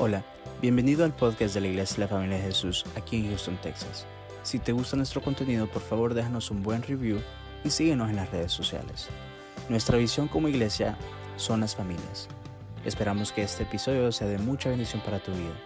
Hola, 0.00 0.22
bienvenido 0.62 1.04
al 1.04 1.12
podcast 1.12 1.54
de 1.54 1.60
la 1.60 1.66
Iglesia 1.66 1.96
de 1.96 2.02
la 2.02 2.08
Familia 2.08 2.36
de 2.36 2.44
Jesús 2.44 2.84
aquí 2.94 3.16
en 3.16 3.30
Houston, 3.30 3.56
Texas. 3.60 4.06
Si 4.44 4.60
te 4.60 4.70
gusta 4.70 4.96
nuestro 4.96 5.20
contenido, 5.20 5.66
por 5.66 5.82
favor 5.82 6.14
déjanos 6.14 6.52
un 6.52 6.62
buen 6.62 6.84
review 6.84 7.18
y 7.64 7.70
síguenos 7.70 8.08
en 8.08 8.14
las 8.14 8.30
redes 8.30 8.52
sociales. 8.52 9.08
Nuestra 9.68 9.98
visión 9.98 10.28
como 10.28 10.46
iglesia 10.46 10.96
son 11.36 11.62
las 11.62 11.74
familias. 11.74 12.28
Esperamos 12.84 13.32
que 13.32 13.42
este 13.42 13.64
episodio 13.64 14.12
sea 14.12 14.28
de 14.28 14.38
mucha 14.38 14.68
bendición 14.68 15.02
para 15.02 15.18
tu 15.18 15.32
vida. 15.32 15.56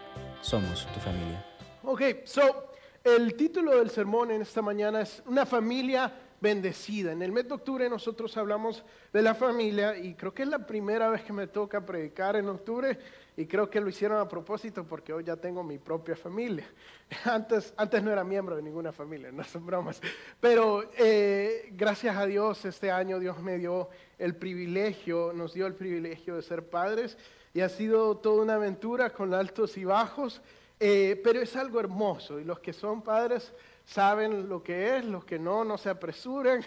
Somos 0.40 0.86
tu 0.94 1.00
familia. 1.00 1.44
Ok, 1.82 2.24
so 2.24 2.72
el 3.04 3.34
título 3.34 3.76
del 3.76 3.90
sermón 3.90 4.30
en 4.30 4.40
esta 4.40 4.62
mañana 4.62 5.02
es 5.02 5.22
Una 5.26 5.44
familia 5.44 6.10
bendecida. 6.40 7.12
En 7.12 7.20
el 7.20 7.32
mes 7.32 7.48
de 7.48 7.54
octubre 7.54 7.88
nosotros 7.90 8.34
hablamos 8.38 8.82
de 9.12 9.20
la 9.20 9.34
familia 9.34 9.94
y 9.96 10.14
creo 10.14 10.32
que 10.32 10.42
es 10.42 10.48
la 10.48 10.66
primera 10.66 11.10
vez 11.10 11.22
que 11.22 11.34
me 11.34 11.46
toca 11.46 11.84
predicar 11.84 12.36
en 12.36 12.48
octubre 12.48 12.98
y 13.36 13.46
creo 13.46 13.70
que 13.70 13.80
lo 13.80 13.88
hicieron 13.88 14.18
a 14.18 14.28
propósito 14.28 14.84
porque 14.84 15.12
hoy 15.12 15.24
ya 15.24 15.36
tengo 15.36 15.62
mi 15.62 15.78
propia 15.78 16.14
familia. 16.14 16.66
Antes, 17.24 17.72
antes 17.76 18.02
no 18.02 18.10
era 18.10 18.24
miembro 18.24 18.56
de 18.56 18.62
ninguna 18.62 18.92
familia, 18.92 19.30
no 19.32 19.44
son 19.44 19.66
bromas. 19.66 20.00
Pero 20.40 20.90
eh, 20.96 21.70
gracias 21.72 22.16
a 22.16 22.26
Dios 22.26 22.64
este 22.64 22.90
año 22.90 23.18
Dios 23.18 23.40
me 23.40 23.58
dio 23.58 23.88
el 24.18 24.34
privilegio, 24.36 25.32
nos 25.32 25.54
dio 25.54 25.66
el 25.66 25.74
privilegio 25.74 26.36
de 26.36 26.42
ser 26.42 26.68
padres 26.68 27.16
y 27.54 27.60
ha 27.60 27.68
sido 27.68 28.16
toda 28.16 28.42
una 28.42 28.54
aventura 28.54 29.10
con 29.10 29.34
altos 29.34 29.76
y 29.76 29.84
bajos, 29.84 30.40
eh, 30.80 31.20
pero 31.22 31.40
es 31.40 31.54
algo 31.56 31.80
hermoso 31.80 32.40
y 32.40 32.44
los 32.44 32.60
que 32.60 32.72
son 32.72 33.02
padres 33.02 33.52
saben 33.84 34.48
lo 34.48 34.62
que 34.62 34.96
es, 34.96 35.04
los 35.04 35.24
que 35.24 35.38
no, 35.38 35.64
no 35.64 35.76
se 35.76 35.90
apresuren, 35.90 36.64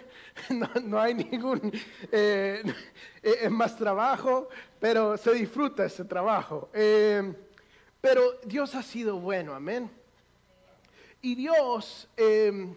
no, 0.84 1.00
hay 1.00 1.14
ningún, 1.14 1.72
eh, 2.12 2.62
es 3.22 3.50
más 3.50 3.76
trabajo, 3.76 4.48
pero 4.78 5.16
se 5.16 5.32
disfruta 5.32 5.84
ese 5.84 6.04
trabajo. 6.04 6.70
Eh, 6.72 7.34
pero 8.00 8.22
Dios 8.44 8.74
ha 8.74 8.82
sido 8.82 9.18
bueno, 9.18 9.54
amén. 9.54 9.90
Y 11.22 11.34
Dios, 11.34 12.08
eh, 12.16 12.74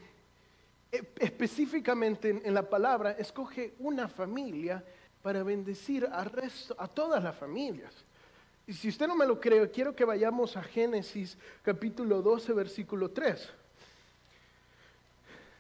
específicamente 1.20 2.42
en, 2.44 2.54
la 2.54 2.68
palabra, 2.68 3.12
escoge 3.12 3.76
una 3.78 4.08
familia 4.08 4.84
para 5.22 5.44
bendecir 5.44 6.08
a, 6.12 6.24
resto, 6.24 6.76
a 6.80 6.88
todas 6.88 7.24
las 7.24 7.36
familias. 7.36 7.94
Y 8.66 8.74
si 8.74 8.90
usted 8.90 9.08
no 9.08 9.16
me 9.16 9.28
lo 9.28 9.40
cree, 9.40 9.70
quiero 9.70 9.96
que 9.96 10.06
vayamos 10.06 10.56
a 10.58 10.64
Génesis 10.64 11.38
capítulo 11.62 12.22
12, 12.22 12.54
versículo 12.54 13.12
3. 13.12 13.59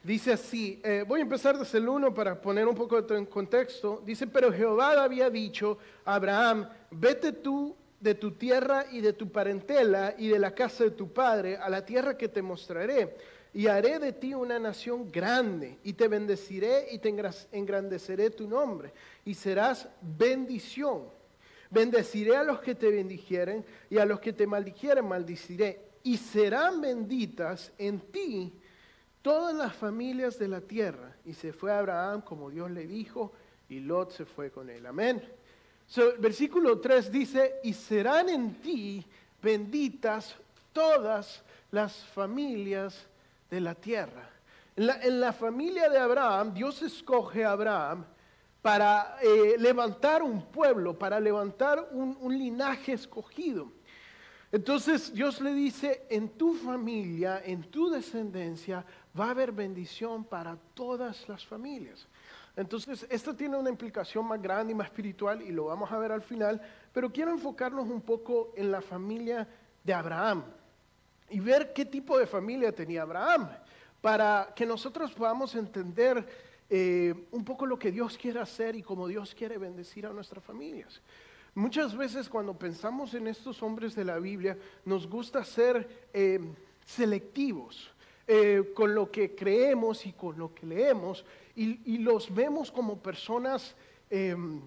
Dice 0.01 0.31
así, 0.31 0.79
eh, 0.81 1.03
voy 1.05 1.19
a 1.19 1.23
empezar 1.23 1.57
desde 1.57 1.77
el 1.77 1.89
1 1.89 2.13
para 2.13 2.39
poner 2.39 2.65
un 2.65 2.75
poco 2.75 3.01
de 3.01 3.27
contexto. 3.27 4.01
Dice, 4.05 4.27
pero 4.27 4.51
Jehová 4.51 5.03
había 5.03 5.29
dicho 5.29 5.77
a 6.05 6.15
Abraham, 6.15 6.69
vete 6.89 7.33
tú 7.33 7.75
de 7.99 8.15
tu 8.15 8.31
tierra 8.31 8.85
y 8.91 9.01
de 9.01 9.11
tu 9.11 9.29
parentela 9.29 10.15
y 10.17 10.29
de 10.29 10.39
la 10.39 10.55
casa 10.55 10.85
de 10.85 10.91
tu 10.91 11.11
padre 11.11 11.57
a 11.57 11.69
la 11.69 11.85
tierra 11.85 12.17
que 12.17 12.29
te 12.29 12.41
mostraré. 12.41 13.17
Y 13.53 13.67
haré 13.67 13.99
de 13.99 14.13
ti 14.13 14.33
una 14.33 14.57
nación 14.57 15.11
grande 15.11 15.79
y 15.83 15.93
te 15.93 16.07
bendeciré 16.07 16.87
y 16.91 16.99
te 16.99 17.09
engrandeceré 17.51 18.29
tu 18.29 18.47
nombre 18.47 18.93
y 19.25 19.33
serás 19.33 19.89
bendición. 20.01 21.09
Bendeciré 21.69 22.37
a 22.37 22.43
los 22.43 22.61
que 22.61 22.75
te 22.75 22.89
bendijeren 22.89 23.65
y 23.89 23.97
a 23.97 24.05
los 24.05 24.21
que 24.21 24.31
te 24.31 24.47
maldijeren 24.47 25.05
maldiciré. 25.05 25.81
Y 26.03 26.15
serán 26.17 26.79
benditas 26.79 27.73
en 27.77 27.99
ti 27.99 28.53
todas 29.21 29.55
las 29.55 29.73
familias 29.75 30.39
de 30.39 30.47
la 30.47 30.61
tierra. 30.61 31.15
Y 31.25 31.33
se 31.33 31.53
fue 31.53 31.71
Abraham 31.71 32.21
como 32.21 32.49
Dios 32.49 32.71
le 32.71 32.87
dijo, 32.87 33.31
y 33.69 33.79
Lot 33.79 34.11
se 34.11 34.25
fue 34.25 34.51
con 34.51 34.69
él. 34.69 34.85
Amén. 34.85 35.21
versículo 36.19 36.79
3 36.79 37.11
dice, 37.11 37.55
y 37.63 37.73
serán 37.73 38.29
en 38.29 38.55
ti 38.61 39.05
benditas 39.41 40.35
todas 40.73 41.43
las 41.71 41.95
familias 41.95 43.07
de 43.49 43.61
la 43.61 43.75
tierra. 43.75 44.29
En 44.75 45.19
la, 45.19 45.33
familia 45.33 45.89
de 45.89 45.97
Abraham, 45.97 46.53
Dios 46.53 46.81
escoge 46.81 47.43
a 47.43 47.51
Abraham 47.51 48.05
para 48.61 49.17
eh, 49.21 49.55
levantar 49.57 50.23
un 50.23 50.41
pueblo, 50.45 50.97
para 50.97 51.19
levantar 51.19 51.89
un 51.91 52.37
linaje 52.37 52.93
escogido. 52.93 53.71
Entonces 54.51 55.13
Dios 55.13 55.41
le 55.41 55.53
dice, 55.53 56.05
en 56.09 56.29
tu 56.29 56.55
familia, 56.55 57.41
en 57.45 57.63
tu 57.69 57.89
descendencia, 57.89 58.83
va 59.19 59.27
a 59.27 59.31
haber 59.31 59.51
bendición 59.51 60.23
para 60.23 60.55
todas 60.73 61.27
las 61.27 61.45
familias. 61.45 62.07
Entonces, 62.55 63.05
esto 63.09 63.35
tiene 63.35 63.57
una 63.57 63.69
implicación 63.69 64.25
más 64.25 64.41
grande 64.41 64.73
y 64.73 64.75
más 64.75 64.87
espiritual 64.87 65.41
y 65.41 65.51
lo 65.51 65.65
vamos 65.65 65.91
a 65.91 65.97
ver 65.97 66.11
al 66.11 66.21
final, 66.21 66.61
pero 66.93 67.11
quiero 67.11 67.31
enfocarnos 67.31 67.87
un 67.87 68.01
poco 68.01 68.53
en 68.55 68.71
la 68.71 68.81
familia 68.81 69.47
de 69.83 69.93
Abraham 69.93 70.43
y 71.29 71.39
ver 71.39 71.73
qué 71.73 71.85
tipo 71.85 72.17
de 72.17 72.25
familia 72.25 72.71
tenía 72.71 73.03
Abraham, 73.03 73.49
para 74.01 74.51
que 74.55 74.65
nosotros 74.65 75.11
podamos 75.11 75.55
entender 75.55 76.25
eh, 76.69 77.13
un 77.31 77.43
poco 77.43 77.65
lo 77.65 77.77
que 77.77 77.91
Dios 77.91 78.17
quiere 78.17 78.39
hacer 78.39 78.75
y 78.75 78.81
cómo 78.81 79.07
Dios 79.07 79.35
quiere 79.35 79.57
bendecir 79.57 80.05
a 80.05 80.13
nuestras 80.13 80.43
familias. 80.43 81.01
Muchas 81.55 81.95
veces 81.95 82.29
cuando 82.29 82.57
pensamos 82.57 83.13
en 83.13 83.27
estos 83.27 83.61
hombres 83.63 83.95
de 83.95 84.05
la 84.05 84.19
Biblia, 84.19 84.57
nos 84.85 85.07
gusta 85.07 85.43
ser 85.43 86.07
eh, 86.13 86.39
selectivos. 86.85 87.91
Eh, 88.31 88.73
con 88.75 88.93
lo 88.93 89.09
que 89.09 89.33
creemos 89.33 90.05
y 90.05 90.13
con 90.13 90.37
lo 90.37 90.53
que 90.53 90.63
leemos 90.63 91.25
y, 91.55 91.97
los 91.97 92.31
vemos 92.31 92.71
como 92.71 92.99
personas, 92.99 93.73
em, 94.07 94.61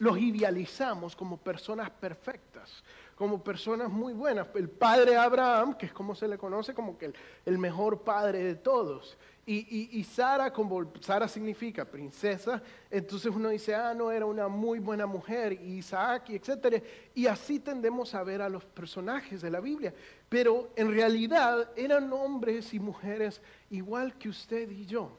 los 0.00 0.18
idealizamos 0.18 1.14
como 1.14 1.36
personas 1.36 1.88
perfectas, 1.88 2.82
como 3.14 3.44
personas 3.44 3.90
muy 3.90 4.12
buenas. 4.12 4.48
El 4.56 4.68
padre 4.68 5.14
Abraham, 5.16 5.74
que 5.74 5.86
es 5.86 5.92
como 5.92 6.16
se 6.16 6.26
le 6.26 6.36
conoce 6.36 6.74
como 6.74 6.98
que 6.98 7.12
el 7.46 7.58
mejor 7.58 8.00
padre 8.00 8.42
de 8.42 8.56
todos. 8.56 9.16
Y, 9.46 10.02
Sara, 10.04 10.50
como 10.50 10.90
Sara 11.00 11.28
significa 11.28 11.84
princesa, 11.84 12.62
entonces 12.90 13.30
uno 13.34 13.50
dice, 13.50 13.74
ah, 13.74 13.92
no, 13.92 14.10
era 14.10 14.24
una 14.24 14.48
muy 14.48 14.78
buena 14.78 15.06
mujer, 15.06 15.52
y 15.52 15.78
Isaac, 15.78 16.30
y 16.30 16.36
etc. 16.36 16.82
Y 17.14 17.26
así 17.26 17.60
tendemos 17.60 18.14
a 18.14 18.22
ver 18.22 18.40
a 18.40 18.48
los 18.48 18.64
personajes 18.64 19.42
de 19.42 19.50
la 19.50 19.60
Biblia. 19.60 19.92
Pero 20.30 20.70
en 20.76 20.90
realidad 20.90 21.70
eran 21.76 22.10
hombres 22.12 22.72
y 22.72 22.80
mujeres 22.80 23.42
igual 23.70 24.16
que 24.16 24.30
usted 24.30 24.70
y 24.70 24.86
yo. 24.86 25.10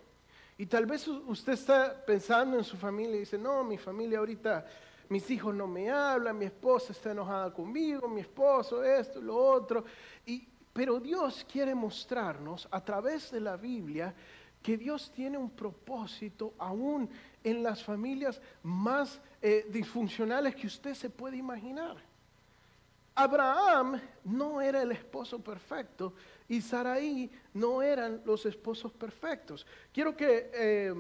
Y 0.58 0.66
tal 0.66 0.88
vez 0.88 1.08
usted 1.08 1.54
está 1.54 2.04
pensando 2.06 2.58
en 2.58 2.64
su 2.64 2.78
familia 2.78 3.18
y 3.18 3.20
dice, 3.20 3.38
no, 3.38 3.64
mi 3.64 3.78
familia 3.78 4.20
ahorita, 4.20 4.66
mis 5.10 5.30
hijos 5.30 5.54
no 5.54 5.68
me 5.68 5.92
hablan, 5.92 6.38
mi 6.38 6.46
esposa 6.46 6.94
está 6.94 7.12
enojada 7.12 7.54
conmigo, 7.54 8.08
mi 8.08 8.22
esposo, 8.22 8.84
esto, 8.84 9.22
lo 9.22 9.36
otro. 9.36 9.84
Y, 10.26 10.48
pero 10.76 11.00
Dios 11.00 11.46
quiere 11.50 11.74
mostrarnos 11.74 12.68
a 12.70 12.84
través 12.84 13.32
de 13.32 13.40
la 13.40 13.56
Biblia 13.56 14.14
que 14.62 14.76
Dios 14.76 15.10
tiene 15.16 15.38
un 15.38 15.52
propósito 15.52 16.54
aún 16.58 17.10
en 17.42 17.64
las 17.64 17.82
familias 17.82 18.42
más 18.62 19.22
eh, 19.42 19.66
disfuncionales 19.70 20.54
que 20.54 20.68
usted 20.68 20.94
se 20.94 21.10
puede 21.10 21.38
imaginar. 21.38 21.96
Abraham 23.16 24.02
no 24.26 24.60
era 24.60 24.82
el 24.82 24.92
esposo 24.92 25.40
perfecto 25.40 26.12
y 26.50 26.60
Saraí 26.60 27.32
no 27.54 27.82
eran 27.82 28.22
los 28.26 28.46
esposos 28.46 28.92
perfectos. 28.92 29.66
Quiero 29.94 30.14
que 30.18 30.52
eh, 30.54 30.94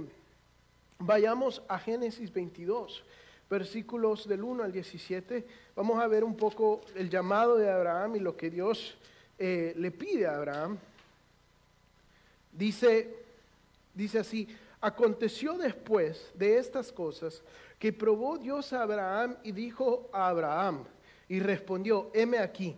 vayamos 1.00 1.62
a 1.68 1.78
Génesis 1.80 2.31
22, 2.31 3.03
versículos 3.50 4.25
del 4.25 4.42
1 4.42 4.63
al 4.63 4.72
17. 4.72 5.46
Vamos 5.75 6.02
a 6.02 6.07
ver 6.07 6.24
un 6.24 6.38
poco 6.38 6.80
el 6.96 7.09
llamado 7.09 7.57
de 7.57 7.69
Abraham 7.69 8.16
y 8.16 8.19
lo 8.22 8.38
que 8.38 8.50
Dios 8.50 8.97
eh, 9.38 9.73
le 9.75 9.91
pide 9.91 10.25
a 10.25 10.35
Abraham, 10.35 10.78
dice, 12.51 13.16
dice 13.94 14.19
así, 14.19 14.47
aconteció 14.81 15.57
después 15.57 16.31
de 16.34 16.57
estas 16.57 16.91
cosas 16.91 17.41
que 17.79 17.91
probó 17.91 18.38
Dios 18.38 18.72
a 18.74 18.84
Abraham 18.84 19.38
y 19.44 19.51
dijo 19.51 20.09
a 20.13 20.28
Abraham, 20.29 20.85
y 21.28 21.40
respondió, 21.40 22.12
heme 22.13 22.38
aquí. 22.38 22.75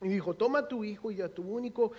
Y 0.00 0.08
dijo, 0.08 0.34
toma 0.34 0.60
a 0.60 0.68
tu 0.68 0.84
hijo 0.84 1.10
y 1.10 1.20
a 1.20 1.32
tu 1.32 1.42
único, 1.42 1.92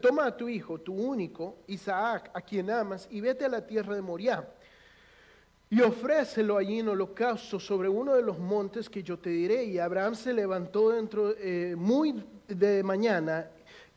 toma 0.00 0.26
a 0.26 0.36
tu 0.36 0.48
hijo, 0.48 0.78
tu 0.78 0.94
único, 0.94 1.58
Isaac, 1.68 2.30
a 2.34 2.40
quien 2.40 2.70
amas, 2.70 3.08
y 3.10 3.20
vete 3.20 3.44
a 3.44 3.48
la 3.48 3.66
tierra 3.66 3.94
de 3.94 4.02
Moriah 4.02 4.48
y 5.72 5.80
ofrécelo 5.82 6.58
allí 6.58 6.80
en 6.80 6.88
holocausto 6.88 7.60
sobre 7.60 7.88
uno 7.88 8.14
de 8.14 8.22
los 8.22 8.40
montes 8.40 8.90
que 8.90 9.04
yo 9.04 9.20
te 9.20 9.30
diré. 9.30 9.64
Y 9.64 9.78
Abraham 9.78 10.16
se 10.16 10.32
levantó 10.32 10.90
dentro 10.90 11.32
eh, 11.38 11.76
muy 11.78 12.24
de 12.58 12.82
mañana 12.82 13.46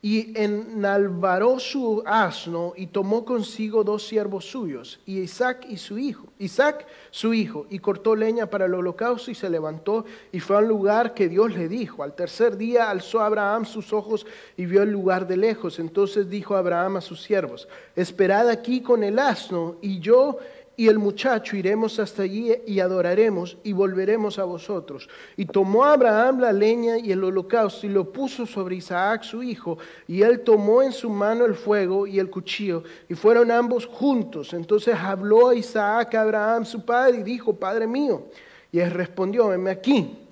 y 0.04 0.38
enalvaró 0.38 1.58
su 1.58 2.02
asno 2.04 2.74
y 2.76 2.88
tomó 2.88 3.24
consigo 3.24 3.82
dos 3.82 4.06
siervos 4.06 4.44
suyos, 4.44 5.00
y 5.06 5.20
Isaac 5.20 5.64
y 5.66 5.78
su 5.78 5.96
hijo, 5.96 6.26
Isaac 6.38 6.86
su 7.10 7.32
hijo, 7.32 7.66
y 7.70 7.78
cortó 7.78 8.14
leña 8.14 8.44
para 8.44 8.66
el 8.66 8.74
holocausto 8.74 9.30
y 9.30 9.34
se 9.34 9.48
levantó 9.48 10.04
y 10.30 10.40
fue 10.40 10.58
al 10.58 10.68
lugar 10.68 11.14
que 11.14 11.30
Dios 11.30 11.54
le 11.54 11.68
dijo. 11.68 12.02
Al 12.02 12.14
tercer 12.14 12.58
día 12.58 12.90
alzó 12.90 13.22
Abraham 13.22 13.64
sus 13.64 13.94
ojos 13.94 14.26
y 14.58 14.66
vio 14.66 14.82
el 14.82 14.90
lugar 14.90 15.26
de 15.26 15.38
lejos. 15.38 15.78
Entonces 15.78 16.28
dijo 16.28 16.54
Abraham 16.54 16.98
a 16.98 17.00
sus 17.00 17.22
siervos, 17.22 17.66
esperad 17.96 18.50
aquí 18.50 18.82
con 18.82 19.04
el 19.04 19.18
asno 19.18 19.76
y 19.80 20.00
yo 20.00 20.36
y 20.76 20.88
el 20.88 20.98
muchacho 20.98 21.56
iremos 21.56 21.98
hasta 21.98 22.22
allí 22.22 22.52
y 22.66 22.80
adoraremos 22.80 23.56
y 23.62 23.72
volveremos 23.72 24.38
a 24.38 24.44
vosotros. 24.44 25.08
Y 25.36 25.44
tomó 25.44 25.84
Abraham 25.84 26.40
la 26.40 26.52
leña 26.52 26.98
y 26.98 27.12
el 27.12 27.22
holocausto 27.22 27.86
y 27.86 27.90
lo 27.90 28.12
puso 28.12 28.46
sobre 28.46 28.76
Isaac 28.76 29.22
su 29.22 29.42
hijo, 29.42 29.78
y 30.08 30.22
él 30.22 30.40
tomó 30.40 30.82
en 30.82 30.92
su 30.92 31.10
mano 31.10 31.44
el 31.44 31.54
fuego 31.54 32.06
y 32.06 32.18
el 32.18 32.30
cuchillo, 32.30 32.82
y 33.08 33.14
fueron 33.14 33.50
ambos 33.50 33.86
juntos. 33.86 34.52
Entonces 34.52 34.94
habló 34.94 35.52
Isaac 35.52 36.14
a 36.14 36.22
Abraham 36.22 36.64
su 36.64 36.84
padre 36.84 37.18
y 37.18 37.22
dijo, 37.22 37.54
Padre 37.54 37.86
mío. 37.86 38.26
Y 38.72 38.80
él 38.80 38.90
respondió, 38.90 39.48
venme 39.48 39.70
aquí 39.70 40.23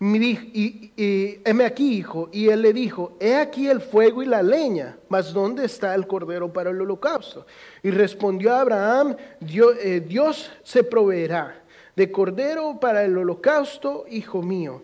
y, 0.00 0.92
y, 0.96 1.40
heme 1.44 1.64
aquí, 1.64 1.98
hijo. 1.98 2.30
Y 2.32 2.48
él 2.48 2.62
le 2.62 2.72
dijo, 2.72 3.16
he 3.20 3.36
aquí 3.36 3.68
el 3.68 3.80
fuego 3.80 4.22
y 4.22 4.26
la 4.26 4.42
leña, 4.42 4.96
mas 5.08 5.32
¿dónde 5.32 5.66
está 5.66 5.94
el 5.94 6.06
cordero 6.06 6.52
para 6.52 6.70
el 6.70 6.80
holocausto? 6.80 7.46
Y 7.82 7.90
respondió 7.90 8.54
Abraham, 8.54 9.16
eh, 9.40 10.02
Dios 10.06 10.50
se 10.62 10.84
proveerá 10.84 11.62
de 11.94 12.10
cordero 12.10 12.78
para 12.80 13.04
el 13.04 13.16
holocausto, 13.18 14.06
hijo 14.08 14.42
mío. 14.42 14.82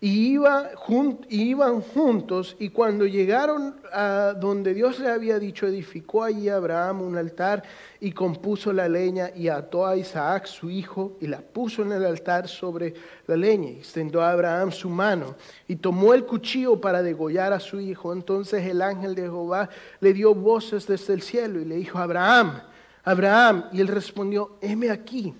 Y 0.00 0.34
iba, 0.34 0.70
iban 1.28 1.80
juntos 1.80 2.54
y 2.60 2.68
cuando 2.68 3.04
llegaron 3.04 3.74
a 3.92 4.32
donde 4.38 4.72
Dios 4.72 5.00
le 5.00 5.10
había 5.10 5.40
dicho, 5.40 5.66
edificó 5.66 6.22
allí 6.22 6.48
Abraham 6.48 7.02
un 7.02 7.16
altar 7.16 7.64
y 7.98 8.12
compuso 8.12 8.72
la 8.72 8.88
leña 8.88 9.32
y 9.34 9.48
ató 9.48 9.84
a 9.84 9.96
Isaac 9.96 10.46
su 10.46 10.70
hijo 10.70 11.16
y 11.20 11.26
la 11.26 11.40
puso 11.40 11.82
en 11.82 11.90
el 11.90 12.04
altar 12.06 12.46
sobre 12.46 12.94
la 13.26 13.34
leña. 13.36 13.70
Y 13.70 13.78
extendió 13.78 14.22
a 14.22 14.30
Abraham 14.30 14.70
su 14.70 14.88
mano 14.88 15.34
y 15.66 15.74
tomó 15.74 16.14
el 16.14 16.24
cuchillo 16.26 16.80
para 16.80 17.02
degollar 17.02 17.52
a 17.52 17.58
su 17.58 17.80
hijo. 17.80 18.12
Entonces 18.12 18.64
el 18.66 18.82
ángel 18.82 19.16
de 19.16 19.22
Jehová 19.22 19.68
le 19.98 20.12
dio 20.12 20.32
voces 20.32 20.86
desde 20.86 21.14
el 21.14 21.22
cielo 21.22 21.58
y 21.58 21.64
le 21.64 21.74
dijo, 21.74 21.98
Abraham, 21.98 22.60
Abraham. 23.02 23.64
Y 23.72 23.80
él 23.80 23.88
respondió, 23.88 24.58
heme 24.60 24.90
aquí. 24.90 25.34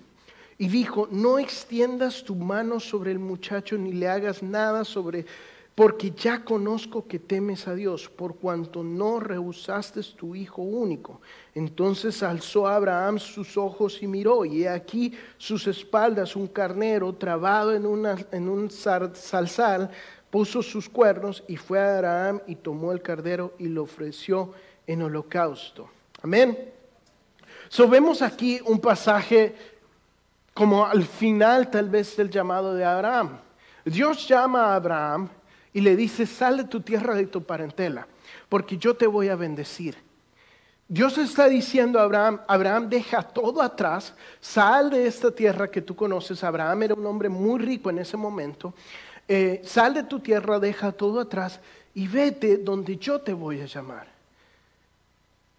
Y 0.59 0.67
dijo, 0.67 1.07
no 1.09 1.39
extiendas 1.39 2.23
tu 2.23 2.35
mano 2.35 2.79
sobre 2.79 3.11
el 3.11 3.17
muchacho 3.17 3.77
ni 3.77 3.93
le 3.93 4.09
hagas 4.09 4.43
nada 4.43 4.83
sobre, 4.83 5.25
porque 5.73 6.11
ya 6.11 6.43
conozco 6.43 7.07
que 7.07 7.17
temes 7.17 7.65
a 7.69 7.73
Dios, 7.73 8.09
por 8.09 8.35
cuanto 8.35 8.83
no 8.83 9.21
rehusaste 9.21 10.01
tu 10.17 10.35
hijo 10.35 10.61
único. 10.61 11.21
Entonces 11.55 12.21
alzó 12.21 12.67
Abraham 12.67 13.19
sus 13.19 13.55
ojos 13.55 14.03
y 14.03 14.07
miró, 14.07 14.43
y 14.43 14.63
he 14.63 14.69
aquí 14.69 15.13
sus 15.37 15.65
espaldas 15.65 16.35
un 16.35 16.47
carnero 16.47 17.15
trabado 17.15 17.73
en, 17.73 17.85
una, 17.85 18.17
en 18.33 18.49
un 18.49 18.69
salsal, 18.69 19.89
puso 20.29 20.61
sus 20.61 20.89
cuernos 20.89 21.41
y 21.47 21.55
fue 21.55 21.79
a 21.79 21.95
Abraham 21.95 22.41
y 22.47 22.55
tomó 22.55 22.91
el 22.91 23.01
cardero 23.01 23.53
y 23.57 23.69
lo 23.69 23.83
ofreció 23.83 24.51
en 24.85 25.03
holocausto. 25.03 25.89
Amén. 26.21 26.73
So 27.69 27.87
vemos 27.87 28.21
aquí 28.21 28.59
un 28.65 28.79
pasaje 28.79 29.55
como 30.53 30.85
al 30.85 31.03
final 31.03 31.69
tal 31.69 31.89
vez 31.89 32.15
del 32.17 32.29
llamado 32.29 32.73
de 32.73 32.85
Abraham. 32.85 33.39
Dios 33.85 34.27
llama 34.27 34.67
a 34.67 34.75
Abraham 34.75 35.29
y 35.73 35.81
le 35.81 35.95
dice, 35.95 36.25
sal 36.25 36.57
de 36.57 36.63
tu 36.65 36.81
tierra 36.81 37.15
de 37.15 37.27
tu 37.27 37.43
parentela, 37.43 38.07
porque 38.49 38.77
yo 38.77 38.95
te 38.95 39.07
voy 39.07 39.29
a 39.29 39.35
bendecir. 39.35 39.97
Dios 40.87 41.19
está 41.19 41.47
diciendo 41.47 41.99
a 41.99 42.03
Abraham, 42.03 42.41
Abraham 42.47 42.89
deja 42.89 43.21
todo 43.21 43.61
atrás, 43.61 44.13
sal 44.41 44.89
de 44.89 45.05
esta 45.05 45.29
tierra 45.29 45.69
que 45.69 45.83
tú 45.83 45.95
conoces. 45.95 46.43
Abraham 46.43 46.83
era 46.83 46.95
un 46.95 47.05
hombre 47.05 47.29
muy 47.29 47.59
rico 47.59 47.91
en 47.91 47.99
ese 47.99 48.17
momento. 48.17 48.73
Eh, 49.27 49.61
sal 49.63 49.93
de 49.93 50.03
tu 50.03 50.19
tierra, 50.19 50.57
deja 50.57 50.91
todo 50.91 51.19
atrás 51.19 51.59
y 51.93 52.07
vete 52.07 52.57
donde 52.57 52.97
yo 52.97 53.21
te 53.21 53.33
voy 53.33 53.61
a 53.61 53.65
llamar. 53.65 54.07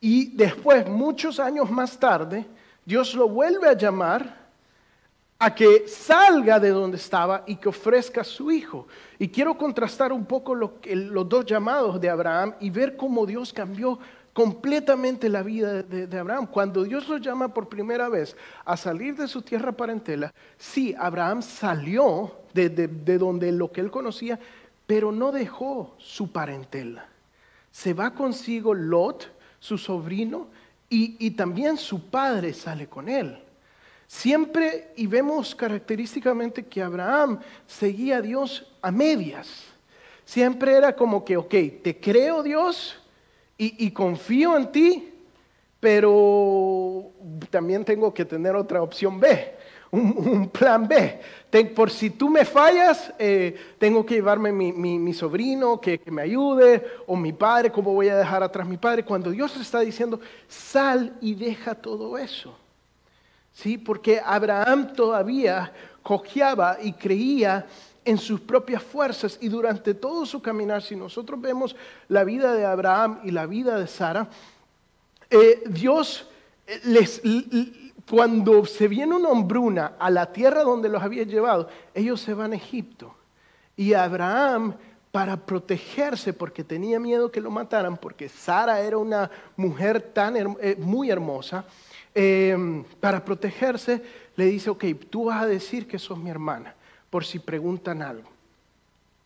Y 0.00 0.34
después, 0.34 0.88
muchos 0.88 1.38
años 1.38 1.70
más 1.70 1.96
tarde, 1.96 2.44
Dios 2.84 3.14
lo 3.14 3.28
vuelve 3.28 3.68
a 3.68 3.74
llamar 3.76 4.39
a 5.42 5.54
que 5.54 5.88
salga 5.88 6.60
de 6.60 6.68
donde 6.68 6.98
estaba 6.98 7.44
y 7.46 7.56
que 7.56 7.70
ofrezca 7.70 8.20
a 8.20 8.24
su 8.24 8.50
hijo. 8.50 8.86
Y 9.18 9.28
quiero 9.28 9.56
contrastar 9.56 10.12
un 10.12 10.26
poco 10.26 10.54
los 10.54 11.28
dos 11.28 11.46
llamados 11.46 11.98
de 11.98 12.10
Abraham 12.10 12.54
y 12.60 12.68
ver 12.68 12.94
cómo 12.94 13.24
Dios 13.24 13.50
cambió 13.50 13.98
completamente 14.34 15.30
la 15.30 15.42
vida 15.42 15.82
de, 15.82 16.18
Abraham. 16.18 16.46
Cuando 16.46 16.84
Dios 16.84 17.08
lo 17.08 17.16
llama 17.16 17.54
por 17.54 17.70
primera 17.70 18.10
vez 18.10 18.36
a 18.66 18.76
salir 18.76 19.16
de 19.16 19.26
su 19.26 19.40
tierra 19.40 19.72
parentela, 19.72 20.34
sí, 20.58 20.94
Abraham 20.98 21.40
salió 21.40 22.36
de, 22.52 22.68
donde 23.16 23.50
lo 23.50 23.72
que 23.72 23.80
él 23.80 23.90
conocía, 23.90 24.38
pero 24.86 25.10
no 25.10 25.32
dejó 25.32 25.94
su 25.96 26.30
parentela. 26.30 27.06
Se 27.70 27.94
va 27.94 28.12
consigo 28.12 28.74
Lot, 28.74 29.32
su 29.58 29.78
sobrino, 29.78 30.48
y 30.90 31.30
también 31.30 31.78
su 31.78 32.10
padre 32.10 32.52
sale 32.52 32.88
con 32.88 33.08
él. 33.08 33.38
Siempre, 34.10 34.88
y 34.96 35.06
vemos 35.06 35.54
característicamente 35.54 36.66
que 36.66 36.82
Abraham 36.82 37.38
seguía 37.64 38.16
a 38.16 38.20
Dios 38.20 38.66
a 38.82 38.90
medias. 38.90 39.66
Siempre 40.24 40.72
era 40.72 40.96
como 40.96 41.24
que, 41.24 41.36
ok, 41.36 41.54
te 41.80 42.00
creo 42.02 42.42
Dios 42.42 43.00
y, 43.56 43.88
confío 43.92 44.56
en 44.56 44.72
ti, 44.72 45.14
pero 45.78 47.12
también 47.50 47.84
tengo 47.84 48.12
que 48.12 48.24
tener 48.24 48.56
otra 48.56 48.82
opción 48.82 49.20
B, 49.20 49.54
un, 49.92 50.48
plan 50.48 50.88
B. 50.88 51.20
por 51.72 51.88
si 51.88 52.10
tú 52.10 52.28
me 52.28 52.44
fallas, 52.44 53.14
eh, 53.16 53.54
tengo 53.78 54.04
que 54.04 54.16
llevarme 54.16 54.50
mi, 54.50 55.14
sobrino 55.14 55.80
que, 55.80 56.00
que, 56.00 56.10
me 56.10 56.22
ayude, 56.22 56.84
o 57.06 57.14
mi 57.14 57.32
padre, 57.32 57.70
¿cómo 57.70 57.94
voy 57.94 58.08
a 58.08 58.16
dejar 58.16 58.42
atrás 58.42 58.66
mi 58.66 58.76
padre? 58.76 59.04
Cuando 59.04 59.30
Dios 59.30 59.56
está 59.56 59.78
diciendo, 59.78 60.18
sal 60.48 61.16
y 61.20 61.36
deja 61.36 61.76
todo 61.76 62.18
eso. 62.18 62.58
¿Sí? 63.52 63.78
Porque 63.78 64.20
Abraham 64.24 64.92
todavía 64.94 65.72
cojeaba 66.02 66.78
y 66.82 66.92
creía 66.92 67.66
en 68.04 68.18
sus 68.18 68.40
propias 68.40 68.82
fuerzas 68.82 69.38
y 69.40 69.48
durante 69.48 69.94
todo 69.94 70.24
su 70.24 70.40
caminar, 70.40 70.82
si 70.82 70.96
nosotros 70.96 71.40
vemos 71.40 71.76
la 72.08 72.24
vida 72.24 72.54
de 72.54 72.64
Abraham 72.64 73.20
y 73.24 73.30
la 73.30 73.46
vida 73.46 73.78
de 73.78 73.86
Sara, 73.86 74.28
eh, 75.28 75.62
Dios 75.66 76.26
eh, 76.66 76.80
les, 76.84 77.22
cuando 78.08 78.64
se 78.64 78.88
viene 78.88 79.14
una 79.14 79.28
hombruna 79.28 79.92
a 79.98 80.10
la 80.10 80.32
tierra 80.32 80.62
donde 80.62 80.88
los 80.88 81.02
había 81.02 81.22
llevado, 81.24 81.68
ellos 81.94 82.20
se 82.20 82.34
van 82.34 82.52
a 82.52 82.56
Egipto. 82.56 83.14
Y 83.76 83.94
Abraham, 83.94 84.74
para 85.12 85.36
protegerse, 85.36 86.32
porque 86.32 86.64
tenía 86.64 86.98
miedo 86.98 87.30
que 87.30 87.40
lo 87.40 87.50
mataran, 87.50 87.96
porque 87.96 88.28
Sara 88.28 88.80
era 88.80 88.98
una 88.98 89.30
mujer 89.56 90.00
tan 90.00 90.36
eh, 90.36 90.76
muy 90.78 91.10
hermosa, 91.10 91.64
Em, 92.14 92.82
para 92.98 93.24
protegerse, 93.24 94.02
le 94.34 94.46
dice, 94.46 94.70
ok, 94.70 94.84
tú 95.08 95.26
vas 95.26 95.42
a 95.42 95.46
decir 95.46 95.86
que 95.86 95.98
sos 95.98 96.18
mi 96.18 96.28
hermana, 96.28 96.74
por 97.08 97.24
si 97.24 97.38
preguntan 97.38 98.02
algo. 98.02 98.28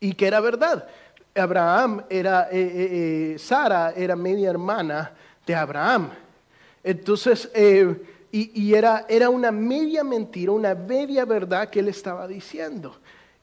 Y 0.00 0.12
que 0.14 0.26
era 0.26 0.40
verdad. 0.40 0.86
Abraham 1.34 2.04
era, 2.10 2.48
eh, 2.50 2.60
eh, 2.60 3.32
eh, 3.34 3.38
Sara 3.38 3.92
era 3.96 4.14
media 4.16 4.50
hermana 4.50 5.12
de 5.46 5.54
Abraham. 5.54 6.10
Entonces, 6.82 7.50
y, 8.30 8.62
y 8.62 8.74
era, 8.74 9.06
era 9.08 9.30
una 9.30 9.50
media 9.50 10.04
mentira, 10.04 10.52
una 10.52 10.74
media 10.74 11.24
verdad 11.24 11.70
que 11.70 11.80
él 11.80 11.88
estaba 11.88 12.28
diciendo. 12.28 12.96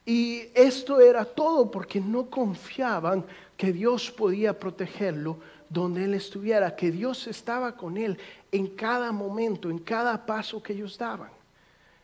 Y 0.06 0.44
esto 0.54 1.00
era 1.00 1.24
todo 1.24 1.70
porque 1.70 2.00
no 2.00 2.30
confiaban 2.30 3.24
que 3.56 3.72
Dios 3.72 4.10
podía 4.10 4.58
protegerlo 4.58 5.38
donde 5.72 6.04
él 6.04 6.14
estuviera, 6.14 6.76
que 6.76 6.90
Dios 6.90 7.26
estaba 7.26 7.76
con 7.76 7.96
él 7.96 8.18
en 8.50 8.68
cada 8.68 9.10
momento, 9.12 9.70
en 9.70 9.78
cada 9.78 10.26
paso 10.26 10.62
que 10.62 10.72
ellos 10.72 10.98
daban. 10.98 11.30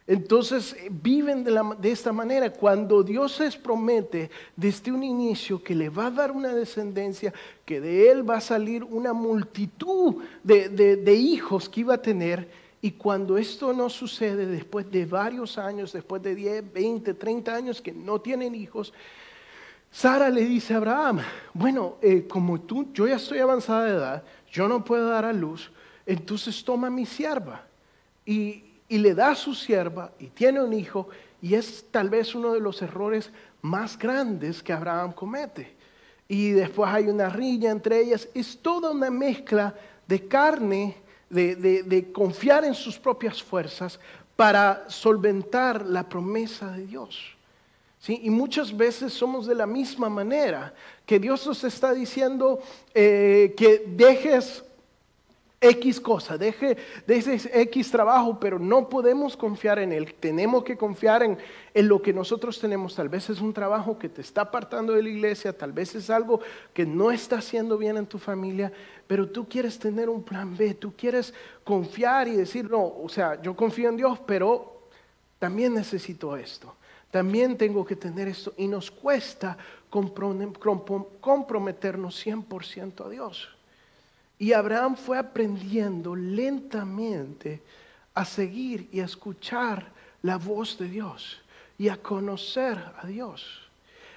Entonces 0.07 0.73
eh, 0.73 0.89
viven 0.91 1.45
de, 1.45 1.91
esta 1.91 2.13
manera. 2.13 2.51
Cuando 2.51 3.03
Dios 3.03 3.39
les 3.41 3.57
promete 3.57 4.31
desde 4.57 4.91
un 4.91 5.05
inicio 5.05 5.63
que 5.63 5.75
le 5.75 5.91
va 5.91 6.07
a 6.07 6.11
dar 6.11 6.33
una 6.33 6.55
descendencia, 6.55 7.35
que 7.67 7.81
de 7.81 8.11
él 8.11 8.29
va 8.29 8.39
a 8.39 8.41
salir 8.41 8.83
una 8.85 9.13
multitud 9.13 10.17
de, 10.43 10.71
de 10.71 11.15
hijos 11.15 11.69
que 11.69 11.81
iba 11.81 11.95
a 11.95 12.03
tener, 12.03 12.49
y 12.81 12.93
cuando 12.93 13.37
esto 13.37 13.73
no 13.73 13.91
sucede 13.91 14.47
después 14.47 14.91
de 14.91 15.05
varios 15.05 15.59
años, 15.59 15.93
después 15.93 16.23
de 16.23 16.35
10, 16.35 16.73
20, 16.73 17.15
30 17.15 17.55
años 17.55 17.83
que 17.83 17.93
no 17.93 18.21
tienen 18.21 18.55
hijos, 18.55 18.95
Sara 19.91 20.29
le 20.29 20.45
dice 20.45 20.75
a 20.75 20.77
Abraham, 20.77 21.21
bueno, 21.55 21.97
eh, 22.03 22.27
como 22.29 22.61
tú, 22.61 22.93
yo 22.93 23.07
ya 23.09 23.17
estoy 23.17 23.39
avanzada 23.39 23.85
de 23.85 23.97
edad, 23.97 24.23
yo 24.51 24.69
no 24.69 24.85
puedo 24.85 25.09
dar 25.09 25.25
a 25.25 25.33
luz, 25.33 25.71
entonces 26.07 26.63
toma 26.65 26.91
mi 26.91 27.07
sierva. 27.07 27.65
Y, 28.25 28.65
le 28.91 29.15
da 29.15 29.33
a 29.33 29.35
su 29.35 29.55
sierva 29.55 30.13
y 30.19 30.29
tiene 30.29 30.63
un 30.63 30.73
hijo 30.73 31.09
y 31.43 31.53
es 31.55 31.85
tal 31.91 32.09
vez 32.09 32.35
uno 32.35 32.55
de 32.55 32.61
los 32.61 32.81
errores 32.81 33.31
más 33.61 33.99
grandes 33.99 34.63
que 34.63 34.73
Abraham 34.73 35.13
comete. 35.13 35.75
Y 36.27 36.53
después 36.53 36.91
hay 36.91 37.09
una 37.09 37.29
riña 37.29 37.71
entre 37.71 38.01
ellas, 38.01 38.29
es 38.33 38.57
toda 38.63 38.91
una 38.91 39.11
mezcla 39.11 39.75
de 40.07 40.27
carne, 40.27 40.97
de, 41.29 41.57
de 41.57 42.13
confiar 42.13 42.65
en 42.65 42.75
sus 42.75 42.99
propias 42.99 43.43
fuerzas 43.43 44.01
para 44.37 44.89
solventar 44.89 45.85
la 45.85 46.09
promesa 46.09 46.71
de 46.73 46.87
Dios. 46.87 47.38
Y 48.07 48.31
muchas 48.31 48.75
veces 48.75 49.13
somos 49.13 49.47
de 49.47 49.55
la 49.55 49.67
misma 49.67 50.09
manera, 50.09 50.73
que 51.05 51.19
Dios 51.19 51.47
nos 51.47 51.65
está 51.65 51.93
diciendo 51.93 52.61
eh, 52.95 53.55
que 53.57 53.85
dejes 53.87 54.65
X 55.61 56.01
cosa, 56.01 56.39
deje 56.39 56.77
de 57.07 57.17
ese 57.17 57.61
X 57.63 57.91
trabajo, 57.91 58.39
pero 58.39 58.61
no 58.61 58.89
podemos 58.89 59.37
confiar 59.37 59.81
en 59.81 59.93
él. 59.93 60.15
Tenemos 60.15 60.63
que 60.63 60.77
confiar 60.77 61.25
en, 61.25 61.37
en, 61.75 61.89
lo 61.89 62.01
que 62.01 62.13
nosotros 62.13 62.61
tenemos. 62.61 62.95
Tal 62.95 63.09
vez 63.09 63.29
es 63.29 63.41
un 63.41 63.53
trabajo 63.53 63.99
que 63.99 64.09
te 64.09 64.21
está 64.21 64.43
apartando 64.43 64.93
de 64.93 65.03
la 65.03 65.09
iglesia, 65.09 65.53
tal 65.53 65.73
vez 65.73 65.97
es 65.97 66.11
algo 66.11 66.41
que 66.73 66.87
no 66.87 67.11
está 67.11 67.39
haciendo 67.39 67.77
bien 67.77 67.97
en 67.97 68.07
tu 68.07 68.19
familia, 68.19 68.73
pero 69.09 69.29
tú 69.29 69.49
quieres 69.49 69.79
tener 69.79 70.09
un 70.09 70.23
plan 70.23 70.57
B, 70.57 70.75
tú 70.75 70.95
quieres 70.97 71.35
confiar 71.65 72.29
y 72.29 72.37
decir, 72.37 72.71
no, 72.71 72.85
o 72.85 73.09
sea, 73.09 73.43
yo 73.43 73.57
confío 73.57 73.89
en 73.89 73.97
Dios, 73.97 74.21
pero 74.25 74.83
también 75.41 75.75
necesito 75.75 76.37
esto. 76.37 76.77
También 77.11 77.57
tengo 77.57 77.85
que 77.85 77.97
tener 77.97 78.29
esto. 78.29 78.53
Y 78.57 78.69
nos 78.69 78.91
cuesta 78.91 79.57
comprometernos 79.89 82.27
100% 82.27 83.07
a 83.07 83.09
Dios. 83.09 83.49
Y 84.39 84.53
Abraham 84.53 84.97
fue 84.97 85.19
aprendiendo 85.19 86.15
lentamente 86.15 87.63
a 88.15 88.25
seguir 88.25 88.89
y 88.93 89.01
a 89.01 89.05
escuchar 89.05 89.91
la 90.23 90.37
voz 90.37 90.79
de 90.79 90.89
Dios 90.89 91.41
y 91.79 91.89
a 91.89 91.97
conocer 91.97 92.79
a 93.01 93.07
Dios. 93.07 93.63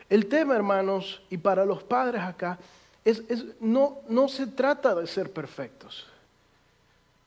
El 0.09 0.27
tema, 0.27 0.55
hermanos, 0.55 1.21
y 1.29 1.37
para 1.37 1.65
los 1.65 1.83
padres 1.83 2.21
acá, 2.21 2.59
es, 3.05 3.23
no, 3.59 3.99
no 4.09 4.27
se 4.27 4.47
trata 4.47 4.93
de 4.93 5.07
ser 5.07 5.31
perfectos, 5.31 6.05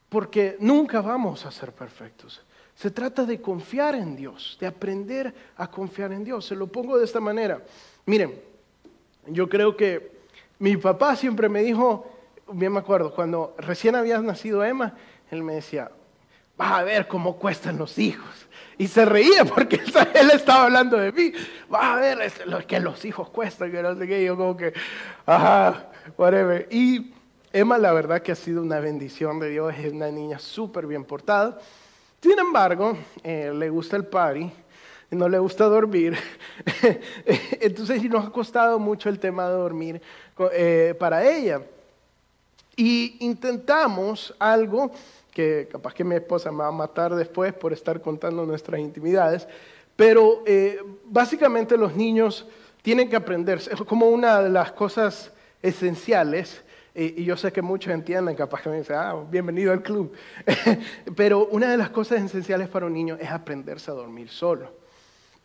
porque 0.09 0.57
nunca 0.61 1.01
vamos 1.01 1.47
a 1.47 1.51
ser 1.51 1.73
perfectos. 1.73 2.43
Se 2.75 2.91
trata 2.91 3.25
de 3.25 3.41
confiar 3.41 3.95
en 3.95 4.17
Dios, 4.17 4.57
de 4.61 4.67
aprender 4.67 5.33
a 5.57 5.71
confiar 5.71 6.13
en 6.13 6.25
Dios. 6.25 6.45
Se 6.45 6.57
lo 6.57 6.67
pongo 6.67 6.99
de 6.99 7.05
esta 7.05 7.21
manera. 7.21 7.63
Miren, 8.07 8.35
yo 9.27 9.49
creo 9.49 9.77
que 9.77 10.13
mi 10.59 10.77
papá 10.77 11.17
siempre 11.17 11.49
me 11.49 11.63
dijo, 11.63 12.11
bien 12.53 12.73
me 12.73 12.81
acuerdo, 12.81 13.15
cuando 13.15 13.55
recién 13.59 13.95
había 13.95 14.19
nacido 14.21 14.65
Emma, 14.65 14.95
él 15.31 15.43
me 15.43 15.55
decía, 15.55 15.91
vas 16.57 16.73
a 16.73 16.85
ver 16.85 17.09
cómo 17.09 17.37
cuestan 17.37 17.79
los 17.79 17.99
hijos. 17.99 18.47
Y 18.77 18.89
se 18.89 19.05
reía 19.05 19.45
porque 19.55 19.77
él 20.15 20.31
estaba 20.33 20.65
hablando 20.65 20.97
de 20.97 21.13
mí. 21.13 21.33
Vas 21.69 21.85
a 21.85 21.97
ver 21.97 22.33
lo 22.47 22.67
que 22.67 22.81
los 22.81 23.05
hijos 23.05 23.31
cuestan, 23.31 23.71
que 23.71 23.83
no 23.83 23.97
sé 23.97 24.07
qué. 24.07 24.25
yo 24.25 24.37
como 24.37 24.57
que, 24.57 24.73
ajá, 25.27 25.91
whatever. 26.17 26.69
Y 26.71 27.13
Emma 27.53 27.79
la 27.79 27.93
verdad 27.93 28.21
que 28.21 28.33
ha 28.33 28.37
sido 28.37 28.63
una 28.63 28.81
bendición 28.81 29.39
de 29.39 29.51
Dios, 29.51 29.75
es 29.79 29.93
una 29.93 30.11
niña 30.11 30.39
súper 30.39 30.87
bien 30.87 31.05
portada. 31.05 31.59
Sin 32.25 32.39
embargo, 32.39 32.97
eh, 33.23 33.53
le 33.55 33.69
gusta 33.69 33.97
el 33.97 34.07
party, 34.07 34.51
no 35.11 35.29
le 35.29 35.39
gusta 35.39 35.67
dormir. 35.67 36.17
Entonces 37.61 38.03
nos 38.05 38.25
ha 38.25 38.31
costado 38.31 38.79
mucho 38.79 39.11
el 39.11 39.19
tema 39.19 39.47
de 39.47 39.53
dormir 39.53 40.01
eh, 40.51 40.95
para 40.99 41.23
ella. 41.31 41.61
Y 42.77 43.19
intentamos 43.21 44.35
algo 44.39 44.91
que 45.35 45.69
capaz 45.71 45.93
que 45.93 46.03
mi 46.03 46.15
esposa 46.15 46.51
me 46.51 46.61
va 46.61 46.69
a 46.69 46.73
matar 46.73 47.15
después 47.15 47.53
por 47.53 47.75
estar 47.75 48.01
contando 48.01 48.47
nuestras 48.47 48.81
intimidades, 48.81 49.47
pero 49.95 50.43
eh, 50.47 50.81
básicamente 51.05 51.77
los 51.77 51.95
niños 51.95 52.47
tienen 52.81 53.11
que 53.11 53.17
aprender, 53.17 53.59
es 53.59 53.83
como 53.87 54.07
una 54.07 54.41
de 54.41 54.49
las 54.49 54.73
cosas 54.73 55.31
esenciales, 55.61 56.64
y, 56.95 57.25
yo 57.25 57.37
sé 57.37 57.53
que 57.53 57.61
muchos 57.61 57.93
entienden, 57.93 58.37
capaz 58.37 58.63
que 58.63 58.69
me 58.69 58.79
dicen, 58.79 58.97
ah, 58.97 59.17
bienvenido 59.29 59.73
al 59.73 59.83
club, 59.83 60.13
pero 61.17 61.47
una 61.47 61.71
de 61.71 61.77
las 61.77 61.91
cosas 61.91 62.23
esenciales 62.23 62.69
para 62.69 62.87
un 62.87 62.93
niño 62.93 63.17
es 63.21 63.31
aprenderse 63.31 63.91
a 63.91 63.95
dormir 63.95 64.29
solo. 64.29 64.85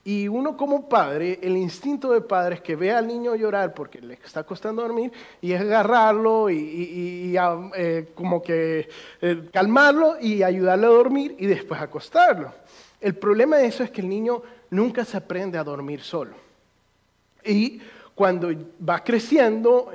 Y 0.04 0.28
uno 0.28 0.56
como 0.56 0.88
padre, 0.88 1.40
el 1.42 1.58
instinto 1.58 2.12
de 2.12 2.22
padre 2.22 2.56
es 2.56 2.62
que 2.62 2.76
ve 2.76 2.92
al 2.92 3.06
niño 3.06 3.36
llorar 3.36 3.74
porque 3.74 4.00
le 4.00 4.14
está 4.14 4.44
costando 4.44 4.82
dormir 4.82 5.12
y 5.42 5.52
es 5.52 5.62
agarrarlo 5.62 6.50
y, 6.50 7.36
eh, 7.76 8.08
como 8.16 8.42
que 8.42 8.88
eh, 9.22 9.50
calmarlo 9.52 10.18
y 10.22 10.42
ayudarle 10.42 10.86
a 10.86 10.90
dormir 10.90 11.36
y 11.38 11.48
después 11.48 11.82
acostarlo. 11.82 12.54
El 13.02 13.16
problema 13.16 13.58
de 13.58 13.68
eso 13.68 13.84
es 13.84 13.92
que 13.92 14.02
el 14.02 14.10
niño 14.10 14.42
nunca 14.70 15.04
se 15.04 15.18
aprende 15.18 15.58
a 15.58 15.64
dormir 15.64 16.02
solo. 16.02 16.34
Y 17.44 17.82
cuando 18.16 18.50
va 18.88 19.04
creciendo 19.04 19.92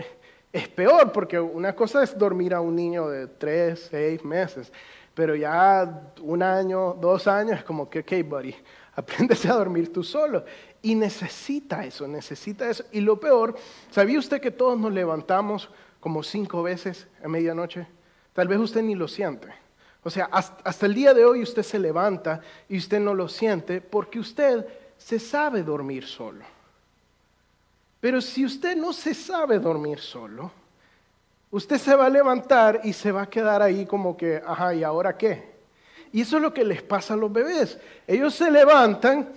es 0.54 0.68
peor 0.68 1.10
porque 1.10 1.38
una 1.38 1.74
cosa 1.74 2.04
es 2.04 2.16
dormir 2.16 2.54
a 2.54 2.60
un 2.60 2.76
niño 2.76 3.08
de 3.08 3.26
tres, 3.26 3.88
seis 3.90 4.24
meses, 4.24 4.72
pero 5.12 5.34
ya 5.34 6.12
un 6.22 6.44
año, 6.44 6.94
dos 6.94 7.26
años 7.26 7.58
es 7.58 7.64
como 7.64 7.90
que, 7.90 8.00
ok, 8.00 8.28
buddy 8.28 8.54
Apréndese 8.96 9.48
a 9.48 9.54
dormir 9.54 9.92
tú 9.92 10.04
solo. 10.04 10.44
Y 10.80 10.94
necesita 10.94 11.84
eso, 11.84 12.06
necesita 12.06 12.70
eso. 12.70 12.84
Y 12.92 13.00
lo 13.00 13.18
peor, 13.18 13.56
¿sabía 13.90 14.20
usted 14.20 14.40
que 14.40 14.52
todos 14.52 14.78
nos 14.78 14.92
levantamos 14.92 15.68
como 15.98 16.22
cinco 16.22 16.62
veces 16.62 17.08
a 17.24 17.26
medianoche? 17.26 17.88
Tal 18.32 18.46
vez 18.46 18.60
usted 18.60 18.82
ni 18.82 18.94
lo 18.94 19.08
siente. 19.08 19.48
O 20.04 20.10
sea, 20.10 20.26
hasta, 20.30 20.86
el 20.86 20.94
día 20.94 21.14
de 21.14 21.24
hoy 21.24 21.42
usted 21.42 21.64
se 21.64 21.80
levanta 21.80 22.40
y 22.68 22.76
usted 22.76 23.00
no 23.00 23.14
lo 23.14 23.26
siente 23.26 23.80
porque 23.80 24.20
usted 24.20 24.64
se 24.96 25.18
sabe 25.18 25.64
dormir 25.64 26.06
solo. 26.06 26.44
Pero 28.04 28.20
si 28.20 28.44
usted 28.44 28.76
no 28.76 28.92
se 28.92 29.14
sabe 29.14 29.58
dormir 29.58 29.98
solo, 29.98 30.50
usted 31.50 31.78
se 31.78 31.96
va 31.96 32.04
a 32.04 32.10
levantar 32.10 32.82
y 32.84 32.92
se 32.92 33.10
va 33.10 33.22
a 33.22 33.30
quedar 33.30 33.62
ahí 33.62 33.86
como 33.86 34.14
que, 34.14 34.42
ajá, 34.46 34.74
¿y 34.74 34.84
ahora 34.84 35.16
qué? 35.16 35.54
Y 36.12 36.20
eso 36.20 36.36
es 36.36 36.42
lo 36.42 36.52
que 36.52 36.66
les 36.66 36.82
pasa 36.82 37.14
a 37.14 37.16
los 37.16 37.32
bebés. 37.32 37.78
Ellos 38.06 38.34
se 38.34 38.50
levantan, 38.50 39.30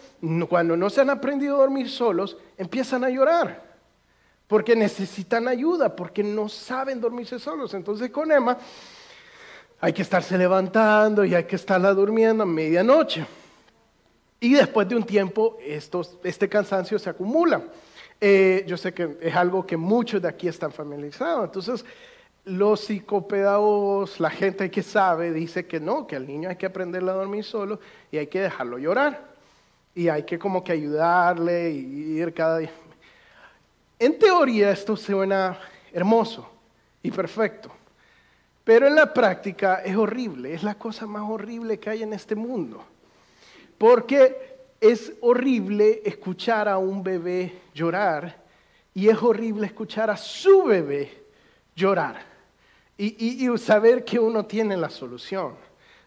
cuando 0.49 0.75
no 0.75 0.89
se 0.89 0.99
han 0.99 1.09
aprendido 1.09 1.55
a 1.55 1.59
dormir 1.59 1.89
solos, 1.89 2.35
empiezan 2.57 3.05
a 3.05 3.09
llorar. 3.09 3.63
Porque 4.47 4.75
necesitan 4.75 5.47
ayuda, 5.47 5.95
porque 5.95 6.21
no 6.21 6.49
saben 6.49 6.99
dormirse 6.99 7.39
solos. 7.39 7.73
Entonces 7.73 8.11
con 8.11 8.29
Emma 8.33 8.57
hay 9.79 9.93
que 9.93 10.01
estarse 10.01 10.37
levantando 10.37 11.23
y 11.23 11.33
hay 11.33 11.45
que 11.45 11.55
estarla 11.55 11.93
durmiendo 11.93 12.43
a 12.43 12.45
medianoche. 12.45 13.25
Y 14.41 14.55
después 14.55 14.89
de 14.89 14.97
un 14.97 15.05
tiempo, 15.05 15.57
este 16.21 16.49
cansancio 16.49 16.99
se 16.99 17.09
acumula. 17.09 17.61
Eh, 18.19 18.63
yo 18.67 18.77
sé 18.77 18.93
que 18.93 19.17
es 19.21 19.35
algo 19.35 19.65
que 19.65 19.77
muchos 19.77 20.21
de 20.21 20.27
aquí 20.27 20.47
están 20.47 20.71
familiarizados. 20.71 21.45
Entonces, 21.45 21.85
los 22.45 22.81
psicopedagogos, 22.81 24.19
la 24.19 24.29
gente 24.29 24.71
que 24.71 24.81
sabe, 24.81 25.31
dice 25.33 25.67
que 25.67 25.79
no, 25.79 26.07
que 26.07 26.15
al 26.15 26.25
niño 26.25 26.49
hay 26.49 26.55
que 26.55 26.65
aprenderle 26.65 27.11
a 27.11 27.15
dormir 27.15 27.43
solo 27.43 27.79
y 28.11 28.17
hay 28.17 28.27
que 28.27 28.41
dejarlo 28.41 28.77
llorar. 28.77 29.35
Y 29.93 30.09
hay 30.09 30.23
que 30.23 30.39
como 30.39 30.63
que 30.63 30.71
ayudarle 30.71 31.71
y 31.71 32.19
ir 32.19 32.33
cada 32.33 32.59
día. 32.59 32.71
En 33.99 34.17
teoría 34.19 34.71
esto 34.71 34.95
suena 34.95 35.59
hermoso 35.91 36.47
y 37.01 37.09
perfecto, 37.09 37.71
pero 38.63 38.87
en 38.87 38.93
la 38.93 39.11
práctica 39.11 39.81
es 39.83 39.95
horrible, 39.95 40.53
es 40.53 40.61
la 40.61 40.75
cosa 40.75 41.07
más 41.07 41.23
horrible 41.27 41.79
que 41.79 41.89
hay 41.89 42.03
en 42.03 42.13
este 42.13 42.35
mundo. 42.35 42.83
Porque 43.77 44.57
es 44.79 45.13
horrible 45.21 46.01
escuchar 46.05 46.67
a 46.67 46.77
un 46.77 47.03
bebé 47.03 47.53
llorar 47.77 48.35
y 48.93 49.07
es 49.07 49.21
horrible 49.21 49.67
escuchar 49.67 50.09
a 50.09 50.17
su 50.17 50.63
bebé 50.63 51.23
llorar. 51.75 52.25
Y, 52.97 53.47
saber 53.59 54.03
que 54.03 54.17
uno 54.17 54.43
tiene 54.47 54.75
la 54.75 54.89
solución. 54.89 55.53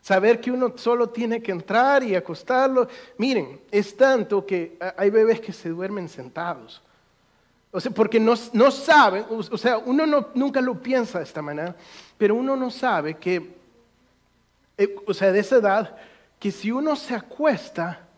Saber 0.02 0.40
que 0.40 0.50
uno 0.50 0.72
solo 0.76 1.10
tiene 1.10 1.40
que 1.40 1.52
entrar 1.52 2.02
y 2.02 2.16
acostarlo. 2.16 2.88
Miren, 3.16 3.60
es 3.70 3.96
tanto 3.96 4.44
que 4.44 4.76
hay 4.96 5.08
bebés 5.08 5.40
que 5.40 5.52
se 5.52 5.68
duermen 5.68 6.08
sentados. 6.08 6.82
O 7.70 7.80
sea, 7.80 7.92
porque 7.92 8.18
no, 8.18 8.34
no 8.52 8.70
saben, 8.72 9.24
o 9.30 9.56
sea, 9.56 9.78
uno 9.78 10.04
no, 10.04 10.30
nunca 10.34 10.60
lo 10.60 10.82
piensa 10.82 11.18
de 11.18 11.24
esta 11.24 11.40
manera, 11.40 11.76
pero 12.18 12.34
uno 12.34 12.56
no 12.56 12.68
sabe 12.68 13.14
que, 13.14 13.54
eh, 14.76 14.96
o 15.06 15.14
sea, 15.14 15.30
de 15.30 15.38
esa 15.38 15.56
edad, 15.56 15.96
que 16.40 16.50
si 16.50 16.72
uno 16.72 16.96
se 16.96 17.14
acuesta, 17.14 18.08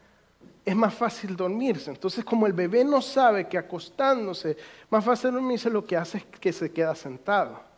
es 0.65 0.77
más 0.77 0.95
fácil 0.95 1.37
dormirse. 1.37 1.91
Entonces, 1.91 2.25
como 2.25 2.47
el 2.47 2.53
bebé 2.53 2.85
no 2.85 3.03
sabe 3.03 3.49
que 3.49 3.59
acostándose, 3.59 4.57
más 4.91 5.05
fácil 5.05 5.33
dormirse, 5.33 5.71
lo 5.71 5.85
que 5.85 5.97
hace 5.97 6.19
es 6.19 6.25
que 6.25 6.53
se 6.53 6.71
queda 6.71 6.95
sentado 6.95 7.73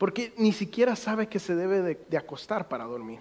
porque 0.00 0.32
ni 0.38 0.54
siquiera 0.54 0.96
sabe 0.96 1.26
que 1.26 1.38
se 1.38 1.54
debe 1.54 1.82
de, 2.08 2.16
acostar 2.16 2.68
para 2.68 2.84
dormir. 2.84 3.20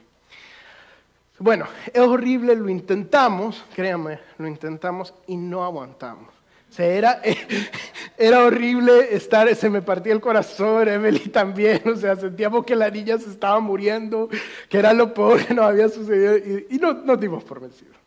Bueno, 1.38 1.68
es 1.92 2.00
horrible, 2.00 2.56
lo 2.56 2.70
intentamos, 2.70 3.66
créanme, 3.76 4.22
lo 4.38 4.48
intentamos 4.48 5.14
y 5.28 5.36
no 5.36 5.66
aguantamos. 5.66 6.30
O 6.70 6.74
sea, 6.74 6.86
era, 6.86 7.22
era 8.18 8.46
horrible 8.46 9.14
estar, 9.14 9.54
se 9.54 9.70
me 9.70 9.82
partía 9.82 10.14
el 10.14 10.22
corazón, 10.22 10.88
Emily 10.88 11.28
también, 11.28 11.82
o 11.86 11.98
sea, 11.98 12.16
sentíamos 12.16 12.64
que 12.64 12.78
la 12.78 12.90
niña 12.90 13.18
se 13.18 13.30
estaba 13.30 13.60
muriendo, 13.60 14.30
que 14.70 14.78
era 14.78 14.94
lo 14.94 15.14
peor 15.14 15.46
que 15.46 15.54
nos 15.54 15.66
había 15.66 15.90
sucedido 15.90 16.38
y, 16.38 16.78
no, 16.78 17.18
dimos 17.18 17.44
por 17.44 17.60
vencidos. 17.60 17.99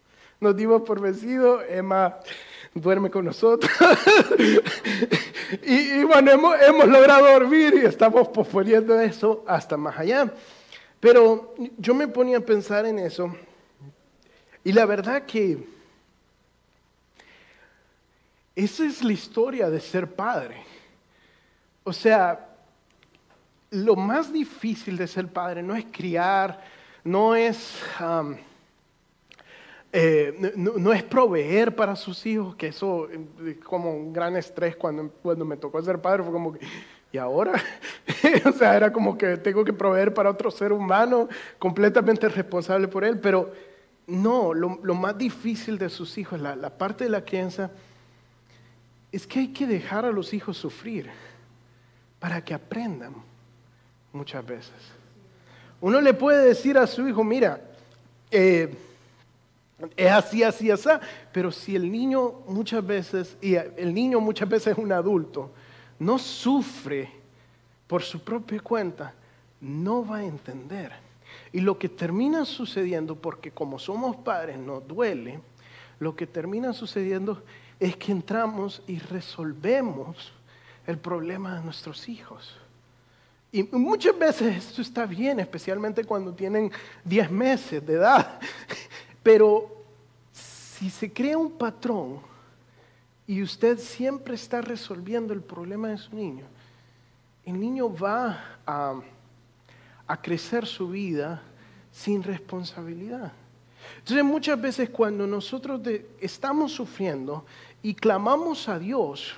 Nos 0.42 0.56
dimos 0.56 0.82
por 0.82 1.00
vencidos, 1.00 1.62
Emma 1.68 2.18
duerme 2.74 3.12
con 3.12 3.24
nosotros. 3.24 3.70
y, 5.62 6.02
bueno, 6.02 6.32
hemos, 6.32 6.88
logrado 6.88 7.30
dormir 7.30 7.74
y 7.80 7.86
estamos 7.86 8.26
posponiendo 8.26 9.00
eso 9.00 9.44
hasta 9.46 9.76
más 9.76 9.96
allá. 9.96 10.34
Pero 10.98 11.54
yo 11.78 11.94
me 11.94 12.08
ponía 12.08 12.38
a 12.38 12.40
pensar 12.40 12.86
en 12.86 12.98
eso 12.98 13.32
y 14.64 14.72
la 14.72 14.84
verdad 14.84 15.26
que 15.26 15.64
esa 18.56 18.84
es 18.84 19.04
la 19.04 19.12
historia 19.12 19.70
de 19.70 19.78
ser 19.78 20.12
padre. 20.12 20.56
O 21.84 21.92
sea, 21.92 22.48
lo 23.70 23.94
más 23.94 24.32
difícil 24.32 24.96
de 24.96 25.06
ser 25.06 25.28
padre 25.28 25.62
no 25.62 25.76
es 25.76 25.84
criar, 25.92 26.64
no 27.04 27.36
es, 27.36 27.80
eh, 29.94 30.52
no, 30.56 30.92
es 30.92 31.02
proveer 31.02 31.76
para 31.76 31.94
sus 31.94 32.24
hijos, 32.24 32.56
que 32.56 32.68
eso 32.68 33.08
es 33.10 33.58
como 33.58 33.94
un 33.94 34.12
gran 34.12 34.36
estrés 34.36 34.74
cuando, 34.74 35.10
cuando 35.22 35.44
me 35.44 35.58
tocó 35.58 35.82
ser 35.82 36.00
padre, 36.00 36.22
fue 36.22 36.32
como 36.32 36.54
que, 36.54 36.60
¿y 37.12 37.18
ahora? 37.18 37.52
o 38.46 38.52
sea, 38.52 38.74
era 38.74 38.90
como 38.90 39.18
que 39.18 39.36
tengo 39.36 39.62
que 39.64 39.72
proveer 39.74 40.14
para 40.14 40.30
otro 40.30 40.50
ser 40.50 40.72
humano, 40.72 41.28
completamente 41.58 42.26
responsable 42.28 42.88
por 42.88 43.04
él, 43.04 43.20
pero 43.20 43.52
no, 44.06 44.54
lo, 44.54 44.80
lo 44.82 44.94
más 44.94 45.18
difícil 45.18 45.76
de 45.76 45.90
sus 45.90 46.16
hijos, 46.16 46.40
la, 46.40 46.56
la 46.56 46.70
parte 46.70 47.04
de 47.04 47.10
la 47.10 47.22
crianza, 47.22 47.70
es 49.12 49.26
que 49.26 49.40
hay 49.40 49.48
que 49.48 49.66
dejar 49.66 50.06
a 50.06 50.10
los 50.10 50.32
hijos 50.32 50.56
sufrir 50.56 51.10
para 52.18 52.42
que 52.42 52.54
aprendan 52.54 53.14
muchas 54.10 54.44
veces. 54.46 54.72
Uno 55.82 56.00
le 56.00 56.14
puede 56.14 56.46
decir 56.46 56.78
a 56.78 56.86
su 56.86 57.06
hijo, 57.06 57.22
mira, 57.22 57.60
eh, 58.30 58.74
es 59.96 60.10
así, 60.10 60.42
así, 60.42 60.70
así, 60.70 60.88
pero 61.32 61.50
si 61.50 61.76
el 61.76 61.90
niño 61.90 62.42
muchas 62.46 62.84
veces, 62.86 63.36
y 63.40 63.54
el 63.54 63.92
niño 63.92 64.20
muchas 64.20 64.48
veces 64.48 64.76
es 64.76 64.78
un 64.78 64.92
adulto, 64.92 65.50
no 65.98 66.18
sufre 66.18 67.10
por 67.86 68.02
su 68.02 68.22
propia 68.22 68.60
cuenta, 68.60 69.14
no 69.60 70.04
va 70.06 70.18
a 70.18 70.24
entender. 70.24 70.92
Y 71.52 71.60
lo 71.60 71.78
que 71.78 71.88
termina 71.88 72.44
sucediendo, 72.44 73.16
porque 73.16 73.50
como 73.50 73.78
somos 73.78 74.16
padres 74.16 74.58
nos 74.58 74.86
duele, 74.86 75.40
lo 75.98 76.16
que 76.16 76.26
termina 76.26 76.72
sucediendo 76.72 77.42
es 77.78 77.96
que 77.96 78.12
entramos 78.12 78.82
y 78.86 78.98
resolvemos 78.98 80.32
el 80.86 80.98
problema 80.98 81.54
de 81.54 81.64
nuestros 81.64 82.08
hijos. 82.08 82.56
Y 83.52 83.64
muchas 83.64 84.18
veces 84.18 84.56
esto 84.56 84.80
está 84.80 85.04
bien, 85.04 85.38
especialmente 85.38 86.04
cuando 86.04 86.32
tienen 86.32 86.72
10 87.04 87.30
meses 87.30 87.86
de 87.86 87.94
edad. 87.94 88.40
Pero 89.22 89.84
si 90.32 90.90
se 90.90 91.12
crea 91.12 91.38
un 91.38 91.52
patrón 91.52 92.20
y 93.26 93.42
usted 93.42 93.78
siempre 93.78 94.34
está 94.34 94.60
resolviendo 94.60 95.32
el 95.32 95.42
problema 95.42 95.88
de 95.88 95.98
su 95.98 96.14
niño, 96.14 96.44
el 97.44 97.58
niño 97.58 97.94
va 97.94 98.58
a, 98.66 99.00
crecer 100.20 100.66
su 100.66 100.90
vida 100.90 101.42
sin 101.90 102.22
responsabilidad. 102.22 103.32
Entonces 103.98 104.24
muchas 104.24 104.60
veces 104.60 104.90
cuando 104.90 105.26
nosotros 105.26 105.80
estamos 106.20 106.72
sufriendo 106.72 107.46
y 107.82 107.94
clamamos 107.94 108.68
a 108.68 108.78
Dios, 108.78 109.34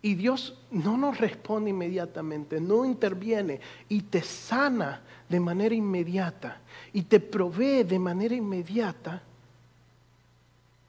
y 0.00 0.14
Dios 0.14 0.58
no 0.70 0.96
nos 0.96 1.18
responde 1.18 1.70
inmediatamente, 1.70 2.60
no 2.60 2.84
interviene 2.84 3.60
y 3.88 4.02
te 4.02 4.22
sana 4.22 5.00
de 5.32 5.40
manera 5.40 5.74
inmediata 5.74 6.60
y 6.92 7.02
te 7.02 7.18
provee 7.18 7.84
de 7.84 7.98
manera 7.98 8.34
inmediata. 8.34 9.22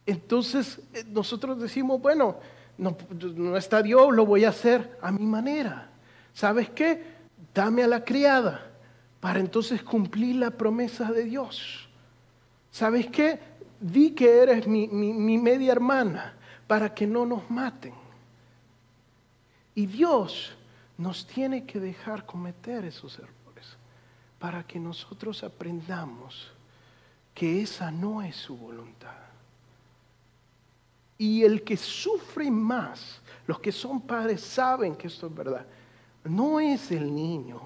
Entonces 0.06 0.82
eh, 0.94 1.06
nosotros 1.08 1.62
decimos, 1.62 2.02
bueno, 2.02 2.36
no, 2.78 2.98
no 3.36 3.56
está 3.56 3.82
Dios, 3.82 4.14
lo 4.14 4.26
voy 4.26 4.44
a 4.44 4.50
hacer 4.50 4.98
a 5.02 5.14
mi 5.14 5.26
manera. 5.26 5.90
¿Sabes 6.34 6.70
qué? 6.72 7.06
Dame 7.54 7.84
a 7.84 7.88
la 7.88 8.04
criada 8.04 8.70
para 9.22 9.40
entonces 9.40 9.82
cumplir 9.82 10.36
la 10.36 10.52
promesa 10.52 11.10
de 11.10 11.24
Dios. 11.24 11.88
¿Sabes 12.70 13.08
qué? 13.08 13.40
Di 13.80 14.12
que 14.12 14.40
eres 14.40 14.68
mi, 14.68 14.90
mi 14.90 15.38
media 15.38 15.72
hermana 15.72 16.34
para 16.68 16.94
que 16.94 17.08
no 17.08 17.26
nos 17.26 17.50
maten. 17.50 17.94
Y 19.74 19.86
Dios 19.86 20.54
nos 20.98 21.26
tiene 21.26 21.66
que 21.66 21.80
dejar 21.80 22.26
cometer 22.26 22.84
esos 22.84 23.18
errores 23.20 23.43
para 24.44 24.62
que 24.62 24.78
nosotros 24.78 25.42
aprendamos 25.42 26.52
que 27.34 27.62
esa 27.62 27.90
no 27.90 28.22
es 28.22 28.36
su 28.36 28.58
voluntad. 28.58 29.16
Y 31.18 31.46
el 31.46 31.64
que 31.64 31.78
sufre 31.78 32.52
más, 32.52 33.22
los 33.48 33.62
que 33.62 33.72
son 33.72 34.02
padres 34.02 34.42
saben 34.42 34.98
que 34.98 35.08
esto 35.08 35.28
es 35.28 35.34
verdad, 35.34 35.66
no 36.26 36.60
es 36.60 36.92
el 36.92 37.16
niño, 37.16 37.62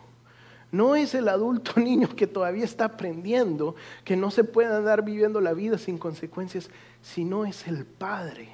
no 0.72 0.96
es 0.96 1.16
el 1.16 1.30
adulto 1.30 1.72
niño 1.80 2.16
que 2.16 2.28
todavía 2.28 2.66
está 2.66 2.86
aprendiendo 2.86 3.74
que 4.04 4.16
no 4.16 4.30
se 4.30 4.44
puede 4.44 4.72
andar 4.72 5.04
viviendo 5.04 5.42
la 5.42 5.54
vida 5.54 5.80
sin 5.80 5.98
consecuencias, 5.98 6.70
sino 7.02 7.44
es 7.44 7.66
el 7.66 7.86
padre 7.86 8.50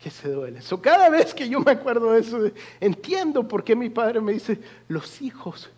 que 0.00 0.08
se 0.08 0.30
duele. 0.30 0.62
So, 0.62 0.80
cada 0.80 1.10
vez 1.10 1.34
que 1.34 1.46
yo 1.46 1.60
me 1.60 1.72
acuerdo 1.72 2.12
de 2.12 2.20
eso, 2.20 2.50
entiendo 2.80 3.46
por 3.46 3.64
qué 3.64 3.76
mi 3.76 3.90
padre 3.90 4.18
me 4.18 4.32
dice, 4.32 4.58
los 4.88 5.20
hijos 5.20 5.68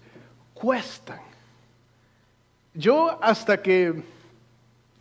cuestan. 0.54 1.29
Yo 2.80 3.22
hasta 3.22 3.60
que 3.60 4.02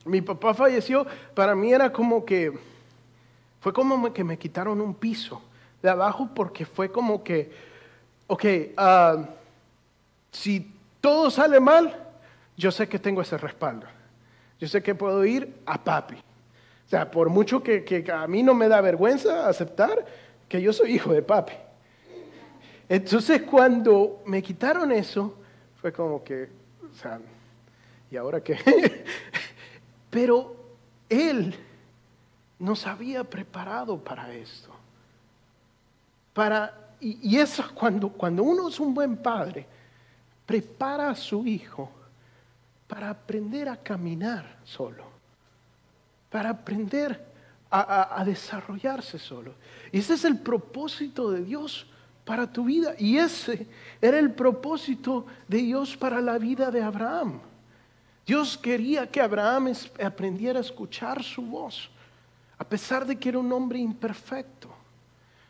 mi 0.03 0.21
papá 0.21 0.53
falleció, 0.53 1.07
para 1.33 1.55
mí 1.55 1.71
era 1.71 1.93
como 1.93 2.25
que, 2.25 2.51
fue 3.61 3.71
como 3.71 4.11
que 4.11 4.23
me 4.23 4.37
quitaron 4.37 4.81
un 4.81 4.93
piso 4.93 5.41
de 5.81 5.89
abajo 5.89 6.29
porque 6.35 6.65
fue 6.65 6.91
como 6.91 7.23
que, 7.23 7.49
ok, 8.27 8.45
uh, 8.77 9.25
si 10.29 10.69
todo 10.99 11.31
sale 11.31 11.61
mal, 11.61 11.95
yo 12.57 12.69
sé 12.69 12.89
que 12.89 12.99
tengo 12.99 13.21
ese 13.21 13.37
respaldo. 13.37 13.87
Yo 14.59 14.67
sé 14.67 14.83
que 14.83 14.93
puedo 14.93 15.23
ir 15.23 15.55
a 15.65 15.81
papi. 15.81 16.15
O 16.15 16.89
sea, 16.89 17.09
por 17.09 17.29
mucho 17.29 17.63
que, 17.63 18.05
a 18.13 18.27
mí 18.27 18.43
no 18.43 18.53
me 18.53 18.67
da 18.67 18.81
vergüenza 18.81 19.47
aceptar 19.47 20.05
que 20.49 20.61
yo 20.61 20.73
soy 20.73 20.95
hijo 20.95 21.13
de 21.13 21.21
papi. 21.21 21.53
Entonces 22.89 23.43
cuando 23.43 24.21
me 24.25 24.43
quitaron 24.43 24.91
eso, 24.91 25.37
fue 25.79 25.93
como 25.93 26.21
que, 26.25 26.49
o 26.91 26.95
sea, 26.95 27.21
¿y 28.11 28.17
ahora 28.17 28.41
qué? 28.41 28.57
Pero 30.09 30.55
él 31.07 31.55
nos 32.57 32.85
había 32.87 33.23
preparado 33.23 33.97
para 34.03 34.33
esto. 34.33 34.69
Para, 36.33 36.95
y, 36.99 37.37
eso 37.37 37.63
cuando, 37.73 38.09
cuando 38.09 38.43
uno 38.43 38.69
es 38.69 38.79
un 38.79 38.93
buen 38.93 39.17
padre, 39.17 39.65
prepara 40.45 41.09
a 41.09 41.15
su 41.15 41.45
hijo 41.45 41.89
para 42.87 43.09
aprender 43.09 43.69
a 43.69 43.77
caminar 43.77 44.57
solo 44.63 45.09
para 46.29 46.49
aprender 46.49 47.27
a, 47.71 48.23
desarrollarse 48.25 49.19
solo. 49.19 49.53
Y 49.91 49.99
ese 49.99 50.15
es 50.15 50.25
el 50.25 50.39
propósito 50.39 51.29
de 51.31 51.43
Dios 51.43 51.85
para 52.25 52.51
tu 52.51 52.65
vida. 52.65 52.95
Y 52.97 53.17
ese 53.17 53.67
era 54.01 54.17
el 54.17 54.31
propósito 54.31 55.27
de 55.47 55.59
Dios 55.59 55.95
para 55.95 56.19
la 56.19 56.39
vida 56.39 56.71
de 56.71 56.81
Abraham. 56.81 57.39
Dios 58.29 58.55
quería 58.55 59.07
que 59.07 59.19
Abraham 59.19 59.73
aprendiera 60.03 60.59
a 60.59 60.61
escuchar 60.61 61.23
su 61.23 61.41
voz, 61.41 61.89
a 62.59 62.63
pesar 62.63 63.03
de 63.03 63.15
que 63.15 63.29
era 63.29 63.39
un 63.39 63.51
hombre 63.51 63.79
imperfecto. 63.79 64.69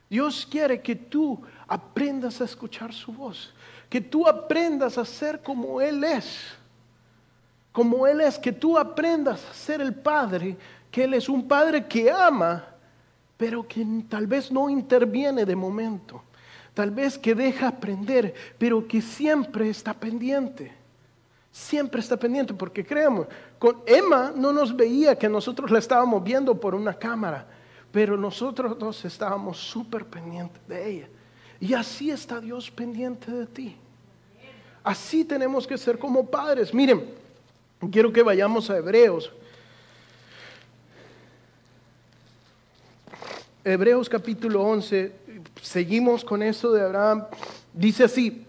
Dios 0.10 0.48
quiere 0.50 0.82
que 0.82 0.96
tú 0.96 1.42
aprendas 1.68 2.40
a 2.40 2.46
escuchar 2.46 2.94
su 2.94 3.12
voz, 3.12 3.54
que 3.90 4.00
tú 4.00 4.26
aprendas 4.26 4.98
a 4.98 5.04
ser 5.04 5.42
como 5.44 5.82
Él 5.82 6.06
es 6.06 6.56
como 7.74 8.08
Él 8.08 8.22
es, 8.22 8.40
que 8.40 8.54
tú 8.54 8.78
aprendas 8.78 9.46
a 9.50 9.54
ser 9.54 9.82
el 9.82 9.94
Padre, 9.94 10.58
que 10.90 11.04
Él 11.04 11.14
es 11.16 11.28
un 11.30 11.48
Padre 11.48 11.86
que 11.86 12.10
ama, 12.10 12.66
pero 13.38 13.68
que 13.68 13.86
tal 14.08 14.26
vez 14.26 14.52
no 14.52 14.70
interviene 14.70 15.46
de 15.46 15.56
momento, 15.56 16.24
tal 16.74 16.92
vez 16.92 17.18
que 17.18 17.36
deja 17.36 17.68
aprender, 17.68 18.34
pero 18.58 18.88
que 18.88 19.02
siempre 19.02 19.70
está 19.70 19.94
pendiente. 19.94 20.79
Siempre 21.52 22.02
está 22.02 22.18
pendiente, 22.18 22.54
porque 22.54 22.86
creemos, 22.86 23.28
con 23.58 23.82
Emma 23.86 24.32
no 24.36 24.52
nos 24.54 24.76
veía 24.76 25.18
que 25.18 25.28
nosotros 25.28 25.72
la 25.72 25.80
estábamos 25.80 26.24
viendo 26.24 26.60
por 26.60 26.76
una 26.76 26.94
cámara, 26.94 27.48
pero 27.92 28.16
nosotros 28.16 28.78
dos 28.78 29.04
estábamos 29.06 29.58
súper 29.58 30.06
pendientes 30.06 30.62
de 30.68 30.90
ella. 30.90 31.08
Y 31.60 31.74
así 31.74 32.12
está 32.12 32.40
Dios 32.40 32.70
pendiente 32.70 33.32
de 33.32 33.46
ti. 33.48 33.76
Así 34.84 35.26
tenemos 35.26 35.68
que 35.68 35.78
ser 35.78 35.98
como 35.98 36.26
padres. 36.26 36.74
Miren, 36.74 37.04
Quiero 37.92 38.12
que 38.12 38.22
vayamos 38.22 38.70
a 38.70 38.78
Hebreos. 38.78 39.32
Hebreos 43.64 44.10
capítulo 44.10 44.62
11, 44.64 45.14
seguimos 45.62 46.26
con 46.26 46.44
eso 46.44 46.74
de 46.74 46.82
Abraham. 46.82 47.26
Dice 47.74 48.04
así, 48.04 48.46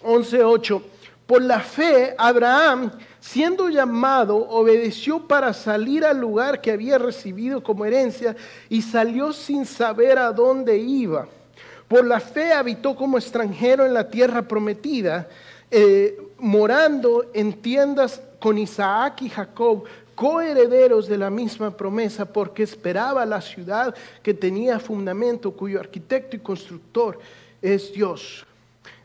11.8, 0.00 0.80
por 1.32 1.40
la 1.40 1.60
fe 1.60 2.14
Abraham, 2.18 2.90
siendo 3.18 3.70
llamado, 3.70 4.36
obedeció 4.36 5.26
para 5.26 5.54
salir 5.54 6.04
al 6.04 6.20
lugar 6.20 6.60
que 6.60 6.70
había 6.70 6.98
recibido 6.98 7.62
como 7.62 7.86
herencia 7.86 8.36
y 8.68 8.82
salió 8.82 9.32
sin 9.32 9.64
saber 9.64 10.18
a 10.18 10.30
dónde 10.30 10.76
iba. 10.76 11.26
Por 11.88 12.04
la 12.04 12.20
fe 12.20 12.52
habitó 12.52 12.94
como 12.94 13.16
extranjero 13.16 13.86
en 13.86 13.94
la 13.94 14.10
tierra 14.10 14.42
prometida, 14.42 15.26
eh, 15.70 16.20
morando 16.36 17.24
en 17.32 17.54
tiendas 17.62 18.20
con 18.38 18.58
Isaac 18.58 19.22
y 19.22 19.30
Jacob, 19.30 19.84
coherederos 20.14 21.08
de 21.08 21.16
la 21.16 21.30
misma 21.30 21.74
promesa, 21.74 22.26
porque 22.26 22.62
esperaba 22.62 23.24
la 23.24 23.40
ciudad 23.40 23.94
que 24.22 24.34
tenía 24.34 24.78
fundamento, 24.78 25.52
cuyo 25.52 25.80
arquitecto 25.80 26.36
y 26.36 26.40
constructor 26.40 27.18
es 27.62 27.90
Dios. 27.90 28.44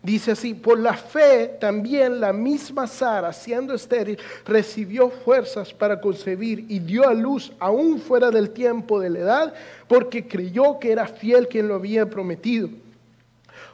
Dice 0.07 0.31
así, 0.31 0.53
por 0.53 0.79
la 0.79 0.93
fe 0.93 1.57
también 1.59 2.21
la 2.21 2.31
misma 2.31 2.87
Sara, 2.87 3.33
siendo 3.33 3.73
estéril, 3.73 4.17
recibió 4.45 5.09
fuerzas 5.09 5.73
para 5.73 5.99
concebir 5.99 6.63
y 6.69 6.79
dio 6.79 7.05
a 7.05 7.13
luz 7.13 7.51
aún 7.59 7.99
fuera 7.99 8.31
del 8.31 8.51
tiempo 8.51 9.01
de 9.01 9.09
la 9.09 9.19
edad, 9.19 9.53
porque 9.89 10.25
creyó 10.25 10.79
que 10.79 10.93
era 10.93 11.07
fiel 11.07 11.49
quien 11.49 11.67
lo 11.67 11.75
había 11.75 12.09
prometido. 12.09 12.69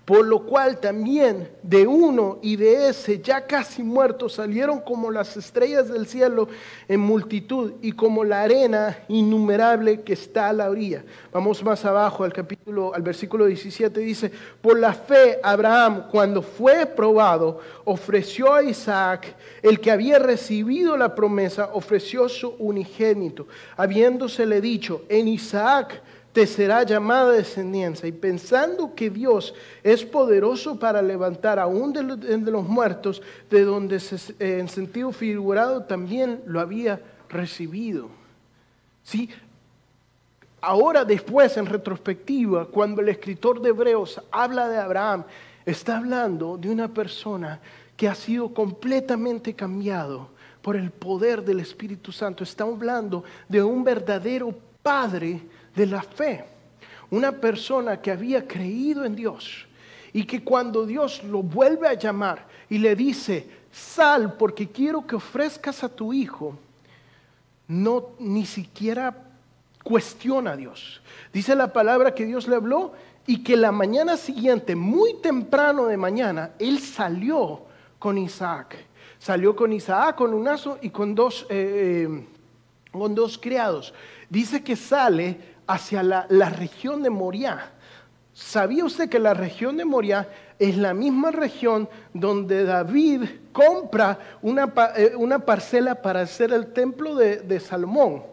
Por 0.06 0.26
lo 0.26 0.46
cual 0.46 0.82
también 0.82 1.50
de 1.62 1.88
uno 1.88 2.40
y 2.42 2.58
de 2.58 2.90
ese 2.90 3.22
ya 3.22 3.48
casi 3.48 3.84
muerto 3.84 4.28
salieron 4.28 4.82
como 4.82 5.10
las 5.10 5.38
estrellas 5.38 5.88
del 5.88 6.08
cielo 6.08 6.50
en 6.90 7.00
multitud 7.00 7.76
y 7.82 7.94
como 7.94 8.26
la 8.26 8.42
arena 8.42 9.00
innumerable 9.08 10.02
que 10.02 10.12
está 10.12 10.50
a 10.50 10.54
la 10.54 10.70
orilla. 10.70 11.06
Vamos 11.32 11.64
más 11.64 11.86
abajo 11.86 12.26
al 12.26 12.34
capítulo, 12.34 12.94
al 12.94 13.02
versículo 13.02 13.46
17 13.46 13.98
dice, 14.02 14.30
por 14.62 14.78
la 14.78 14.94
fe 14.94 15.40
Abraham 15.42 16.08
cuando 16.12 16.42
fue 16.42 16.86
probado 16.86 17.62
ofreció 17.86 18.54
a 18.54 18.64
Isaac, 18.64 19.34
el 19.62 19.80
que 19.80 19.92
había 19.92 20.20
recibido 20.20 20.98
la 20.98 21.16
promesa, 21.16 21.70
ofreció 21.72 22.28
su 22.28 22.56
unigénito, 22.60 23.48
habiéndosele 23.78 24.60
dicho, 24.60 25.04
en 25.08 25.30
Isaac 25.30 26.02
te 26.34 26.48
será 26.48 26.84
llamada 26.84 27.32
descendencia. 27.32 28.08
Y 28.08 28.12
pensando 28.12 28.94
que 28.96 29.10
Dios 29.10 29.54
es 29.84 30.04
poderoso 30.04 30.78
para 30.80 31.02
levantar 31.02 31.60
aún 31.60 31.94
de 31.94 32.52
los, 32.52 32.68
muertos, 32.68 33.22
de 33.50 33.64
donde 33.64 33.98
eh, 33.98 34.58
en 34.60 34.68
sentido 34.68 35.12
figurado 35.12 35.84
también 35.84 36.42
lo 36.46 36.60
había 36.60 37.00
recibido. 37.30 38.10
¿Sí? 39.04 39.30
Ahora 40.60 41.06
después, 41.06 41.56
en 41.58 41.68
retrospectiva, 41.68 42.66
cuando 42.66 43.02
el 43.02 43.10
escritor 43.10 43.62
de 43.62 43.70
Hebreos 43.70 44.20
habla 44.32 44.68
de 44.70 44.78
Abraham, 44.78 45.26
está 45.66 45.98
hablando 45.98 46.58
de 46.58 46.70
una 46.70 46.88
persona 46.88 47.60
que 47.96 48.08
ha 48.08 48.16
sido 48.16 48.54
completamente 48.54 49.54
cambiado 49.54 50.30
por 50.64 50.78
el 50.78 50.90
poder 50.90 51.44
del 51.44 51.60
Espíritu 51.60 52.12
Santo. 52.12 52.44
Está 52.44 52.64
hablando 52.64 53.24
de 53.48 53.62
un 53.62 53.84
verdadero 53.84 54.56
padre 54.82 55.42
de 55.76 55.86
la 55.86 56.02
fe. 56.02 56.46
Una 57.10 57.32
persona 57.32 58.02
que 58.02 58.12
había 58.12 58.48
creído 58.48 59.06
en 59.06 59.16
Dios 59.16 59.66
y 60.12 60.26
que 60.26 60.44
cuando 60.44 60.86
Dios 60.86 61.24
lo 61.24 61.42
vuelve 61.44 61.88
a 61.88 61.94
llamar 61.94 62.48
y 62.70 62.78
le 62.78 62.96
dice, 62.96 63.48
sal 63.72 64.36
porque 64.38 64.70
quiero 64.70 65.06
que 65.06 65.16
ofrezcas 65.16 65.84
a 65.84 65.90
tu 65.90 66.14
hijo, 66.14 66.58
no 67.68 68.10
ni 68.20 68.46
siquiera 68.46 69.16
cuestiona 69.84 70.52
a 70.52 70.58
Dios. 70.58 71.02
Dice 71.32 71.56
la 71.56 71.74
palabra 71.74 72.14
que 72.14 72.26
Dios 72.26 72.48
le 72.48 72.56
habló 72.56 72.94
y 73.26 73.44
que 73.44 73.56
la 73.56 73.72
mañana 73.72 74.18
siguiente, 74.18 74.76
muy 74.76 75.16
temprano 75.16 75.86
de 75.86 75.98
mañana, 75.98 76.52
él 76.60 76.80
salió 76.80 77.62
con 78.00 78.18
Isaac. 78.18 78.76
Salió 79.18 79.56
con 79.56 79.72
Isaac, 79.72 80.18
con 80.18 80.34
un 80.34 80.48
aso 80.48 80.78
y 80.82 80.90
con 80.90 81.16
dos, 81.16 81.46
eh, 81.50 82.08
eh, 82.10 82.28
con 82.92 83.16
dos 83.16 83.38
criados. 83.38 83.94
Dice 84.30 84.64
que 84.64 84.76
sale 84.76 85.53
hacia 85.68 86.04
la, 86.04 86.50
región 86.50 87.04
de 87.04 87.10
Moriah. 87.10 87.72
¿Sabía 88.34 88.84
usted 88.84 89.10
que 89.10 89.20
la 89.20 89.34
región 89.34 89.78
de 89.78 89.86
Moriah 89.86 90.28
es 90.58 90.78
la 90.78 90.94
misma 90.94 91.32
región 91.32 91.88
donde 92.14 92.64
David 92.64 93.24
compra 93.52 94.18
una, 94.42 94.74
eh, 94.96 95.14
una 95.16 95.40
parcela 95.40 95.96
para 95.96 96.22
hacer 96.22 96.52
el 96.52 96.74
templo 96.74 97.16
de, 97.16 97.60
Salomón, 97.60 98.24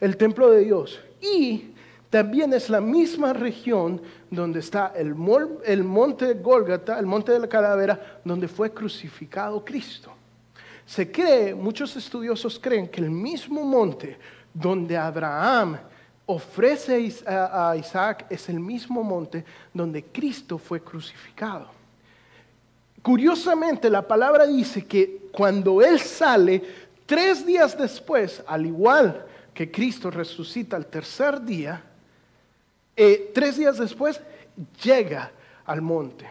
el 0.00 0.16
templo 0.16 0.50
de 0.50 0.64
Dios? 0.64 1.00
Y 1.20 1.72
también 2.08 2.52
es 2.54 2.70
la 2.70 2.80
misma 2.80 3.32
región 3.32 4.00
donde 4.30 4.60
está 4.60 4.92
el, 4.96 5.14
el 5.64 5.84
monte 5.84 6.34
Gólgata, 6.34 6.98
el 6.98 7.06
monte 7.06 7.32
de 7.32 7.40
la 7.40 7.48
calavera, 7.48 8.20
donde 8.24 8.48
fue 8.48 8.72
crucificado 8.72 9.64
Cristo. 9.64 10.12
Se 10.84 11.10
cree, 11.10 11.54
muchos 11.54 11.94
estudiosos 11.96 12.58
creen 12.58 12.88
que 12.88 13.00
el 13.00 13.10
mismo 13.10 13.64
monte 13.64 14.18
donde 14.52 14.96
Abraham 14.96 15.78
ofrece 16.26 17.12
a 17.26 17.74
Isaac 17.76 18.26
es 18.30 18.48
el 18.48 18.60
mismo 18.60 19.02
monte 19.02 19.44
donde 19.72 20.04
Cristo 20.04 20.58
fue 20.58 20.80
crucificado. 20.80 21.68
Curiosamente, 23.02 23.90
la 23.90 24.06
palabra 24.06 24.46
dice 24.46 24.86
que 24.86 25.28
cuando 25.32 25.82
Él 25.82 25.98
sale, 25.98 26.62
tres 27.04 27.44
días 27.44 27.76
después, 27.76 28.42
al 28.46 28.64
igual 28.64 29.26
que 29.52 29.70
Cristo 29.70 30.10
resucita 30.10 30.76
al 30.76 30.86
tercer 30.86 31.42
día, 31.42 31.82
eh, 32.96 33.32
tres 33.34 33.56
días 33.56 33.78
después 33.78 34.20
llega 34.82 35.32
al 35.64 35.82
monte. 35.82 36.30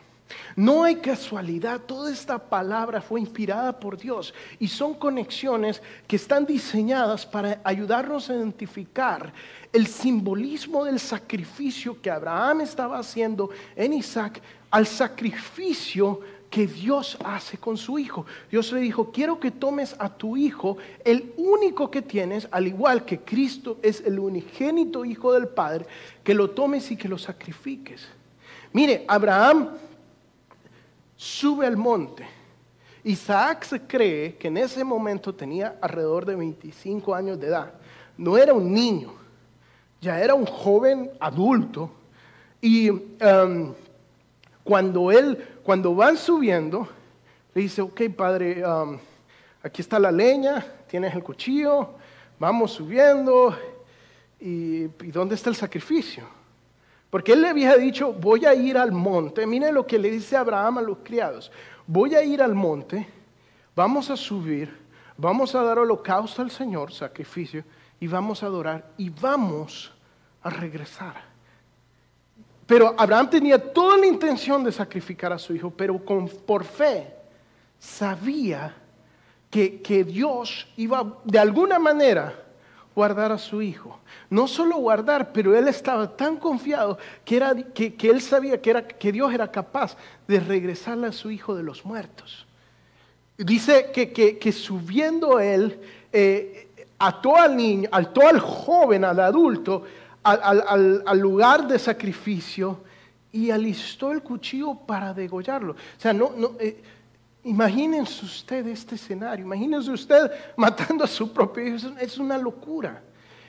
No 0.55 0.83
hay 0.83 0.97
casualidad, 0.97 1.81
toda 1.81 2.11
esta 2.11 2.37
palabra 2.37 3.01
fue 3.01 3.19
inspirada 3.19 3.79
por 3.79 3.97
Dios 3.97 4.33
y 4.59 4.67
son 4.67 4.93
conexiones 4.93 5.81
que 6.07 6.17
están 6.17 6.45
diseñadas 6.45 7.25
para 7.25 7.61
ayudarnos 7.63 8.29
a 8.29 8.35
identificar 8.35 9.33
el 9.71 9.87
simbolismo 9.87 10.83
del 10.85 10.99
sacrificio 10.99 12.01
que 12.01 12.11
Abraham 12.11 12.61
estaba 12.61 12.99
haciendo 12.99 13.49
en 13.75 13.93
Isaac 13.93 14.41
al 14.69 14.87
sacrificio 14.87 16.19
que 16.49 16.67
Dios 16.67 17.17
hace 17.23 17.57
con 17.57 17.77
su 17.77 17.97
hijo. 17.97 18.25
Dios 18.51 18.73
le 18.73 18.81
dijo, 18.81 19.11
quiero 19.11 19.39
que 19.39 19.51
tomes 19.51 19.95
a 19.97 20.09
tu 20.09 20.35
hijo, 20.35 20.77
el 21.05 21.33
único 21.37 21.89
que 21.89 22.01
tienes, 22.01 22.47
al 22.51 22.67
igual 22.67 23.05
que 23.05 23.21
Cristo 23.21 23.77
es 23.81 24.03
el 24.05 24.19
unigénito 24.19 25.05
hijo 25.05 25.31
del 25.31 25.47
Padre, 25.47 25.85
que 26.23 26.33
lo 26.33 26.49
tomes 26.49 26.91
y 26.91 26.97
que 26.97 27.07
lo 27.07 27.17
sacrifiques. 27.17 28.05
Mire, 28.73 29.05
Abraham 29.07 29.69
sube 31.21 31.67
al 31.67 31.77
monte. 31.77 32.27
Isaac 33.03 33.65
se 33.65 33.81
cree 33.81 34.37
que 34.37 34.47
en 34.47 34.57
ese 34.57 34.83
momento 34.83 35.35
tenía 35.35 35.77
alrededor 35.79 36.25
de 36.25 36.35
25 36.35 37.13
años 37.13 37.39
de 37.39 37.45
edad. 37.45 37.73
No 38.17 38.39
era 38.39 38.55
un 38.55 38.73
niño, 38.73 39.13
ya 40.01 40.19
era 40.19 40.33
un 40.33 40.47
joven 40.47 41.11
adulto. 41.19 41.91
Y 42.59 42.89
um, 42.89 43.71
cuando 44.63 45.11
él, 45.11 45.37
cuando 45.61 45.93
van 45.93 46.17
subiendo, 46.17 46.87
le 47.53 47.61
dice, 47.61 47.83
ok, 47.83 48.01
padre, 48.17 48.65
um, 48.65 48.97
aquí 49.61 49.83
está 49.83 49.99
la 49.99 50.11
leña, 50.11 50.65
tienes 50.89 51.13
el 51.13 51.21
cuchillo, 51.21 51.89
vamos 52.39 52.71
subiendo. 52.71 53.55
¿Y, 54.39 54.85
¿Y 54.85 55.11
dónde 55.11 55.35
está 55.35 55.51
el 55.51 55.55
sacrificio? 55.55 56.40
Porque 57.11 57.33
él 57.33 57.41
le 57.41 57.49
había 57.49 57.77
dicho, 57.77 58.13
voy 58.13 58.45
a 58.45 58.55
ir 58.55 58.77
al 58.77 58.93
monte. 58.93 59.45
Mire 59.45 59.71
lo 59.71 59.85
que 59.85 59.99
le 59.99 60.09
dice 60.09 60.37
Abraham 60.37 60.79
a 60.79 60.81
los 60.81 60.99
criados. 61.03 61.51
Voy 61.85 62.15
a 62.15 62.23
ir 62.23 62.41
al 62.41 62.55
monte, 62.55 63.05
vamos 63.75 64.09
a 64.09 64.15
subir, 64.15 64.73
vamos 65.17 65.53
a 65.53 65.61
dar 65.61 65.77
holocausto 65.77 66.41
al 66.41 66.49
Señor, 66.49 66.93
sacrificio, 66.93 67.65
y 67.99 68.07
vamos 68.07 68.41
a 68.41 68.45
adorar 68.45 68.91
y 68.97 69.09
vamos 69.09 69.91
a 70.41 70.49
regresar. 70.49 71.15
Pero 72.65 72.95
Abraham 72.97 73.29
tenía 73.29 73.73
toda 73.73 73.97
la 73.97 74.07
intención 74.07 74.63
de 74.63 74.71
sacrificar 74.71 75.33
a 75.33 75.37
su 75.37 75.53
hijo, 75.53 75.69
pero 75.69 75.99
por 75.99 76.63
fe 76.63 77.13
sabía 77.77 78.73
que, 79.49 79.81
que 79.81 80.05
Dios 80.05 80.65
iba 80.77 81.19
de 81.25 81.39
alguna 81.39 81.77
manera 81.77 82.33
guardar 82.95 83.31
a 83.31 83.37
su 83.37 83.61
hijo. 83.61 83.99
No 84.29 84.47
solo 84.47 84.77
guardar, 84.77 85.31
pero 85.31 85.57
él 85.57 85.67
estaba 85.67 86.15
tan 86.15 86.37
confiado 86.37 86.97
que, 87.23 87.37
era, 87.37 87.55
que, 87.55 87.95
él 88.01 88.21
sabía 88.21 88.61
que, 88.61 88.69
era, 88.69 88.87
que 88.87 89.11
Dios 89.11 89.33
era 89.33 89.51
capaz 89.51 89.97
de 90.27 90.39
regresarle 90.39 91.07
a 91.07 91.11
su 91.11 91.31
hijo 91.31 91.55
de 91.55 91.63
los 91.63 91.85
muertos. 91.85 92.45
Dice 93.37 93.91
que, 93.93 94.11
que 94.11 94.51
subiendo 94.51 95.39
él, 95.39 95.79
eh, 96.13 96.67
ató 96.99 97.35
al 97.35 97.55
niño, 97.55 97.89
ató 97.91 98.27
al 98.27 98.39
joven, 98.39 99.03
al 99.03 99.19
adulto, 99.19 99.83
al, 100.23 101.19
lugar 101.19 101.67
de 101.67 101.79
sacrificio 101.79 102.81
y 103.31 103.49
alistó 103.49 104.11
el 104.11 104.21
cuchillo 104.21 104.75
para 104.75 105.13
degollarlo. 105.13 105.73
O 105.73 105.75
sea, 105.97 106.13
no, 106.13 106.31
no, 106.37 106.51
eh, 106.59 106.81
Imagínense 107.43 108.23
usted 108.23 108.67
este 108.67 108.95
escenario, 108.95 109.45
imagínense 109.45 109.89
usted 109.89 110.31
matando 110.55 111.03
a 111.03 111.07
su 111.07 111.33
propio 111.33 111.65
hijo, 111.65 111.89
es 111.99 112.17
una 112.19 112.37
locura, 112.37 113.01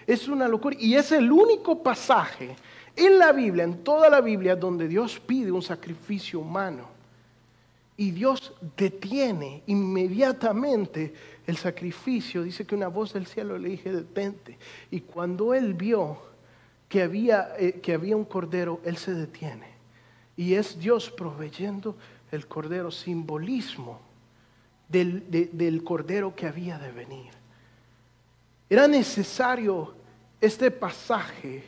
es 0.06 0.28
una 0.28 0.48
locura. 0.48 0.76
Y 0.78 0.94
es 0.94 1.12
el 1.12 1.30
único 1.30 1.82
pasaje 1.82 2.56
en 2.96 3.18
la 3.18 3.32
Biblia, 3.32 3.64
en 3.64 3.84
toda 3.84 4.08
la 4.08 4.20
Biblia, 4.20 4.56
donde 4.56 4.88
Dios 4.88 5.20
pide 5.20 5.52
un 5.52 5.62
sacrificio 5.62 6.40
humano. 6.40 6.88
Y 7.96 8.10
Dios 8.10 8.54
detiene 8.76 9.62
inmediatamente 9.66 11.12
el 11.46 11.58
sacrificio. 11.58 12.42
Dice 12.42 12.66
que 12.66 12.74
una 12.74 12.88
voz 12.88 13.12
del 13.12 13.26
cielo 13.26 13.58
le 13.58 13.68
dije, 13.68 13.92
detente. 13.92 14.58
Y 14.90 15.00
cuando 15.00 15.52
él 15.52 15.74
vio 15.74 16.18
que 16.88 17.02
había, 17.02 17.54
eh, 17.58 17.80
que 17.80 17.92
había 17.92 18.16
un 18.16 18.24
cordero, 18.24 18.80
él 18.84 18.96
se 18.96 19.12
detiene. 19.14 19.66
Y 20.36 20.54
es 20.54 20.78
Dios 20.78 21.10
proveyendo 21.10 21.96
el 22.32 22.46
cordero, 22.48 22.90
simbolismo 22.90 24.00
del, 24.88 25.24
del 25.52 25.84
cordero 25.84 26.34
que 26.34 26.46
había 26.46 26.78
de 26.78 26.90
venir. 26.90 27.30
Era 28.68 28.88
necesario 28.88 29.94
este 30.40 30.70
pasaje 30.70 31.62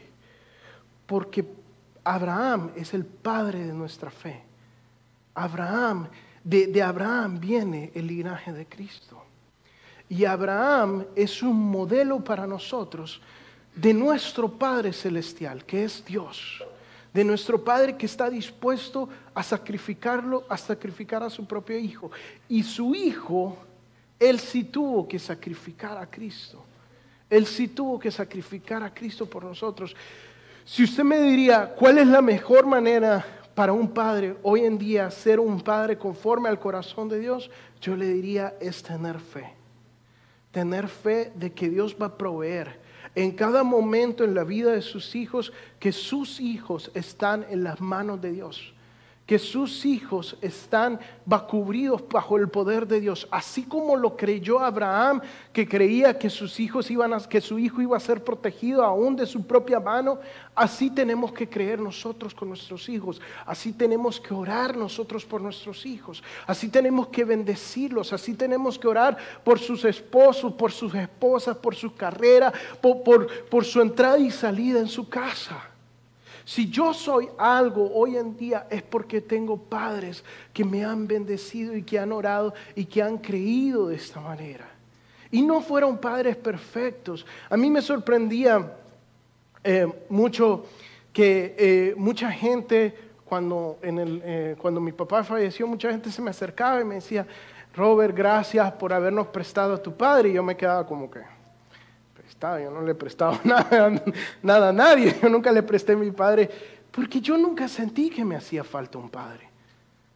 porque 1.06 1.44
Abraham 2.02 2.72
es 2.76 2.94
el 2.94 3.04
padre 3.04 3.66
de 3.66 3.72
nuestra 3.72 4.10
fe. 4.10 4.42
Abraham, 5.34 6.08
de, 6.42 6.66
de 6.66 6.82
Abraham 6.82 7.38
viene 7.38 7.92
el 7.94 8.06
linaje 8.06 8.52
de 8.52 8.66
Cristo. 8.66 9.22
Y 10.08 10.24
Abraham 10.24 11.06
es 11.14 11.42
un 11.42 11.56
modelo 11.70 12.22
para 12.22 12.46
nosotros 12.46 13.20
de 13.74 13.92
nuestro 13.92 14.50
Padre 14.50 14.92
Celestial, 14.92 15.64
que 15.64 15.84
es 15.84 16.04
Dios. 16.04 16.62
De 17.14 17.24
nuestro 17.24 17.62
Padre 17.62 17.96
que 17.96 18.06
está 18.06 18.28
dispuesto 18.28 19.08
a 19.32 19.42
sacrificarlo, 19.44 20.44
a 20.48 20.56
sacrificar 20.58 21.22
a 21.22 21.30
su 21.30 21.46
propio 21.46 21.78
Hijo. 21.78 22.10
Y 22.48 22.64
su 22.64 22.92
Hijo, 22.92 23.56
Él 24.18 24.40
sí 24.40 24.64
tuvo 24.64 25.06
que 25.06 25.20
sacrificar 25.20 25.96
a 25.96 26.10
Cristo. 26.10 26.64
Él 27.30 27.46
sí 27.46 27.68
tuvo 27.68 28.00
que 28.00 28.10
sacrificar 28.10 28.82
a 28.82 28.92
Cristo 28.92 29.26
por 29.26 29.44
nosotros. 29.44 29.94
Si 30.64 30.82
usted 30.82 31.04
me 31.04 31.20
diría, 31.20 31.74
¿cuál 31.78 31.98
es 31.98 32.06
la 32.08 32.20
mejor 32.20 32.66
manera 32.66 33.24
para 33.54 33.72
un 33.72 33.88
padre 33.88 34.36
hoy 34.42 34.64
en 34.64 34.76
día 34.76 35.10
ser 35.10 35.38
un 35.38 35.60
padre 35.60 35.96
conforme 35.96 36.48
al 36.48 36.58
corazón 36.58 37.08
de 37.08 37.20
Dios? 37.20 37.50
Yo 37.80 37.96
le 37.96 38.08
diría, 38.08 38.54
es 38.60 38.82
tener 38.82 39.20
fe. 39.20 39.54
Tener 40.50 40.88
fe 40.88 41.32
de 41.34 41.52
que 41.52 41.68
Dios 41.68 41.96
va 42.00 42.06
a 42.06 42.18
proveer 42.18 42.82
en 43.14 43.32
cada 43.32 43.62
momento 43.62 44.24
en 44.24 44.34
la 44.34 44.44
vida 44.44 44.72
de 44.72 44.82
sus 44.82 45.14
hijos, 45.14 45.52
que 45.78 45.92
sus 45.92 46.40
hijos 46.40 46.90
están 46.94 47.46
en 47.48 47.64
las 47.64 47.80
manos 47.80 48.20
de 48.20 48.32
Dios 48.32 48.73
que 49.26 49.38
sus 49.38 49.86
hijos 49.86 50.36
están 50.42 51.00
cubridos 51.48 52.04
bajo 52.10 52.36
el 52.36 52.48
poder 52.48 52.86
de 52.86 53.00
Dios, 53.00 53.26
así 53.30 53.62
como 53.62 53.96
lo 53.96 54.16
creyó 54.16 54.60
Abraham, 54.60 55.22
que 55.52 55.66
creía 55.66 56.18
que 56.18 56.28
sus 56.28 56.60
hijos 56.60 56.90
iban 56.90 57.14
a, 57.14 57.20
que 57.20 57.40
su 57.40 57.58
hijo 57.58 57.80
iba 57.80 57.96
a 57.96 58.00
ser 58.00 58.22
protegido 58.22 58.84
aún 58.84 59.16
de 59.16 59.24
su 59.24 59.46
propia 59.46 59.80
mano, 59.80 60.18
así 60.54 60.90
tenemos 60.90 61.32
que 61.32 61.48
creer 61.48 61.80
nosotros 61.80 62.34
con 62.34 62.48
nuestros 62.48 62.88
hijos, 62.90 63.20
así 63.46 63.72
tenemos 63.72 64.20
que 64.20 64.34
orar 64.34 64.76
nosotros 64.76 65.24
por 65.24 65.40
nuestros 65.40 65.86
hijos, 65.86 66.22
así 66.46 66.68
tenemos 66.68 67.08
que 67.08 67.24
bendecirlos, 67.24 68.12
así 68.12 68.34
tenemos 68.34 68.78
que 68.78 68.88
orar 68.88 69.16
por 69.42 69.58
sus 69.58 69.86
esposos, 69.86 70.52
por 70.52 70.70
sus 70.70 70.94
esposas, 70.94 71.56
por 71.56 71.74
su 71.74 71.94
carrera, 71.94 72.52
por, 72.82 73.02
por 73.48 73.64
su 73.64 73.80
entrada 73.80 74.18
y 74.18 74.30
salida 74.30 74.80
en 74.80 74.88
su 74.88 75.08
casa. 75.08 75.73
Si 76.44 76.68
yo 76.68 76.92
soy 76.92 77.28
algo 77.38 77.90
hoy 77.94 78.16
en 78.16 78.36
día 78.36 78.66
es 78.70 78.82
porque 78.82 79.20
tengo 79.20 79.56
padres 79.56 80.22
que 80.52 80.64
me 80.64 80.84
han 80.84 81.06
bendecido 81.06 81.74
y 81.74 81.82
que 81.82 81.98
han 81.98 82.12
orado 82.12 82.52
y 82.74 82.84
que 82.84 83.02
han 83.02 83.18
creído 83.18 83.88
de 83.88 83.96
esta 83.96 84.20
manera. 84.20 84.68
Y 85.30 85.42
no 85.42 85.62
fueron 85.62 85.98
padres 85.98 86.36
perfectos. 86.36 87.26
A 87.48 87.56
mí 87.56 87.70
me 87.70 87.80
sorprendía 87.80 88.76
eh, 89.64 89.86
mucho 90.10 90.66
que 91.12 91.54
eh, 91.58 91.94
mucha 91.96 92.30
gente, 92.30 92.94
cuando, 93.24 93.78
eh, 93.82 94.54
cuando 94.58 94.80
mi 94.80 94.92
papá 94.92 95.24
falleció, 95.24 95.66
mucha 95.66 95.90
gente 95.90 96.10
se 96.10 96.20
me 96.20 96.30
acercaba 96.30 96.80
y 96.80 96.84
me 96.84 96.96
decía, 96.96 97.26
Robert, 97.74 98.14
gracias 98.14 98.70
por 98.72 98.92
habernos 98.92 99.28
prestado 99.28 99.74
a 99.74 99.82
tu 99.82 99.96
padre. 99.96 100.28
Y 100.28 100.32
yo 100.34 100.42
me 100.42 100.56
quedaba 100.56 100.86
como 100.86 101.10
que, 101.10 101.20
yo 102.40 102.70
no 102.70 102.82
le 102.82 102.94
prestaba 102.94 103.40
nada, 103.44 104.02
nada 104.42 104.68
a 104.68 104.72
nadie, 104.72 105.16
yo 105.20 105.28
nunca 105.28 105.50
le 105.50 105.62
presté 105.62 105.92
a 105.92 105.96
mi 105.96 106.10
padre, 106.10 106.50
porque 106.90 107.20
yo 107.20 107.36
nunca 107.36 107.66
sentí 107.68 108.10
que 108.10 108.24
me 108.24 108.36
hacía 108.36 108.62
falta 108.62 108.98
un 108.98 109.08
padre. 109.08 109.48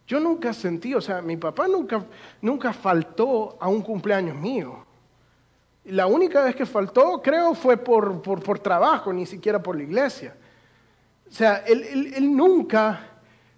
Yo 0.06 0.20
nunca 0.20 0.54
sentí, 0.54 0.94
o 0.94 1.00
sea, 1.00 1.20
mi 1.20 1.36
papá 1.36 1.68
nunca, 1.68 2.02
nunca 2.40 2.72
faltó 2.72 3.58
a 3.60 3.68
un 3.68 3.82
cumpleaños 3.82 4.36
mío. 4.36 4.86
La 5.84 6.06
única 6.06 6.42
vez 6.42 6.56
que 6.56 6.64
faltó, 6.64 7.20
creo, 7.22 7.54
fue 7.54 7.76
por, 7.76 8.22
por, 8.22 8.58
trabajo, 8.58 9.12
ni 9.12 9.26
siquiera 9.26 9.62
por 9.62 9.76
la 9.76 9.82
iglesia. 9.82 10.34
O 11.28 11.32
sea, 11.32 11.58
él, 11.66 12.12
él, 12.14 12.34
nunca, 12.34 13.00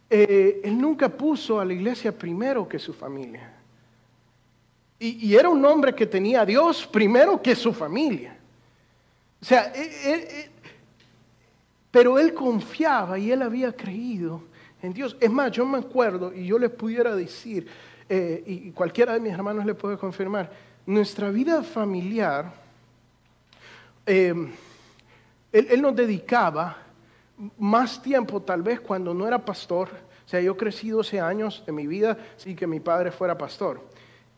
eh, 0.09 0.61
él 0.65 0.81
nunca 0.81 1.09
puso 1.09 1.61
a 1.61 1.65
la 1.65 1.73
iglesia 1.73 2.17
primero 2.17 2.69
que 2.69 2.81
su 2.81 2.93
familia. 2.93 3.61
Y, 5.03 5.35
era 5.35 5.49
un 5.49 5.65
hombre 5.65 5.95
que 5.95 6.07
tenía 6.07 6.43
a 6.43 6.47
Dios 6.47 6.87
primero 6.87 7.41
que 7.41 7.57
su 7.57 7.73
familia. 7.73 8.37
O 9.41 9.45
sea, 9.45 9.73
eh, 9.75 9.91
eh, 10.05 10.29
eh, 10.31 10.51
pero 11.91 12.19
él 12.19 12.35
confiaba 12.35 13.19
y 13.19 13.33
él 13.33 13.43
había 13.43 13.73
creído 13.73 14.43
en 14.83 14.93
Dios. 14.93 15.17
Es 15.21 15.31
más, 15.31 15.51
yo 15.53 15.65
me 15.65 15.79
acuerdo 15.79 16.33
y 16.33 16.47
yo 16.47 16.59
les 16.59 16.71
pudiera 16.71 17.15
decir, 17.15 17.67
y 18.09 18.73
cualquiera 18.73 19.13
de 19.13 19.21
mis 19.21 19.33
hermanos 19.33 19.65
le 19.65 19.75
puede 19.75 19.97
confirmar, 19.97 20.51
nuestra 20.85 21.31
vida 21.31 21.63
familiar, 21.63 22.53
él, 24.05 24.53
él 25.53 25.83
nos 25.83 25.95
dedicaba 25.95 26.77
más 27.59 28.03
tiempo 28.03 28.43
tal 28.43 28.63
vez 28.63 28.81
cuando 28.81 29.15
no 29.15 29.27
era 29.27 29.45
pastor. 29.45 29.89
O 30.27 30.29
sea, 30.29 30.41
yo 30.41 30.57
crecí 30.57 30.91
12 30.91 31.21
años 31.21 31.63
de 31.67 31.73
mi 31.73 31.87
vida 31.87 32.19
sin 32.37 32.57
que 32.57 32.67
mi 32.67 32.81
padre 32.81 33.13
fuera 33.13 33.39
pastor. 33.39 33.81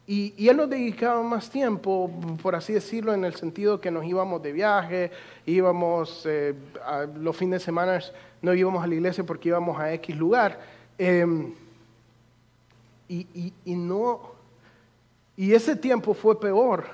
Y, 0.06 0.48
él 0.48 0.56
nos 0.56 0.68
dedicaba 0.68 1.22
más 1.22 1.48
tiempo, 1.48 2.10
por 2.42 2.56
así 2.56 2.72
decirlo, 2.72 3.14
en 3.14 3.24
el 3.24 3.34
sentido 3.34 3.80
que 3.80 3.90
nos 3.90 4.04
íbamos 4.04 4.42
de 4.42 4.52
viaje, 4.52 5.12
íbamos 5.46 6.26
eh, 6.26 6.54
a 6.84 7.04
los 7.04 7.36
fines 7.36 7.60
de 7.60 7.64
semana, 7.64 8.00
no 8.40 8.52
íbamos 8.52 8.82
a 8.82 8.86
la 8.86 8.94
iglesia 8.94 9.24
porque 9.24 9.50
íbamos 9.50 9.78
a 9.78 9.92
X 9.94 10.16
lugar. 10.16 10.58
Em, 10.98 11.54
y, 13.08 13.52
y, 13.64 13.74
no, 13.76 14.32
y 15.36 15.52
ese 15.52 15.76
tiempo 15.76 16.14
fue 16.14 16.40
peor 16.40 16.86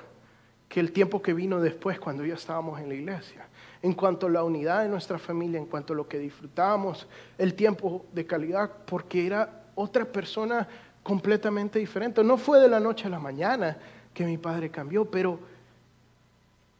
que 0.67 0.79
el 0.79 0.91
tiempo 0.91 1.21
que 1.21 1.33
vino 1.33 1.59
después 1.61 1.99
cuando 1.99 2.25
ya 2.25 2.35
estábamos 2.35 2.79
en 2.79 2.89
la 2.89 2.95
iglesia. 2.95 3.47
En 3.81 3.93
cuanto 3.93 4.27
a 4.27 4.29
la 4.29 4.43
unidad 4.43 4.83
de 4.83 4.89
nuestra 4.89 5.17
familia, 5.17 5.57
en 5.57 5.65
cuanto 5.65 5.93
a 5.93 5.95
lo 5.95 6.07
que 6.07 6.19
disfrutábamos, 6.19 7.07
el 7.37 7.55
tiempo 7.55 8.05
de 8.11 8.25
calidad, 8.25 8.69
porque 8.85 9.25
era 9.25 9.63
otra 9.75 10.05
persona 10.05 10.67
completamente 11.09 11.79
diferente. 11.79 12.23
No 12.23 12.37
fue 12.37 12.59
de 12.59 12.67
la 12.67 12.79
noche 12.79 13.07
a 13.07 13.09
la 13.09 13.17
mañana 13.17 13.75
que 14.13 14.23
mi 14.25 14.37
padre 14.37 14.69
cambió, 14.69 15.09
pero 15.09 15.39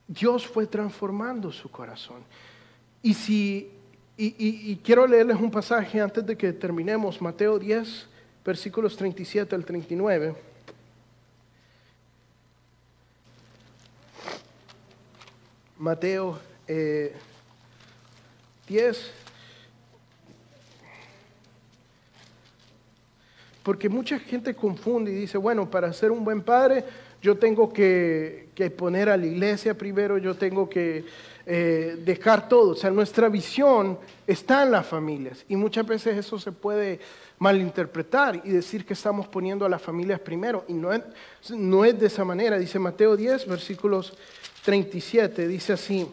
Dios 0.08 0.46
fue 0.46 0.68
transformando 0.68 1.52
su 1.52 1.72
corazón. 1.72 2.24
Y 3.02 3.16
si 3.16 3.72
y, 4.16 4.76
quiero 4.84 5.08
leerles 5.08 5.38
un 5.38 5.50
pasaje 5.50 6.00
antes 6.00 6.24
de 6.24 6.38
que 6.38 6.54
terminemos, 6.54 7.20
Mateo 7.20 7.58
10, 7.58 8.08
versículos 8.46 8.96
37 8.96 9.56
al 9.56 9.66
39. 9.66 10.36
Mateo 15.80 16.38
10, 18.68 19.12
Porque 23.64 23.90
mucha 23.90 24.20
gente 24.20 24.54
confunde 24.54 25.12
y 25.12 25.16
dice, 25.16 25.38
bueno, 25.38 25.70
para 25.70 25.92
ser 25.94 26.12
un 26.12 26.24
buen 26.24 26.42
padre 26.42 26.84
yo 27.22 27.38
tengo 27.38 27.72
que, 27.72 28.48
poner 28.78 29.10
a 29.10 29.18
la 29.18 29.26
iglesia 29.26 29.78
primero, 29.78 30.18
yo 30.18 30.36
tengo 30.36 30.70
que 30.70 31.06
eh, 31.46 31.98
dejar 32.04 32.48
todo. 32.48 32.72
O 32.72 32.76
sea, 32.76 32.90
nuestra 32.92 33.30
visión 33.30 33.98
está 34.28 34.64
en 34.64 34.72
las 34.72 34.86
familias 34.86 35.46
y 35.48 35.56
muchas 35.56 35.86
veces 35.86 36.18
eso 36.18 36.40
se 36.40 36.52
puede 36.52 37.00
malinterpretar 37.40 38.42
y 38.44 38.50
decir 38.50 38.86
que 38.86 38.94
estamos 38.94 39.28
poniendo 39.28 39.66
a 39.66 39.70
las 39.70 39.82
familias 39.82 40.20
primero. 40.20 40.66
Y 40.68 40.74
no 40.74 40.94
es, 40.94 41.02
no 41.50 41.86
es 41.86 42.00
de 42.00 42.08
esa 42.08 42.24
manera. 42.24 42.58
Dice 42.58 42.80
Mateo 42.80 43.16
10, 43.16 43.48
versículos 43.48 44.14
37, 44.64 45.48
dice 45.48 45.74
así. 45.74 46.08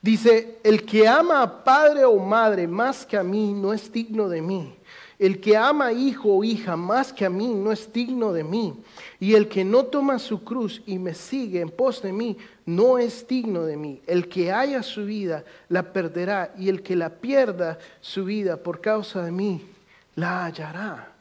Dice, 0.00 0.58
el 0.62 0.84
que 0.84 1.08
ama 1.08 1.42
a 1.42 1.64
padre 1.64 2.04
o 2.04 2.18
madre 2.18 2.68
más 2.68 3.04
que 3.04 3.16
a 3.16 3.22
mí 3.22 3.52
no 3.52 3.72
es 3.72 3.90
digno 3.92 4.28
de 4.28 4.40
mí. 4.40 4.74
El 5.18 5.40
que 5.40 5.56
ama 5.56 5.86
a 5.86 5.92
hijo 5.92 6.36
o 6.36 6.44
hija 6.44 6.76
más 6.76 7.12
que 7.12 7.24
a 7.24 7.30
mí 7.30 7.52
no 7.52 7.72
es 7.72 7.92
digno 7.92 8.32
de 8.32 8.44
mí. 8.44 8.74
Y 9.18 9.34
el 9.34 9.48
que 9.48 9.64
no 9.64 9.84
toma 9.86 10.20
su 10.20 10.44
cruz 10.44 10.80
y 10.86 10.98
me 11.00 11.14
sigue 11.14 11.60
en 11.60 11.70
pos 11.70 12.00
de 12.02 12.12
mí 12.12 12.36
no 12.66 12.98
es 12.98 13.26
digno 13.26 13.64
de 13.64 13.76
mí. 13.76 14.00
El 14.06 14.28
que 14.28 14.52
haya 14.52 14.84
su 14.84 15.04
vida 15.04 15.44
la 15.68 15.92
perderá 15.92 16.54
y 16.56 16.68
el 16.68 16.82
que 16.82 16.94
la 16.94 17.10
pierda 17.10 17.78
su 18.00 18.24
vida 18.24 18.56
por 18.56 18.80
causa 18.80 19.24
de 19.24 19.32
mí 19.32 19.66
la 20.14 20.44
hallará. 20.44 21.12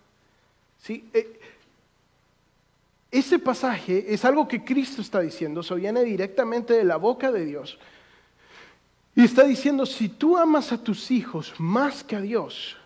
¿Sí? 0.84 1.10
Eh, 1.14 1.40
ese 3.10 3.40
pasaje 3.40 4.14
es 4.14 4.24
algo 4.26 4.48
que 4.48 4.64
Cristo 4.64 5.02
está 5.02 5.22
diciendo, 5.22 5.62
eso 5.62 5.76
viene 5.76 6.04
directamente 6.04 6.74
de 6.74 6.84
la 6.84 6.98
boca 6.98 7.32
de 7.32 7.46
Dios. 7.46 7.80
Y 9.18 9.24
está 9.24 9.46
diciendo, 9.46 9.84
si 9.88 10.10
tú 10.10 10.38
amas 10.38 10.72
a 10.72 10.78
tus 10.78 11.10
hijos 11.10 11.52
más 11.58 12.04
que 12.04 12.16
a 12.16 12.22
Dios, 12.22 12.78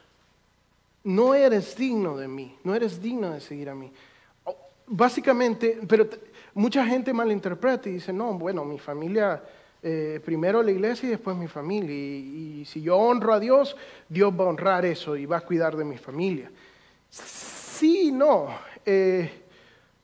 no 1.04 1.36
eres 1.36 1.76
digno 1.76 2.16
de 2.16 2.30
mí, 2.30 2.56
no 2.64 2.74
eres 2.74 3.02
digno 3.02 3.32
de 3.32 3.42
seguir 3.42 3.70
a 3.70 3.76
mí. 3.76 3.92
Básicamente, 4.88 5.82
pero 5.86 6.08
mucha 6.54 6.86
gente 6.86 7.12
malinterpreta 7.12 7.90
y 7.90 7.96
dice, 7.96 8.14
no, 8.14 8.36
bueno, 8.36 8.64
mi 8.64 8.80
familia, 8.80 9.44
eh, 9.84 10.22
primero 10.24 10.64
la 10.64 10.72
iglesia 10.72 11.08
y 11.08 11.10
después 11.10 11.36
mi 11.36 11.50
familia. 11.50 11.94
Y, 11.94 12.64
si 12.66 12.82
yo 12.82 12.96
honro 12.96 13.34
a 13.34 13.40
Dios, 13.42 13.76
Dios 14.08 14.32
va 14.32 14.46
a 14.46 14.48
honrar 14.48 14.86
eso 14.86 15.18
y 15.18 15.26
va 15.26 15.40
a 15.40 15.42
cuidar 15.42 15.76
de 15.76 15.84
mi 15.84 15.98
familia. 15.98 16.50
Sí, 17.10 18.10
no, 18.10 18.48
eh, 18.86 19.44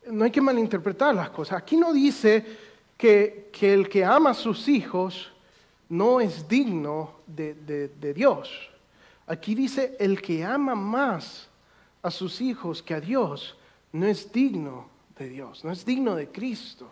no 0.08 0.26
hay 0.26 0.32
que 0.32 0.42
malinterpretar 0.42 1.16
las 1.16 1.30
cosas. 1.30 1.60
Aquí 1.60 1.78
no 1.78 1.94
dice 1.94 2.44
que, 2.98 3.48
que 3.54 3.74
el 3.74 3.88
que 3.88 4.04
ama 4.04 4.32
a 4.32 4.34
sus 4.34 4.68
hijos 4.68 5.32
no 5.89 6.19
es 6.19 6.47
digno 6.47 7.12
de, 7.26 8.13
Dios. 8.13 8.50
Aquí 9.26 9.56
dice, 9.56 9.95
el 10.00 10.21
que 10.21 10.43
ama 10.43 10.76
más 10.76 11.47
a 12.02 12.12
sus 12.12 12.41
hijos 12.41 12.82
que 12.82 12.93
a 12.93 13.02
Dios 13.02 13.58
no 13.91 14.06
es 14.06 14.32
digno 14.32 14.88
de 15.17 15.30
Dios, 15.30 15.63
no 15.63 15.71
es 15.71 15.86
digno 15.86 16.15
de 16.15 16.28
Cristo. 16.30 16.91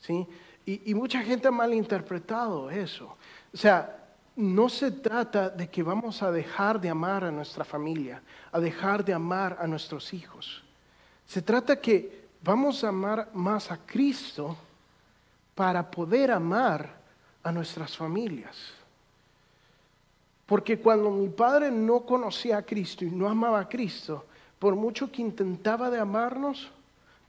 ¿sí? 0.00 0.26
Y, 0.66 0.90
y 0.90 0.94
mucha 0.94 1.22
gente 1.22 1.48
ha 1.48 1.50
malinterpretado 1.50 2.70
eso. 2.70 3.16
O 3.52 3.56
sea, 3.56 4.04
no 4.36 4.68
se 4.68 4.90
trata 4.90 5.48
de 5.48 5.68
que 5.68 5.82
vamos 5.82 6.22
a 6.22 6.32
dejar 6.32 6.80
de 6.80 6.88
amar 6.90 7.24
a 7.24 7.30
nuestra 7.30 7.64
familia, 7.64 8.22
a 8.50 8.58
dejar 8.58 9.04
de 9.04 9.14
amar 9.14 9.56
a 9.60 9.66
nuestros 9.66 10.12
hijos. 10.12 10.62
Se 11.26 11.40
trata 11.40 11.80
que 11.80 12.24
vamos 12.42 12.82
a 12.82 12.88
amar 12.88 13.30
más 13.32 13.70
a 13.70 13.78
Cristo 13.78 14.56
para 15.54 15.88
poder 15.88 16.30
amar 16.30 17.03
a 17.44 17.52
nuestras 17.52 17.96
familias. 17.96 18.56
Porque 20.46 20.78
cuando 20.78 21.10
mi 21.10 21.28
padre 21.28 21.70
no 21.70 22.00
conocía 22.00 22.58
a 22.58 22.62
Cristo 22.62 23.04
y 23.04 23.10
no 23.10 23.28
amaba 23.28 23.60
a 23.60 23.68
Cristo, 23.68 24.26
por 24.58 24.74
mucho 24.74 25.10
que 25.10 25.22
intentaba 25.22 25.90
de 25.90 26.00
amarnos, 26.00 26.70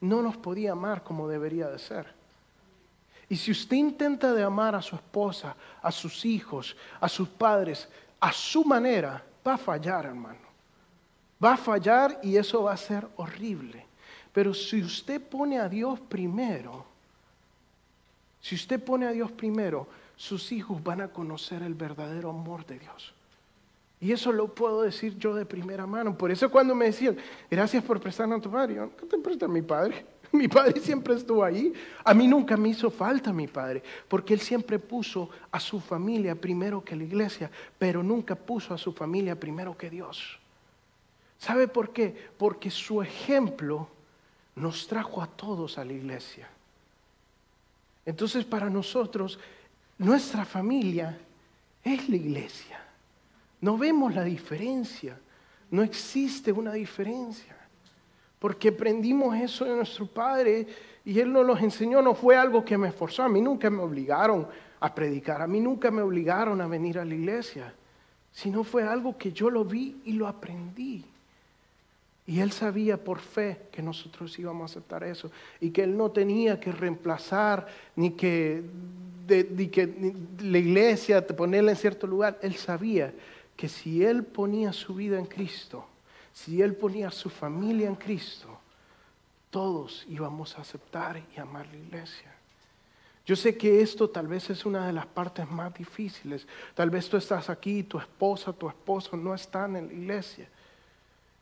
no 0.01 0.21
nos 0.21 0.37
podía 0.37 0.71
amar 0.71 1.03
como 1.03 1.27
debería 1.27 1.67
de 1.67 1.79
ser. 1.79 2.07
Y 3.29 3.35
si 3.35 3.51
usted 3.51 3.77
intenta 3.77 4.33
de 4.33 4.43
amar 4.43 4.75
a 4.75 4.81
su 4.81 4.95
esposa, 4.95 5.55
a 5.81 5.91
sus 5.91 6.25
hijos, 6.25 6.75
a 6.99 7.09
sus 7.09 7.27
padres, 7.27 7.87
a 8.19 8.31
su 8.31 8.63
manera, 8.63 9.23
va 9.45 9.55
a 9.55 9.57
fallar, 9.57 10.05
hermano. 10.05 10.45
Va 11.43 11.53
a 11.53 11.57
fallar 11.57 12.19
y 12.23 12.37
eso 12.37 12.63
va 12.63 12.73
a 12.73 12.77
ser 12.77 13.07
horrible. 13.17 13.85
Pero 14.31 14.53
si 14.53 14.81
usted 14.81 15.21
pone 15.21 15.59
a 15.59 15.67
Dios 15.67 15.99
primero, 15.99 16.85
si 18.41 18.55
usted 18.55 18.83
pone 18.83 19.07
a 19.07 19.11
Dios 19.11 19.31
primero, 19.31 19.87
sus 20.15 20.51
hijos 20.51 20.83
van 20.83 21.01
a 21.01 21.09
conocer 21.09 21.61
el 21.61 21.73
verdadero 21.73 22.29
amor 22.29 22.65
de 22.65 22.79
Dios. 22.79 23.13
Y 23.99 24.11
eso 24.11 24.31
lo 24.31 24.53
puedo 24.53 24.81
decir 24.81 25.17
yo 25.17 25.33
de 25.33 25.45
primera 25.45 25.87
mano. 25.87 26.17
Por 26.17 26.31
eso 26.31 26.51
cuando 26.51 26.75
me 26.75 26.85
decían, 26.85 27.17
gracias 27.49 27.83
por 27.83 27.99
prestarnos 27.99 28.39
a 28.39 28.41
tu 28.41 28.51
padre, 28.51 28.75
yo, 28.75 28.95
¿qué 28.95 29.05
te 29.05 29.17
presta 29.17 29.47
mi 29.47 29.61
padre? 29.61 30.05
Mi 30.31 30.47
padre 30.49 30.81
siempre 30.81 31.15
estuvo 31.15 31.43
ahí. 31.43 31.71
A 32.03 32.13
mí 32.13 32.27
nunca 32.27 32.57
me 32.57 32.69
hizo 32.69 32.89
falta 32.89 33.31
mi 33.31 33.47
padre, 33.47 33.81
porque 34.07 34.33
él 34.33 34.41
siempre 34.41 34.79
puso 34.79 35.29
a 35.49 35.59
su 35.59 35.79
familia 35.79 36.35
primero 36.35 36.83
que 36.83 36.95
la 36.95 37.03
iglesia, 37.03 37.49
pero 37.77 38.03
nunca 38.03 38.35
puso 38.35 38.73
a 38.73 38.77
su 38.77 38.91
familia 38.91 39.39
primero 39.39 39.77
que 39.77 39.89
Dios. 39.89 40.37
¿Sabe 41.37 41.67
por 41.67 41.93
qué? 41.93 42.29
Porque 42.37 42.69
su 42.69 43.01
ejemplo 43.01 43.87
nos 44.55 44.87
trajo 44.87 45.21
a 45.21 45.27
todos 45.27 45.77
a 45.77 45.85
la 45.85 45.93
iglesia. 45.93 46.49
Entonces 48.05 48.45
para 48.45 48.69
nosotros, 48.69 49.39
nuestra 49.97 50.45
familia 50.45 51.17
es 51.83 52.09
la 52.09 52.15
iglesia. 52.15 52.79
No 53.61 53.77
vemos 53.77 54.13
la 54.13 54.23
diferencia. 54.23 55.17
No 55.71 55.83
existe 55.83 56.51
una 56.51 56.73
diferencia. 56.73 57.55
Porque 58.39 58.69
aprendimos 58.69 59.35
eso 59.35 59.65
de 59.65 59.75
nuestro 59.75 60.07
Padre 60.07 60.67
y 61.03 61.19
Él 61.19 61.31
nos 61.31 61.45
lo 61.45 61.57
enseñó. 61.57 62.01
No 62.01 62.13
fue 62.13 62.35
algo 62.35 62.65
que 62.65 62.77
me 62.77 62.89
esforzó. 62.89 63.23
A 63.23 63.29
mí 63.29 63.41
nunca 63.41 63.69
me 63.69 63.81
obligaron 63.81 64.47
a 64.79 64.93
predicar. 64.93 65.41
A 65.41 65.47
mí 65.47 65.59
nunca 65.59 65.89
me 65.89 66.01
obligaron 66.01 66.59
a 66.61 66.67
venir 66.67 66.99
a 66.99 67.05
la 67.05 67.15
iglesia. 67.15 67.73
Sino 68.31 68.63
fue 68.63 68.83
algo 68.83 69.17
que 69.17 69.31
yo 69.31 69.49
lo 69.49 69.63
vi 69.63 70.01
y 70.05 70.13
lo 70.13 70.27
aprendí. 70.27 71.05
Y 72.27 72.39
él 72.39 72.51
sabía 72.51 73.03
por 73.03 73.19
fe 73.19 73.67
que 73.71 73.83
nosotros 73.83 74.37
íbamos 74.39 74.63
a 74.63 74.65
aceptar 74.73 75.03
eso 75.03 75.29
y 75.59 75.69
que 75.69 75.83
él 75.83 75.95
no 75.95 76.09
tenía 76.09 76.59
que 76.59 76.71
reemplazar 76.71 77.67
ni 77.95 78.11
que, 78.11 78.63
ni 79.27 79.67
que 79.67 80.13
la 80.39 80.57
iglesia 80.57 81.25
ponerla 81.25 81.71
en 81.71 81.77
cierto 81.77 82.07
lugar. 82.07 82.39
Él 82.41 82.55
sabía 82.55 83.13
que 83.55 83.69
si 83.69 84.03
él 84.03 84.23
ponía 84.23 84.73
su 84.73 84.93
vida 84.93 85.17
en 85.17 85.25
Cristo, 85.25 85.85
si 86.33 86.61
él 86.61 86.75
ponía 86.75 87.11
su 87.11 87.29
familia 87.29 87.87
en 87.87 87.95
Cristo, 87.95 88.47
todos 89.49 90.05
íbamos 90.09 90.57
a 90.57 90.61
aceptar 90.61 91.21
y 91.35 91.39
amar 91.39 91.65
la 91.67 91.77
iglesia. 91.77 92.35
Yo 93.25 93.35
sé 93.35 93.57
que 93.57 93.81
esto 93.81 94.09
tal 94.09 94.27
vez 94.27 94.49
es 94.49 94.65
una 94.65 94.85
de 94.85 94.93
las 94.93 95.05
partes 95.07 95.49
más 95.49 95.73
difíciles. 95.73 96.45
Tal 96.75 96.89
vez 96.89 97.09
tú 97.09 97.17
estás 97.17 97.49
aquí, 97.49 97.81
tu 97.83 97.97
esposa, 97.97 98.53
tu 98.53 98.67
esposo 98.67 99.17
no 99.17 99.33
están 99.33 99.75
en 99.75 99.87
la 99.87 99.93
iglesia. 99.93 100.47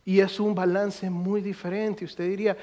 Y 0.06 0.20
es 0.20 0.40
un 0.40 0.56
balance 0.56 1.10
muy 1.10 1.42
diferente. 1.42 2.06
Usted 2.06 2.30
diría, 2.30 2.56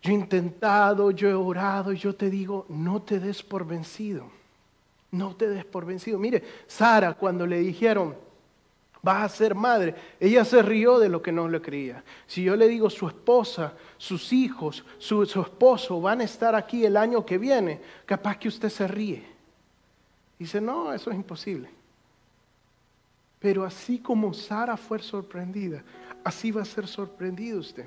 yo 0.00 0.12
he 0.12 0.14
intentado, 0.14 1.10
yo 1.10 1.28
he 1.28 1.34
orado, 1.34 1.92
y 1.92 1.98
yo 1.98 2.14
te 2.14 2.30
digo, 2.30 2.64
no 2.68 3.02
te 3.02 3.20
des 3.20 3.42
por 3.42 3.66
vencido. 3.66 4.30
No 5.10 5.34
te 5.34 5.48
des 5.48 5.64
por 5.64 5.86
vencido. 5.86 6.18
Mire, 6.18 6.42
Sara, 6.66 7.14
cuando 7.14 7.46
le 7.46 7.58
dijeron, 7.60 8.14
vas 9.02 9.22
a 9.22 9.34
ser 9.34 9.54
madre, 9.54 9.94
ella 10.20 10.44
se 10.44 10.62
rió 10.62 10.98
de 10.98 11.08
lo 11.08 11.22
que 11.22 11.32
no 11.32 11.48
le 11.48 11.60
creía. 11.60 12.04
Si 12.26 12.42
yo 12.42 12.56
le 12.56 12.68
digo, 12.68 12.90
su 12.90 13.06
esposa, 13.08 13.72
sus 13.96 14.32
hijos, 14.32 14.84
su, 14.98 15.24
su 15.24 15.40
esposo 15.40 16.00
van 16.00 16.20
a 16.20 16.24
estar 16.24 16.54
aquí 16.54 16.84
el 16.84 16.96
año 16.96 17.24
que 17.24 17.38
viene, 17.38 17.80
capaz 18.04 18.36
que 18.38 18.48
usted 18.48 18.68
se 18.68 18.86
ríe. 18.86 19.24
Dice, 20.38 20.60
no, 20.60 20.92
eso 20.92 21.10
es 21.10 21.16
imposible. 21.16 21.70
Pero 23.40 23.64
así 23.64 23.98
como 23.98 24.34
Sara 24.34 24.76
fue 24.76 24.98
sorprendida, 24.98 25.82
así 26.24 26.50
va 26.50 26.62
a 26.62 26.66
ser 26.66 26.86
sorprendido 26.86 27.60
usted. 27.60 27.86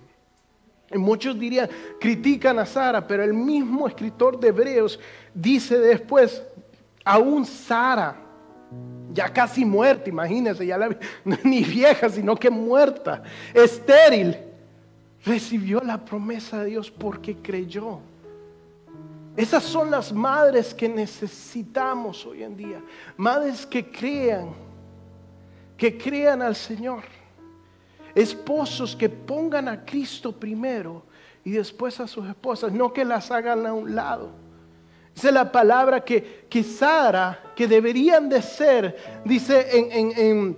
Y 0.94 0.98
muchos 0.98 1.40
dirían, 1.40 1.70
critican 2.00 2.60
a 2.60 2.66
Sara, 2.66 3.08
pero 3.08 3.24
el 3.24 3.34
mismo 3.34 3.88
escritor 3.88 4.40
de 4.40 4.50
Hebreos 4.50 5.00
dice 5.34 5.80
después, 5.80 6.44
aún 7.04 7.46
Sara, 7.46 8.16
ya 9.14 9.32
casi 9.32 9.66
muerta, 9.66 10.10
imagínense, 10.10 10.66
ya 10.66 10.78
la, 10.78 10.98
ni 11.44 11.64
vieja, 11.64 12.10
sino 12.10 12.36
que 12.36 12.50
muerta, 12.50 13.24
estéril, 13.54 14.38
recibió 15.26 15.82
la 15.82 16.04
promesa 16.04 16.64
de 16.64 16.72
Dios 16.72 16.90
porque 16.90 17.36
creyó. 17.36 18.00
Esas 19.36 19.64
son 19.64 19.90
las 19.90 20.12
madres 20.12 20.74
que 20.74 20.90
necesitamos 20.90 22.26
hoy 22.26 22.44
en 22.44 22.58
día, 22.58 22.82
madres 23.16 23.66
que 23.66 23.90
crean, 23.90 24.50
que 25.78 25.98
crean 25.98 26.42
al 26.42 26.56
Señor. 26.56 27.04
Esposos 28.14 28.94
que 28.94 29.08
pongan 29.08 29.70
a 29.70 29.86
Cristo 29.86 30.38
primero 30.38 31.04
y 31.46 31.52
después 31.52 32.00
a 32.02 32.08
sus 32.08 32.28
esposas, 32.28 32.74
no 32.74 32.92
que 32.92 33.06
las 33.06 33.32
hagan 33.32 33.66
a 33.66 33.74
un 33.74 33.96
lado. 33.96 34.41
Es 35.16 35.24
la 35.26 35.52
palabra 35.52 36.02
que, 36.02 36.46
que 36.50 36.64
Sara, 36.64 37.40
que 37.56 37.68
deberían 37.68 38.30
de 38.30 38.42
ser, 38.42 39.22
dice 39.26 39.78
en, 39.78 39.92
en, 39.92 40.12
en, 40.18 40.58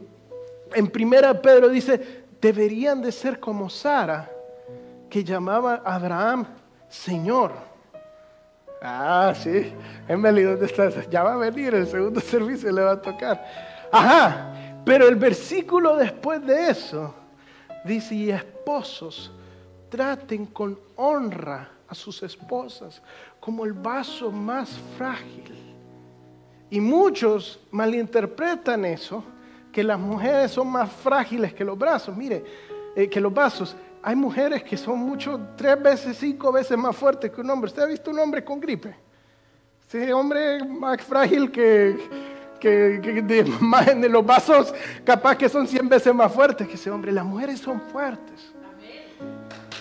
en 0.74 0.88
primera 0.88 1.42
Pedro, 1.42 1.70
dice, 1.70 2.24
deberían 2.40 3.02
de 3.02 3.12
ser 3.12 3.40
como 3.40 3.70
Sara, 3.70 4.30
que 5.10 5.24
llamaba 5.24 5.82
a 5.84 5.96
Abraham 5.96 6.46
Señor. 6.88 7.52
Ah, 8.82 9.34
sí, 9.36 9.74
Emily, 10.08 10.44
¿dónde 10.44 10.66
estás? 10.66 11.10
Ya 11.10 11.24
va 11.24 11.34
a 11.34 11.38
venir 11.38 11.74
el 11.74 11.88
segundo 11.88 12.20
servicio, 12.22 12.72
le 12.72 12.82
va 12.82 12.92
a 12.92 13.02
tocar. 13.02 13.44
Ajá, 13.92 14.54
pero 14.86 15.08
el 15.08 15.16
versículo 15.16 15.96
después 15.96 16.46
de 16.46 16.70
eso 16.70 17.16
dice, 17.86 18.14
y 18.16 18.32
esposos, 18.32 19.32
traten 19.90 20.46
con 20.48 20.78
honra 20.96 21.70
a 21.88 21.96
sus 21.96 22.24
esposas 22.24 23.02
como 23.44 23.66
el 23.66 23.74
vaso 23.74 24.32
más 24.32 24.80
frágil. 24.98 25.44
Y 26.70 26.80
muchos 26.80 27.60
malinterpretan 27.72 28.86
eso, 28.86 29.22
que 29.70 29.84
las 29.84 30.00
mujeres 30.00 30.52
son 30.52 30.70
más 30.70 30.90
frágiles 30.90 31.54
que 31.54 31.66
los 31.66 31.78
brazos. 31.78 32.16
Mire, 32.16 32.42
eh, 32.96 33.10
que 33.10 33.20
los 33.20 33.34
vasos. 33.34 33.76
Hay 34.02 34.16
mujeres 34.16 34.64
que 34.64 34.78
son 34.78 35.00
mucho, 35.00 35.40
tres 35.58 35.82
veces, 35.82 36.18
cinco 36.18 36.54
veces 36.54 36.78
más 36.78 36.96
fuertes 36.96 37.32
que 37.32 37.42
un 37.42 37.50
hombre. 37.50 37.68
¿Usted 37.68 37.82
ha 37.82 37.88
visto 37.88 38.12
un 38.12 38.20
hombre 38.20 38.46
con 38.46 38.62
gripe? 38.62 38.96
Ese 39.86 40.14
hombre 40.14 40.64
más 40.64 41.02
frágil 41.02 41.52
que, 41.52 41.98
que, 42.62 43.02
que 43.04 43.22
de, 43.22 43.44
de, 43.44 44.10
los 44.10 44.26
vasos, 44.26 44.74
capaz 45.04 45.36
que 45.36 45.50
son 45.50 45.68
cien 45.68 45.90
veces 45.90 46.16
más 46.16 46.32
fuertes 46.34 46.66
que 46.66 46.76
ese 46.76 46.90
hombre. 46.90 47.12
Las 47.12 47.26
mujeres 47.26 47.60
son 47.60 47.82
fuertes. 47.82 48.54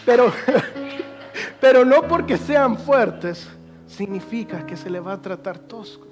Pero, 0.05 0.33
pero 1.63 1.85
no 1.85 2.09
porque 2.09 2.37
sean 2.37 2.77
fuertes 2.77 3.49
significa 3.87 4.67
que 4.67 4.77
se 4.77 4.91
le 4.91 4.99
va 4.99 5.13
a 5.13 5.23
tratar 5.23 5.61
tosco. 5.61 6.09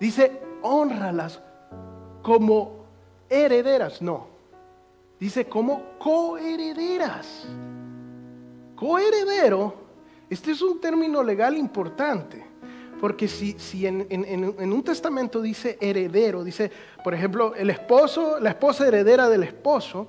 Dice, 0.00 0.40
honralas 0.62 1.38
como 2.22 2.86
herederas. 3.28 4.00
No. 4.00 4.26
Dice 5.20 5.44
como 5.44 5.98
coherederas. 5.98 7.46
Coheredero, 8.74 9.74
este 10.30 10.52
es 10.52 10.62
un 10.62 10.80
término 10.80 11.22
legal 11.22 11.54
importante. 11.54 12.42
Porque 12.98 13.28
si, 13.28 13.52
si 13.58 13.86
en, 13.86 14.06
en, 14.08 14.24
en, 14.58 14.72
un 14.72 14.82
testamento 14.82 15.42
dice 15.42 15.76
heredero, 15.78 16.42
dice, 16.42 16.70
por 17.04 17.12
ejemplo, 17.12 17.54
el 17.54 17.68
esposo, 17.68 18.40
la 18.40 18.48
esposa 18.48 18.88
heredera 18.88 19.28
del 19.28 19.42
esposo, 19.42 20.08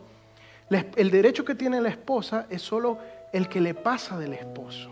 el 0.69 1.11
derecho 1.11 1.43
que 1.43 1.55
tiene 1.55 1.81
la 1.81 1.89
esposa 1.89 2.47
es 2.49 2.61
solo 2.61 2.97
el 3.35 3.49
que 3.49 3.59
le 3.59 3.73
pasa 3.73 4.17
del 4.17 4.31
esposo. 4.31 4.89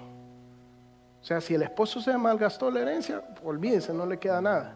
O 1.21 1.23
sea, 1.23 1.39
si 1.39 1.53
el 1.53 1.61
esposo 1.61 2.01
se 2.01 2.17
malgastó 2.17 2.69
la 2.69 2.81
herencia, 2.81 3.23
olvídense, 3.41 3.93
no 3.93 4.05
le 4.05 4.19
queda 4.19 4.41
nada. 4.41 4.75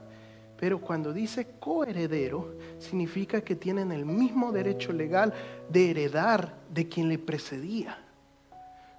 Pero 0.58 0.80
cuando 0.80 1.12
dice 1.12 1.56
coheredero, 1.60 2.56
significa 2.80 3.42
que 3.42 3.58
tienen 3.58 3.92
el 3.92 4.06
mismo 4.06 4.54
derecho 4.54 4.94
legal 4.94 5.34
de 5.68 5.92
heredar 5.92 6.54
de 6.70 6.88
quien 6.88 7.10
le 7.10 7.20
precedía. 7.20 7.98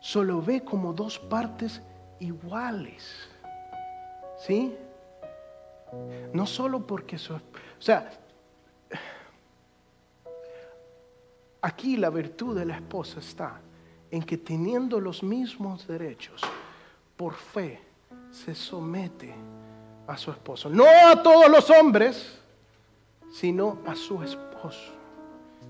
Solo 0.00 0.42
ve 0.42 0.62
como 0.62 0.92
dos 0.92 1.18
partes 1.18 1.80
iguales. 2.20 3.26
¿Sí? 4.46 4.76
No 6.34 6.44
solo 6.44 6.86
porque 6.86 7.16
su... 7.16 7.32
O 7.32 7.40
sea, 7.78 8.10
aquí 11.62 11.96
la 11.96 12.10
virtud 12.10 12.54
de 12.54 12.66
la 12.66 12.74
esposa 12.74 13.20
está 13.20 13.62
en 14.10 14.22
que 14.22 14.36
teniendo 14.36 15.00
los 15.00 15.22
mismos 15.22 15.86
derechos, 15.86 16.42
por 17.16 17.34
fe, 17.34 17.80
se 18.30 18.54
somete 18.54 19.34
a 20.06 20.16
su 20.16 20.30
esposo. 20.30 20.68
No 20.68 20.84
a 20.84 21.22
todos 21.22 21.48
los 21.50 21.68
hombres, 21.70 22.38
sino 23.30 23.78
a 23.86 23.94
su 23.94 24.22
esposo. 24.22 24.92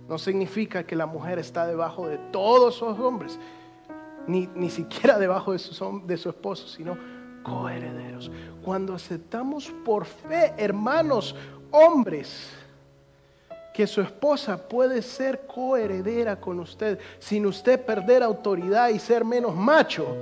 No 0.09 0.19
significa 0.19 0.85
que 0.85 0.97
la 0.97 1.07
mujer 1.07 1.39
está 1.39 1.67
debajo 1.67 2.07
de 2.07 2.19
todos 2.33 2.81
los 2.81 2.99
hombres, 2.99 3.39
ni, 4.27 4.49
ni 4.55 4.71
siquiera 4.71 5.19
debajo 5.19 5.53
de 5.53 5.59
su, 5.59 6.03
de 6.07 6.17
su 6.17 6.29
esposo, 6.29 6.69
sino 6.69 6.97
coherederos. 7.43 8.31
Cuando 8.63 8.95
aceptamos 8.95 9.73
por 9.85 10.05
fe, 10.05 10.55
hermanos, 10.57 11.35
hombres, 11.71 12.51
que 13.79 13.87
su 13.87 14.01
esposa 14.01 14.69
puede 14.69 15.03
ser 15.03 15.47
coheredera 15.47 16.41
con 16.41 16.59
usted 16.59 16.99
sin 17.21 17.47
usted 17.47 17.81
perder 17.81 18.25
autoridad 18.25 18.89
y 18.89 18.99
ser 18.99 19.25
menos 19.25 19.55
macho, 19.55 20.17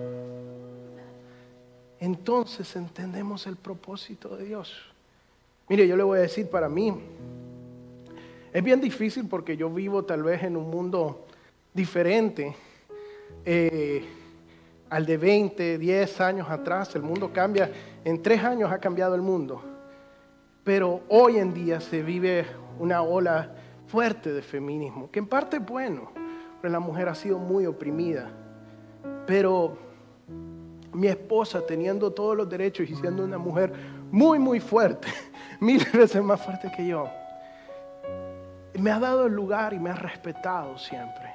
entonces 1.99 2.77
entendemos 2.77 3.47
el 3.47 3.57
propósito 3.57 4.37
de 4.37 4.45
Dios. 4.45 4.75
Mire, 5.71 5.89
yo 5.89 5.97
le 5.97 6.03
voy 6.03 6.19
a 6.19 6.21
decir 6.21 6.51
para 6.51 6.69
mí, 6.69 7.01
es 8.53 8.63
bien 8.63 8.79
difícil 8.79 9.27
porque 9.27 9.57
yo 9.57 9.71
vivo 9.71 10.05
tal 10.05 10.23
vez 10.23 10.43
en 10.43 10.59
un 10.59 10.69
mundo 10.69 11.25
diferente 11.73 12.55
eh, 13.43 14.05
al 14.91 15.07
de 15.07 15.17
20, 15.17 15.79
10 15.79 16.21
años 16.21 16.51
atrás. 16.51 16.95
El 16.95 17.01
mundo 17.01 17.33
cambia, 17.33 17.73
en 18.05 18.21
tres 18.21 18.45
años 18.45 18.71
ha 18.71 18.79
cambiado 18.79 19.15
el 19.15 19.23
mundo. 19.23 19.63
Pero 20.63 21.05
hoy 21.09 21.39
en 21.39 21.55
día 21.55 21.81
se 21.81 22.03
vive 22.03 22.45
una 22.79 23.03
ola 23.03 23.53
fuerte 23.87 24.33
de 24.33 24.43
feminismo, 24.43 25.11
que 25.11 25.19
en 25.19 25.27
parte 25.27 25.57
es 25.59 25.67
bueno, 25.67 26.11
porque 26.55 26.69
la 26.69 26.81
mujer 26.81 27.09
ha 27.09 27.15
sido 27.15 27.39
muy 27.39 27.67
oprimida. 27.67 28.29
Pero 29.27 29.77
mi 30.93 31.09
esposa, 31.09 31.65
teniendo 31.67 32.13
todos 32.13 32.37
los 32.37 32.49
derechos 32.49 32.89
y 32.89 32.95
siendo 32.95 33.25
una 33.25 33.39
mujer 33.39 33.73
muy, 34.11 34.39
muy 34.39 34.61
fuerte, 34.61 35.09
mil 35.61 35.85
veces 35.93 36.23
más 36.23 36.41
fuerte 36.41 36.71
que 36.75 36.87
yo, 36.87 37.09
me 38.79 38.91
ha 38.91 38.99
dado 38.99 39.27
el 39.27 39.33
lugar 39.33 39.73
y 39.73 39.79
me 39.79 39.91
ha 39.91 39.95
respetado 39.95 40.77
siempre. 40.79 41.35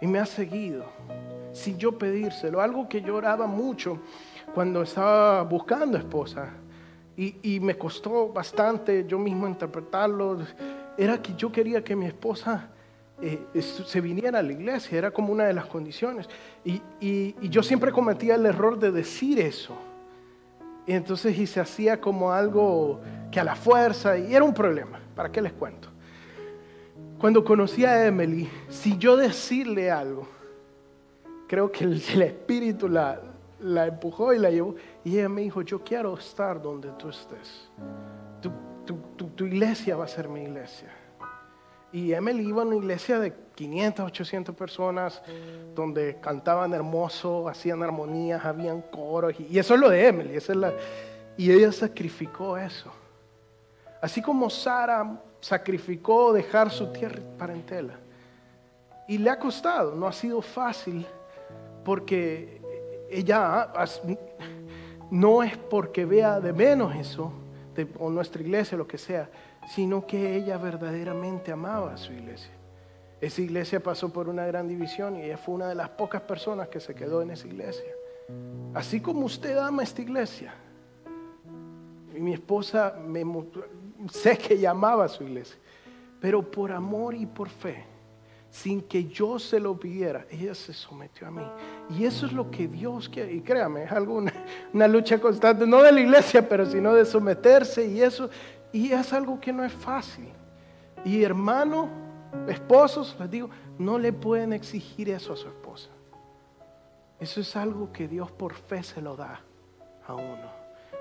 Y 0.00 0.06
me 0.06 0.20
ha 0.20 0.26
seguido 0.26 0.84
sin 1.52 1.76
yo 1.78 1.98
pedírselo. 1.98 2.60
Algo 2.60 2.88
que 2.88 3.02
yo 3.02 3.16
oraba 3.16 3.46
mucho 3.46 4.00
cuando 4.54 4.82
estaba 4.82 5.42
buscando 5.42 5.98
esposa. 5.98 6.50
Y, 7.20 7.58
me 7.58 7.76
costó 7.76 8.28
bastante 8.28 9.04
yo 9.04 9.18
mismo 9.18 9.48
interpretarlo 9.48 10.38
era 10.96 11.20
que 11.20 11.34
yo 11.34 11.50
quería 11.50 11.82
que 11.82 11.96
mi 11.96 12.06
esposa 12.06 12.68
eh, 13.20 13.40
se 13.60 14.00
viniera 14.00 14.38
a 14.38 14.42
la 14.42 14.52
iglesia, 14.52 14.96
era 14.96 15.10
como 15.10 15.32
una 15.32 15.42
de 15.44 15.52
las 15.52 15.66
condiciones. 15.66 16.28
Y, 16.64 17.34
yo 17.48 17.64
siempre 17.64 17.90
cometía 17.90 18.36
el 18.36 18.46
error 18.46 18.78
de 18.78 18.92
decir 18.92 19.40
eso. 19.40 19.76
Y 20.86 20.92
entonces 20.92 21.36
y 21.36 21.48
se 21.48 21.58
hacía 21.58 22.00
como 22.00 22.32
algo 22.32 23.00
que 23.32 23.40
a 23.40 23.44
la 23.44 23.56
fuerza, 23.56 24.16
y 24.16 24.32
era 24.32 24.44
un 24.44 24.54
problema, 24.54 25.00
¿para 25.16 25.32
qué 25.32 25.42
les 25.42 25.52
cuento? 25.52 25.88
Cuando 27.18 27.44
conocí 27.44 27.84
a 27.84 28.06
Emily, 28.06 28.48
si 28.68 28.96
yo 28.96 29.16
decirle 29.16 29.90
algo, 29.90 30.28
creo 31.48 31.72
que 31.72 31.82
el, 31.82 32.22
espíritu 32.22 32.88
la, 32.88 33.20
la 33.60 33.86
empujó 33.86 34.32
y 34.32 34.38
la 34.38 34.50
llevó, 34.50 34.74
y 35.04 35.18
ella 35.18 35.28
me 35.28 35.42
dijo, 35.42 35.62
yo 35.62 35.82
quiero 35.82 36.16
estar 36.16 36.60
donde 36.60 36.90
tú 36.92 37.08
estés 37.08 37.70
tu, 39.36 39.46
iglesia 39.46 39.96
va 39.96 40.04
a 40.04 40.08
ser 40.08 40.28
mi 40.28 40.42
iglesia. 40.42 40.88
Y 41.92 42.12
Emily 42.12 42.48
iba 42.48 42.62
a 42.62 42.66
una 42.66 42.76
iglesia 42.76 43.18
de 43.18 43.32
500, 43.54 44.06
800 44.06 44.54
personas 44.54 45.22
donde 45.74 46.18
cantaban 46.20 46.74
hermoso, 46.74 47.48
hacían 47.48 47.82
armonías, 47.82 48.44
habían 48.44 48.82
coros. 48.82 49.34
Y, 49.38 49.58
eso 49.58 49.74
es 49.74 49.80
lo 49.80 49.88
de 49.88 50.06
Emily. 50.06 50.36
es 50.36 50.48
la, 50.50 50.72
y 51.36 51.50
ella 51.50 51.72
sacrificó 51.72 52.58
eso. 52.58 52.92
Así 54.02 54.20
como 54.20 54.50
Sara 54.50 55.18
sacrificó 55.40 56.32
dejar 56.32 56.70
su 56.70 56.92
tierra 56.92 57.20
parentela. 57.38 57.98
Y 59.08 59.16
le 59.16 59.30
ha 59.30 59.38
costado, 59.38 59.94
no 59.94 60.06
ha 60.06 60.12
sido 60.12 60.42
fácil 60.42 61.06
porque 61.84 62.60
ella 63.10 63.72
no 65.10 65.42
es 65.42 65.56
porque 65.56 66.04
vea 66.04 66.40
de 66.40 66.52
menos 66.52 66.94
eso, 66.96 67.32
o 67.98 68.10
nuestra 68.10 68.42
iglesia, 68.42 68.76
lo 68.76 68.86
que 68.86 68.98
sea, 68.98 69.30
sino 69.68 70.06
que 70.06 70.36
ella 70.36 70.56
verdaderamente 70.58 71.52
amaba 71.52 71.94
a 71.94 71.96
su 71.96 72.12
iglesia. 72.12 72.50
Esa 73.20 73.40
iglesia 73.40 73.80
pasó 73.80 74.12
por 74.12 74.28
una 74.28 74.46
gran 74.46 74.68
división 74.68 75.16
y 75.16 75.22
ella 75.22 75.36
fue 75.36 75.54
una 75.54 75.68
de 75.68 75.74
las 75.74 75.88
pocas 75.90 76.22
personas 76.22 76.68
que 76.68 76.80
se 76.80 76.94
quedó 76.94 77.22
en 77.22 77.30
esa 77.30 77.46
iglesia. 77.46 77.90
Así 78.74 79.00
como 79.00 79.26
usted 79.26 79.56
ama 79.56 79.82
esta 79.82 80.02
iglesia. 80.02 80.54
Y 82.14 82.20
mi 82.20 82.32
esposa, 82.34 82.96
me, 83.06 83.24
sé 84.10 84.36
que 84.38 84.54
ella 84.54 84.70
amaba 84.70 85.04
a 85.04 85.08
su 85.08 85.24
iglesia, 85.24 85.56
pero 86.20 86.48
por 86.48 86.72
amor 86.72 87.14
y 87.14 87.26
por 87.26 87.48
fe 87.48 87.97
sin 88.50 88.82
que 88.82 89.04
yo 89.04 89.38
se 89.38 89.60
lo 89.60 89.78
pidiera, 89.78 90.26
ella 90.30 90.54
se 90.54 90.72
sometió 90.72 91.28
a 91.28 91.30
mí. 91.30 91.44
Y 91.90 92.04
eso 92.04 92.26
es 92.26 92.32
lo 92.32 92.50
que 92.50 92.66
Dios 92.66 93.08
quiere. 93.08 93.32
Y 93.32 93.40
créame, 93.40 93.84
es 93.84 93.92
algo, 93.92 94.22
una, 94.72 94.88
lucha 94.88 95.20
constante, 95.20 95.66
no 95.66 95.82
de 95.82 95.92
la 95.92 96.00
iglesia, 96.00 96.48
pero 96.48 96.66
sino 96.66 96.94
de 96.94 97.04
someterse 97.04 97.86
y 97.86 98.00
eso. 98.00 98.30
Y 98.72 98.92
es 98.92 99.12
algo 99.12 99.38
que 99.40 99.52
no 99.52 99.64
es 99.64 99.72
fácil. 99.72 100.28
Y 101.04 101.22
hermano, 101.22 101.88
esposos, 102.48 103.16
les 103.20 103.30
digo, 103.30 103.50
no 103.78 103.98
le 103.98 104.12
pueden 104.12 104.52
exigir 104.52 105.10
eso 105.10 105.34
a 105.34 105.36
su 105.36 105.48
esposa. 105.48 105.90
Eso 107.20 107.40
es 107.40 107.56
algo 107.56 107.92
que 107.92 108.08
Dios 108.08 108.30
por 108.30 108.54
fe 108.54 108.82
se 108.82 109.02
lo 109.02 109.16
da 109.16 109.40
a 110.06 110.14
uno. 110.14 110.57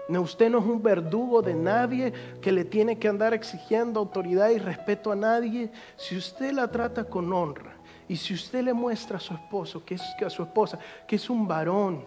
No, 0.07 0.21
usted 0.21 0.49
no 0.49 0.59
es 0.59 0.65
un 0.65 0.81
verdugo 0.81 1.41
de 1.41 1.53
nadie 1.53 2.13
que 2.41 2.51
le 2.51 2.63
tiene 2.63 2.97
que 2.97 3.09
andar 3.09 3.33
exigiendo 3.33 3.99
autoridad 3.99 4.49
y 4.49 4.57
respeto 4.57 5.11
a 5.11 5.15
nadie. 5.15 5.69
Si 5.97 6.15
usted 6.15 6.53
la 6.53 6.69
trata 6.69 7.03
con 7.03 7.31
honra 7.33 7.75
y 8.07 8.15
si 8.15 8.33
usted 8.33 8.61
le 8.61 8.73
muestra 8.73 9.17
a 9.17 9.19
su 9.19 9.33
esposo, 9.33 9.83
que 9.83 9.95
es 9.95 10.01
a 10.25 10.29
su 10.29 10.43
esposa, 10.43 10.79
que 11.05 11.17
es 11.17 11.29
un 11.29 11.45
varón 11.45 12.05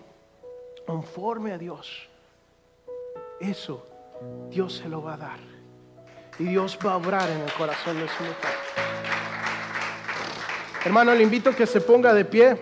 conforme 0.86 1.52
a 1.52 1.58
Dios, 1.58 2.08
eso 3.38 3.86
Dios 4.50 4.74
se 4.74 4.88
lo 4.88 5.02
va 5.02 5.14
a 5.14 5.18
dar. 5.18 5.38
Y 6.38 6.44
Dios 6.44 6.78
va 6.84 6.92
a 6.92 6.96
obrar 6.96 7.28
en 7.28 7.40
el 7.42 7.52
corazón 7.52 7.98
de 8.00 8.08
su 8.08 8.22
mujer. 8.22 8.54
Hermano, 10.86 11.14
le 11.14 11.22
invito 11.22 11.50
a 11.50 11.54
que 11.54 11.66
se 11.66 11.82
ponga 11.82 12.14
de 12.14 12.24
pie. 12.24 12.56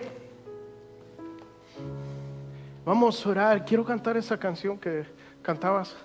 Vamos 2.83 3.25
a 3.25 3.29
orar. 3.29 3.63
Quiero 3.63 3.85
cantar 3.85 4.17
esa 4.17 4.37
canción 4.37 4.77
que 4.77 5.05
cantabas 5.49 5.95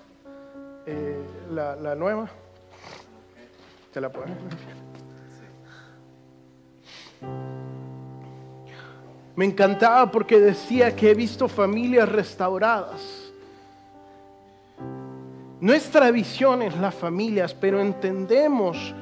eh, 0.87 1.23
la, 1.51 1.93
nueva. 1.93 2.27
¿Te 3.93 4.01
la 4.01 4.11
puedes? 4.11 4.31
Me 9.35 9.45
encantaba 9.45 10.09
porque 10.09 10.39
decía 10.39 10.95
que 10.95 11.11
he 11.11 11.13
visto 11.13 11.47
familias 11.47 12.11
restauradas. 12.11 13.31
Nuestra 15.61 16.09
visión 16.09 16.63
es 16.63 16.75
las 16.77 16.95
familias, 16.95 17.53
pero 17.53 17.79
entendemos 17.79 18.95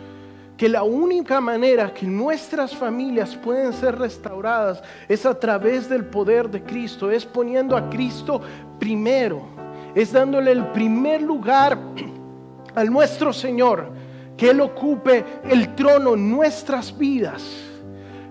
que 0.57 0.67
la 0.67 0.83
única 0.83 1.39
manera 1.39 1.93
que 1.93 2.05
nuestras 2.05 2.75
familias 2.75 3.33
pueden 3.37 3.71
ser 3.71 3.97
restauradas 3.97 4.83
es 5.07 5.25
a 5.25 5.39
través 5.39 5.87
del 5.87 6.03
poder 6.03 6.49
de 6.49 6.61
Cristo, 6.61 7.09
es 7.09 7.25
poniendo 7.25 7.77
a 7.77 7.89
Cristo 7.89 8.41
primero 8.77 9.52
es 9.95 10.11
dándole 10.11 10.51
el 10.51 10.65
primer 10.67 11.21
lugar 11.21 11.77
al 12.75 12.91
nuestro 12.91 13.33
Señor, 13.33 13.89
que 14.37 14.49
Él 14.49 14.61
ocupe 14.61 15.23
el 15.49 15.75
trono 15.75 16.15
en 16.15 16.31
nuestras 16.31 16.97
vidas, 16.97 17.43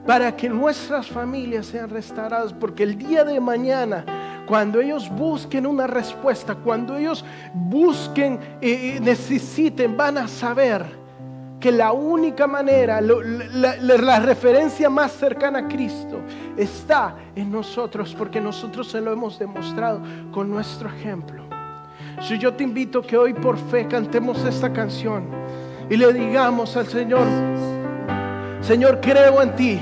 para 0.06 0.34
que 0.34 0.48
nuestras 0.48 1.06
familias 1.06 1.66
sean 1.66 1.88
restauradas, 1.88 2.52
porque 2.52 2.82
el 2.82 2.98
día 2.98 3.24
de 3.24 3.38
mañana, 3.40 4.04
cuando 4.46 4.80
ellos 4.80 5.08
busquen 5.10 5.66
una 5.66 5.86
respuesta, 5.86 6.56
cuando 6.56 6.96
ellos 6.96 7.24
busquen 7.54 8.40
y 8.60 8.98
necesiten, 9.00 9.96
van 9.96 10.18
a 10.18 10.26
saber 10.26 11.02
que 11.60 11.70
la 11.70 11.92
única 11.92 12.48
manera, 12.48 13.00
la, 13.00 13.76
la, 13.76 14.18
referencia 14.18 14.90
más 14.90 15.12
cercana 15.12 15.60
a 15.60 15.68
Cristo 15.68 16.18
está 16.56 17.14
en 17.36 17.52
nosotros, 17.52 18.16
porque 18.18 18.40
nosotros 18.40 18.90
se 18.90 19.00
lo 19.00 19.12
hemos 19.12 19.38
demostrado 19.38 20.00
con 20.32 20.50
nuestro 20.50 20.88
ejemplo. 20.88 21.51
Si 22.20 22.38
yo 22.38 22.52
te 22.54 22.64
invito 22.64 23.02
que 23.02 23.16
hoy 23.16 23.34
por 23.34 23.56
fe 23.56 23.86
cantemos 23.88 24.44
esta 24.44 24.72
canción 24.72 25.24
y 25.90 25.96
le 25.96 26.12
digamos 26.12 26.76
al 26.76 26.86
Señor, 26.86 27.26
Señor, 28.60 29.00
creo 29.00 29.42
en 29.42 29.56
ti, 29.56 29.80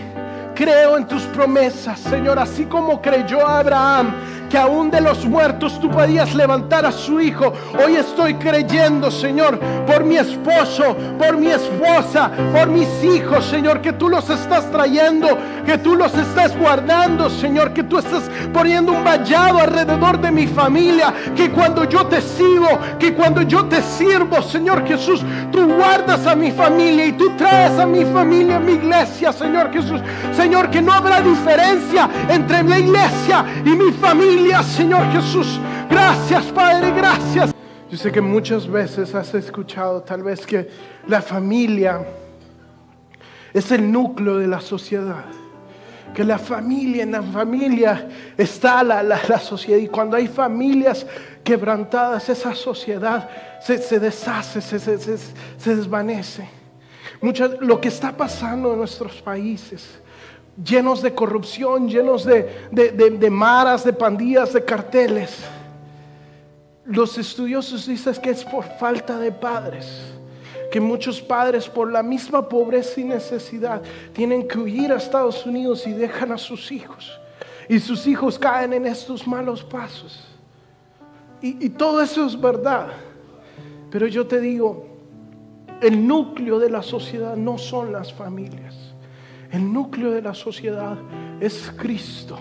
creo 0.54 0.96
en 0.96 1.06
tus 1.06 1.22
promesas, 1.24 2.00
Señor, 2.00 2.38
así 2.38 2.64
como 2.64 3.00
creyó 3.02 3.46
Abraham 3.46 4.14
que 4.50 4.58
aún 4.58 4.90
de 4.90 5.00
los 5.00 5.24
muertos 5.24 5.80
tú 5.80 5.88
podías 5.88 6.34
levantar 6.34 6.84
a 6.84 6.90
su 6.90 7.20
hijo. 7.20 7.52
Hoy 7.82 7.94
estoy 7.94 8.34
creyendo, 8.34 9.10
Señor, 9.10 9.58
por 9.86 10.04
mi 10.04 10.16
esposo, 10.16 10.96
por 11.16 11.38
mi 11.38 11.46
esposa, 11.46 12.30
por 12.52 12.68
mis 12.68 12.88
hijos, 13.04 13.46
Señor, 13.46 13.80
que 13.80 13.92
tú 13.92 14.08
los 14.08 14.28
estás 14.28 14.68
trayendo, 14.70 15.38
que 15.64 15.78
tú 15.78 15.94
los 15.94 16.12
estás 16.14 16.58
guardando, 16.58 17.30
Señor, 17.30 17.72
que 17.72 17.84
tú 17.84 17.98
estás 17.98 18.24
poniendo 18.52 18.92
un 18.92 19.04
vallado 19.04 19.60
alrededor 19.60 20.20
de 20.20 20.32
mi 20.32 20.48
familia, 20.48 21.14
que 21.36 21.50
cuando 21.52 21.84
yo 21.84 22.06
te 22.06 22.20
sigo, 22.20 22.68
que 22.98 23.14
cuando 23.14 23.42
yo 23.42 23.66
te 23.66 23.80
sirvo, 23.80 24.42
Señor 24.42 24.84
Jesús, 24.84 25.24
tú 25.52 25.64
guardas 25.76 26.26
a 26.26 26.34
mi 26.34 26.50
familia 26.50 27.06
y 27.06 27.12
tú 27.12 27.30
traes 27.36 27.78
a 27.78 27.86
mi 27.86 28.04
familia, 28.04 28.56
a 28.56 28.60
mi 28.60 28.72
iglesia, 28.72 29.32
Señor 29.32 29.72
Jesús. 29.72 30.00
Señor, 30.36 30.70
que 30.70 30.82
no 30.82 30.92
habrá 30.92 31.20
diferencia 31.20 32.10
entre 32.28 32.64
mi 32.64 32.72
iglesia 32.72 33.44
y 33.64 33.70
mi 33.70 33.92
familia 33.92 34.39
Señor 34.62 35.10
Jesús. 35.12 35.60
Gracias, 35.88 36.46
Padre, 36.46 36.90
gracias. 36.92 37.54
Yo 37.90 37.96
sé 37.96 38.10
que 38.10 38.20
muchas 38.20 38.66
veces 38.66 39.14
has 39.14 39.34
escuchado 39.34 40.02
tal 40.02 40.22
vez 40.22 40.46
que 40.46 40.68
la 41.06 41.22
familia 41.22 42.04
es 43.52 43.70
el 43.70 43.90
núcleo 43.90 44.38
de 44.38 44.46
la 44.46 44.60
sociedad. 44.60 45.24
Que 46.14 46.24
la 46.24 46.38
familia, 46.38 47.04
en 47.04 47.12
la 47.12 47.22
familia 47.22 48.08
está 48.36 48.82
la, 48.82 49.02
la, 49.02 49.38
sociedad. 49.38 49.78
Y 49.78 49.88
cuando 49.88 50.16
hay 50.16 50.26
familias 50.26 51.06
quebrantadas, 51.44 52.28
esa 52.28 52.54
sociedad 52.54 53.28
se, 53.60 54.00
deshace, 54.00 54.60
se, 54.60 54.78
se, 54.78 55.76
desvanece. 55.76 56.48
lo 57.60 57.80
que 57.80 57.88
está 57.88 58.16
pasando 58.16 58.72
en 58.72 58.78
nuestros 58.78 59.22
países 59.22 60.00
llenos 60.56 61.02
de 61.02 61.14
corrupción, 61.14 61.88
llenos 61.88 62.24
de, 62.24 63.28
maras, 63.30 63.84
de 63.84 63.92
pandillas, 63.92 64.52
de 64.52 64.64
carteles. 64.64 65.44
Los 66.84 67.18
estudiosos 67.18 67.86
dicen 67.86 68.14
que 68.22 68.30
es 68.30 68.44
por 68.44 68.64
falta 68.78 69.18
de 69.18 69.32
padres, 69.32 69.86
que 70.72 70.80
muchos 70.80 71.20
padres 71.20 71.68
por 71.68 71.90
la 71.90 72.02
misma 72.02 72.48
pobreza 72.48 73.00
y 73.00 73.04
necesidad 73.04 73.82
tienen 74.12 74.46
que 74.46 74.58
huir 74.58 74.92
a 74.92 74.96
Estados 74.96 75.46
Unidos 75.46 75.86
y 75.86 75.92
dejan 75.92 76.32
a 76.32 76.38
sus 76.38 76.72
hijos. 76.72 77.18
Y 77.68 77.78
sus 77.78 78.06
hijos 78.06 78.38
caen 78.38 78.72
en 78.72 78.86
estos 78.86 79.26
malos 79.26 79.62
pasos. 79.62 80.26
Y 81.40 81.70
todo 81.70 82.02
eso 82.02 82.26
es 82.26 82.38
verdad. 82.38 82.88
Pero 83.90 84.06
yo 84.06 84.26
te 84.26 84.40
digo, 84.40 84.86
el 85.80 86.06
núcleo 86.06 86.58
de 86.58 86.70
la 86.70 86.82
sociedad 86.82 87.36
no 87.36 87.58
son 87.58 87.92
las 87.92 88.12
familias. 88.12 88.89
El 89.50 89.72
núcleo 89.72 90.12
de 90.12 90.22
la 90.22 90.34
sociedad 90.34 90.96
es 91.40 91.72
Cristo. 91.76 92.38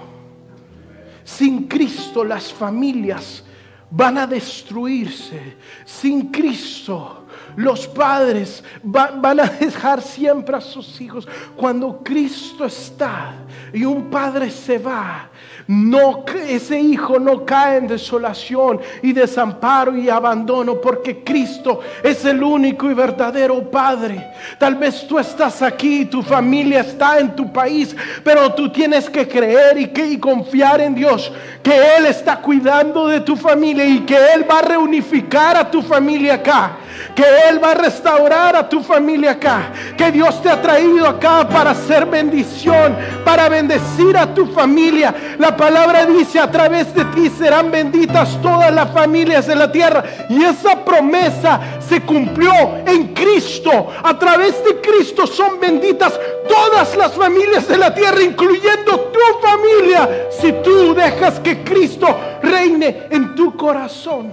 Sin 1.24 1.68
Cristo 1.68 2.24
las 2.24 2.52
familias 2.52 3.44
van 3.92 4.18
a 4.18 4.28
destruirse. 4.28 5.58
Sin 5.86 6.32
Cristo 6.32 7.26
los 7.56 7.88
padres 7.88 8.64
van 8.84 9.40
a 9.40 9.46
dejar 9.46 10.02
siempre 10.02 10.56
a 10.56 10.62
sus 10.62 11.00
hijos. 11.02 11.28
Cuando 11.56 12.04
Cristo 12.04 12.66
está 12.66 13.34
y 13.74 13.84
un 13.84 14.10
padre 14.10 14.52
se 14.52 14.78
va, 14.78 15.30
no, 15.70 16.26
ese 16.48 16.80
hijo 16.80 17.20
no 17.20 17.46
cae 17.46 17.78
en 17.78 17.88
desolación 17.88 18.82
y 19.04 19.14
desamparo 19.14 19.96
y 19.96 20.10
abandono 20.10 20.82
porque 20.82 21.24
Cristo 21.24 21.82
es 22.02 22.26
el 22.26 22.42
único 22.42 22.90
y 22.90 22.96
verdadero 22.96 23.70
Padre. 23.70 24.32
Tal 24.58 24.74
vez 24.74 25.06
tú 25.08 25.20
estás 25.20 25.62
aquí, 25.62 26.06
tu 26.06 26.24
familia 26.24 26.80
está 26.80 27.20
en 27.20 27.36
tu 27.36 27.54
país, 27.54 27.96
pero 28.24 28.52
tú 28.56 28.72
tienes 28.72 29.08
que 29.12 29.28
creer 29.28 29.78
y, 29.78 29.88
que, 29.90 30.08
y 30.08 30.18
confiar 30.18 30.82
en 30.82 30.96
Dios, 30.96 31.32
que 31.62 31.98
Él 31.98 32.08
está 32.08 32.38
cuidando 32.38 33.08
de 33.08 33.22
tu 33.22 33.36
familia 33.36 33.86
y 33.86 34.00
que 34.00 34.18
Él 34.34 34.50
va 34.50 34.58
a 34.58 34.64
reunificar 34.64 35.56
a 35.56 35.70
tu 35.70 35.84
familia 35.84 36.34
acá 36.34 36.78
que 37.16 37.24
Él 37.50 37.64
va 37.64 37.72
a 37.72 37.76
restaurar 37.76 38.56
a 38.56 38.68
tu 38.68 38.82
familia 38.82 39.32
acá, 39.32 39.72
que 39.98 40.12
Dios 40.12 40.42
te 40.42 40.50
ha 40.50 40.62
traído 40.62 41.08
acá 41.08 41.48
para 41.48 41.72
hacer 41.72 42.06
bendición, 42.06 42.96
para 43.26 43.50
bendecir 43.50 44.18
a 44.18 44.34
tu 44.34 44.46
familia. 44.48 45.14
Palabra 45.60 46.06
dice, 46.06 46.40
a 46.40 46.50
través 46.50 46.96
de 46.96 47.04
ti 47.06 47.30
serán 47.30 47.70
benditas 47.70 48.42
todas 48.42 48.74
las 48.74 48.92
familias 48.92 49.46
de 49.46 49.56
la 49.56 49.70
tierra. 49.70 50.04
Y 50.30 50.42
esa 50.42 50.86
promesa 50.86 51.60
se 51.80 52.02
cumplió 52.02 52.52
en 52.88 53.14
Cristo. 53.14 53.88
A 54.02 54.18
través 54.18 54.64
de 54.64 54.80
Cristo 54.80 55.28
son 55.28 55.60
benditas 55.60 56.18
todas 56.48 56.96
las 56.96 57.12
familias 57.14 57.68
de 57.68 57.78
la 57.78 57.94
tierra, 57.94 58.24
incluyendo 58.24 59.12
tu 59.12 59.20
familia, 59.46 60.30
si 60.32 60.54
tú 60.64 60.96
dejas 60.96 61.42
que 61.42 61.62
Cristo 61.64 62.08
reine 62.42 63.08
en 63.10 63.36
tu 63.36 63.56
corazón. 63.58 64.32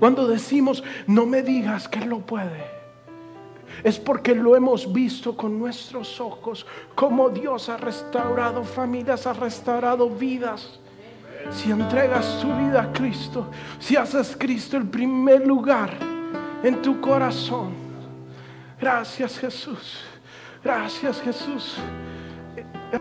Cuando 0.00 0.26
decimos, 0.26 0.82
no 1.06 1.24
me 1.24 1.42
digas 1.42 1.86
que 1.86 2.00
Él 2.00 2.08
no 2.08 2.18
puede. 2.18 2.75
Es 3.82 3.98
porque 3.98 4.34
lo 4.34 4.56
hemos 4.56 4.92
visto 4.92 5.36
con 5.36 5.58
nuestros 5.58 6.20
ojos, 6.20 6.66
como 6.94 7.28
Dios 7.30 7.68
ha 7.68 7.76
restaurado 7.76 8.64
familias, 8.64 9.26
ha 9.26 9.32
restaurado 9.32 10.08
vidas. 10.08 10.80
Si 11.50 11.70
entregas 11.70 12.40
tu 12.40 12.48
vida 12.48 12.82
a 12.82 12.92
Cristo, 12.92 13.50
si 13.78 13.96
haces 13.96 14.36
Cristo 14.38 14.76
el 14.76 14.88
primer 14.88 15.46
lugar 15.46 15.90
en 16.62 16.82
tu 16.82 17.00
corazón. 17.00 17.74
Gracias 18.80 19.38
Jesús. 19.38 20.02
Gracias 20.62 21.20
Jesús. 21.20 21.76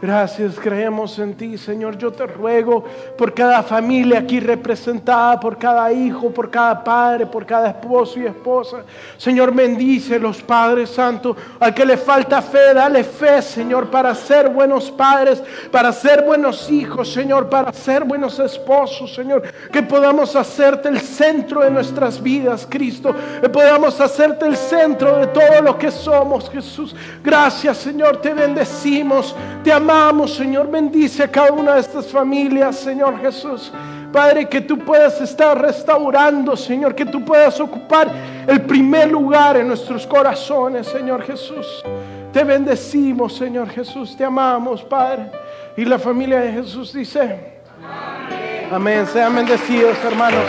Gracias, 0.02 0.60
creemos 0.60 1.20
en 1.20 1.36
ti, 1.36 1.60
Señor. 1.60 1.96
Yo 1.98 2.12
te 2.12 2.26
ruego 2.26 2.84
por 3.16 3.34
cada 3.36 3.62
familia 3.62 4.20
aquí 4.20 4.40
representada, 4.40 5.40
por 5.40 5.58
cada 5.58 5.92
hijo, 5.94 6.32
por 6.32 6.50
cada 6.50 6.84
padre, 6.84 7.28
por 7.28 7.46
cada 7.46 7.70
esposo 7.70 8.20
y 8.20 8.26
esposa. 8.26 8.78
Señor, 9.16 9.54
bendice 9.54 10.18
los 10.20 10.42
padres 10.42 10.90
santos. 10.90 11.38
Al 11.60 11.74
que 11.74 11.86
le 11.86 11.98
falta 11.98 12.42
fe, 12.42 12.74
dale 12.74 13.04
fe, 13.04 13.44
Señor, 13.44 13.92
para 13.92 14.16
ser 14.16 14.50
buenos 14.50 14.90
padres, 14.90 15.44
para 15.72 15.94
ser 15.94 16.24
buenos 16.24 16.70
hijos, 16.72 17.14
Señor, 17.14 17.48
para 17.48 17.72
ser 17.72 18.04
buenos 18.06 18.40
esposos, 18.40 19.14
Señor. 19.14 19.44
Que 19.72 19.84
podamos 19.84 20.36
hacerte 20.36 20.90
el 20.90 21.00
centro 21.00 21.62
de 21.62 21.70
nuestras 21.70 22.22
vidas, 22.22 22.68
Cristo. 22.68 23.16
Que 23.40 23.50
podamos 23.50 24.02
hacerte 24.02 24.48
el 24.48 24.58
centro 24.58 25.18
de 25.18 25.28
todo 25.28 25.62
lo 25.62 25.78
que 25.78 25.92
somos, 25.92 26.50
Jesús. 26.50 26.96
Gracias, 27.24 27.78
Señor. 27.78 28.18
Te 28.18 28.34
bendecimos. 28.34 29.36
Te 29.64 29.75
amamos, 29.76 30.34
Señor. 30.36 30.70
Bendice 30.70 31.24
a 31.24 31.28
cada 31.28 31.52
una 31.52 31.76
de 31.76 31.82
estas 31.82 32.08
familias, 32.08 32.78
Señor 32.78 33.20
Jesús. 33.20 33.72
Padre, 34.12 34.48
que 34.48 34.62
tú 34.62 34.80
puedas 34.80 35.20
estar 35.20 35.62
restaurando, 35.62 36.56
Señor, 36.56 36.96
que 36.96 37.06
tú 37.06 37.24
puedas 37.24 37.60
ocupar 37.60 38.10
el 38.48 38.62
primer 38.62 39.12
lugar 39.12 39.58
en 39.58 39.68
nuestros 39.68 40.08
corazones, 40.08 40.88
Señor 40.88 41.22
Jesús. 41.24 41.84
Te 42.32 42.44
bendecimos, 42.44 43.36
Señor 43.36 43.70
Jesús. 43.70 44.16
Te 44.16 44.24
amamos, 44.24 44.84
Padre. 44.84 45.32
Y 45.78 45.84
la 45.86 46.00
familia 46.00 46.40
de 46.40 46.54
Jesús 46.54 46.94
dice, 46.94 47.60
amén. 48.72 49.06
Sean 49.08 49.36
bendecidos, 49.36 49.98
hermanos. 50.04 50.46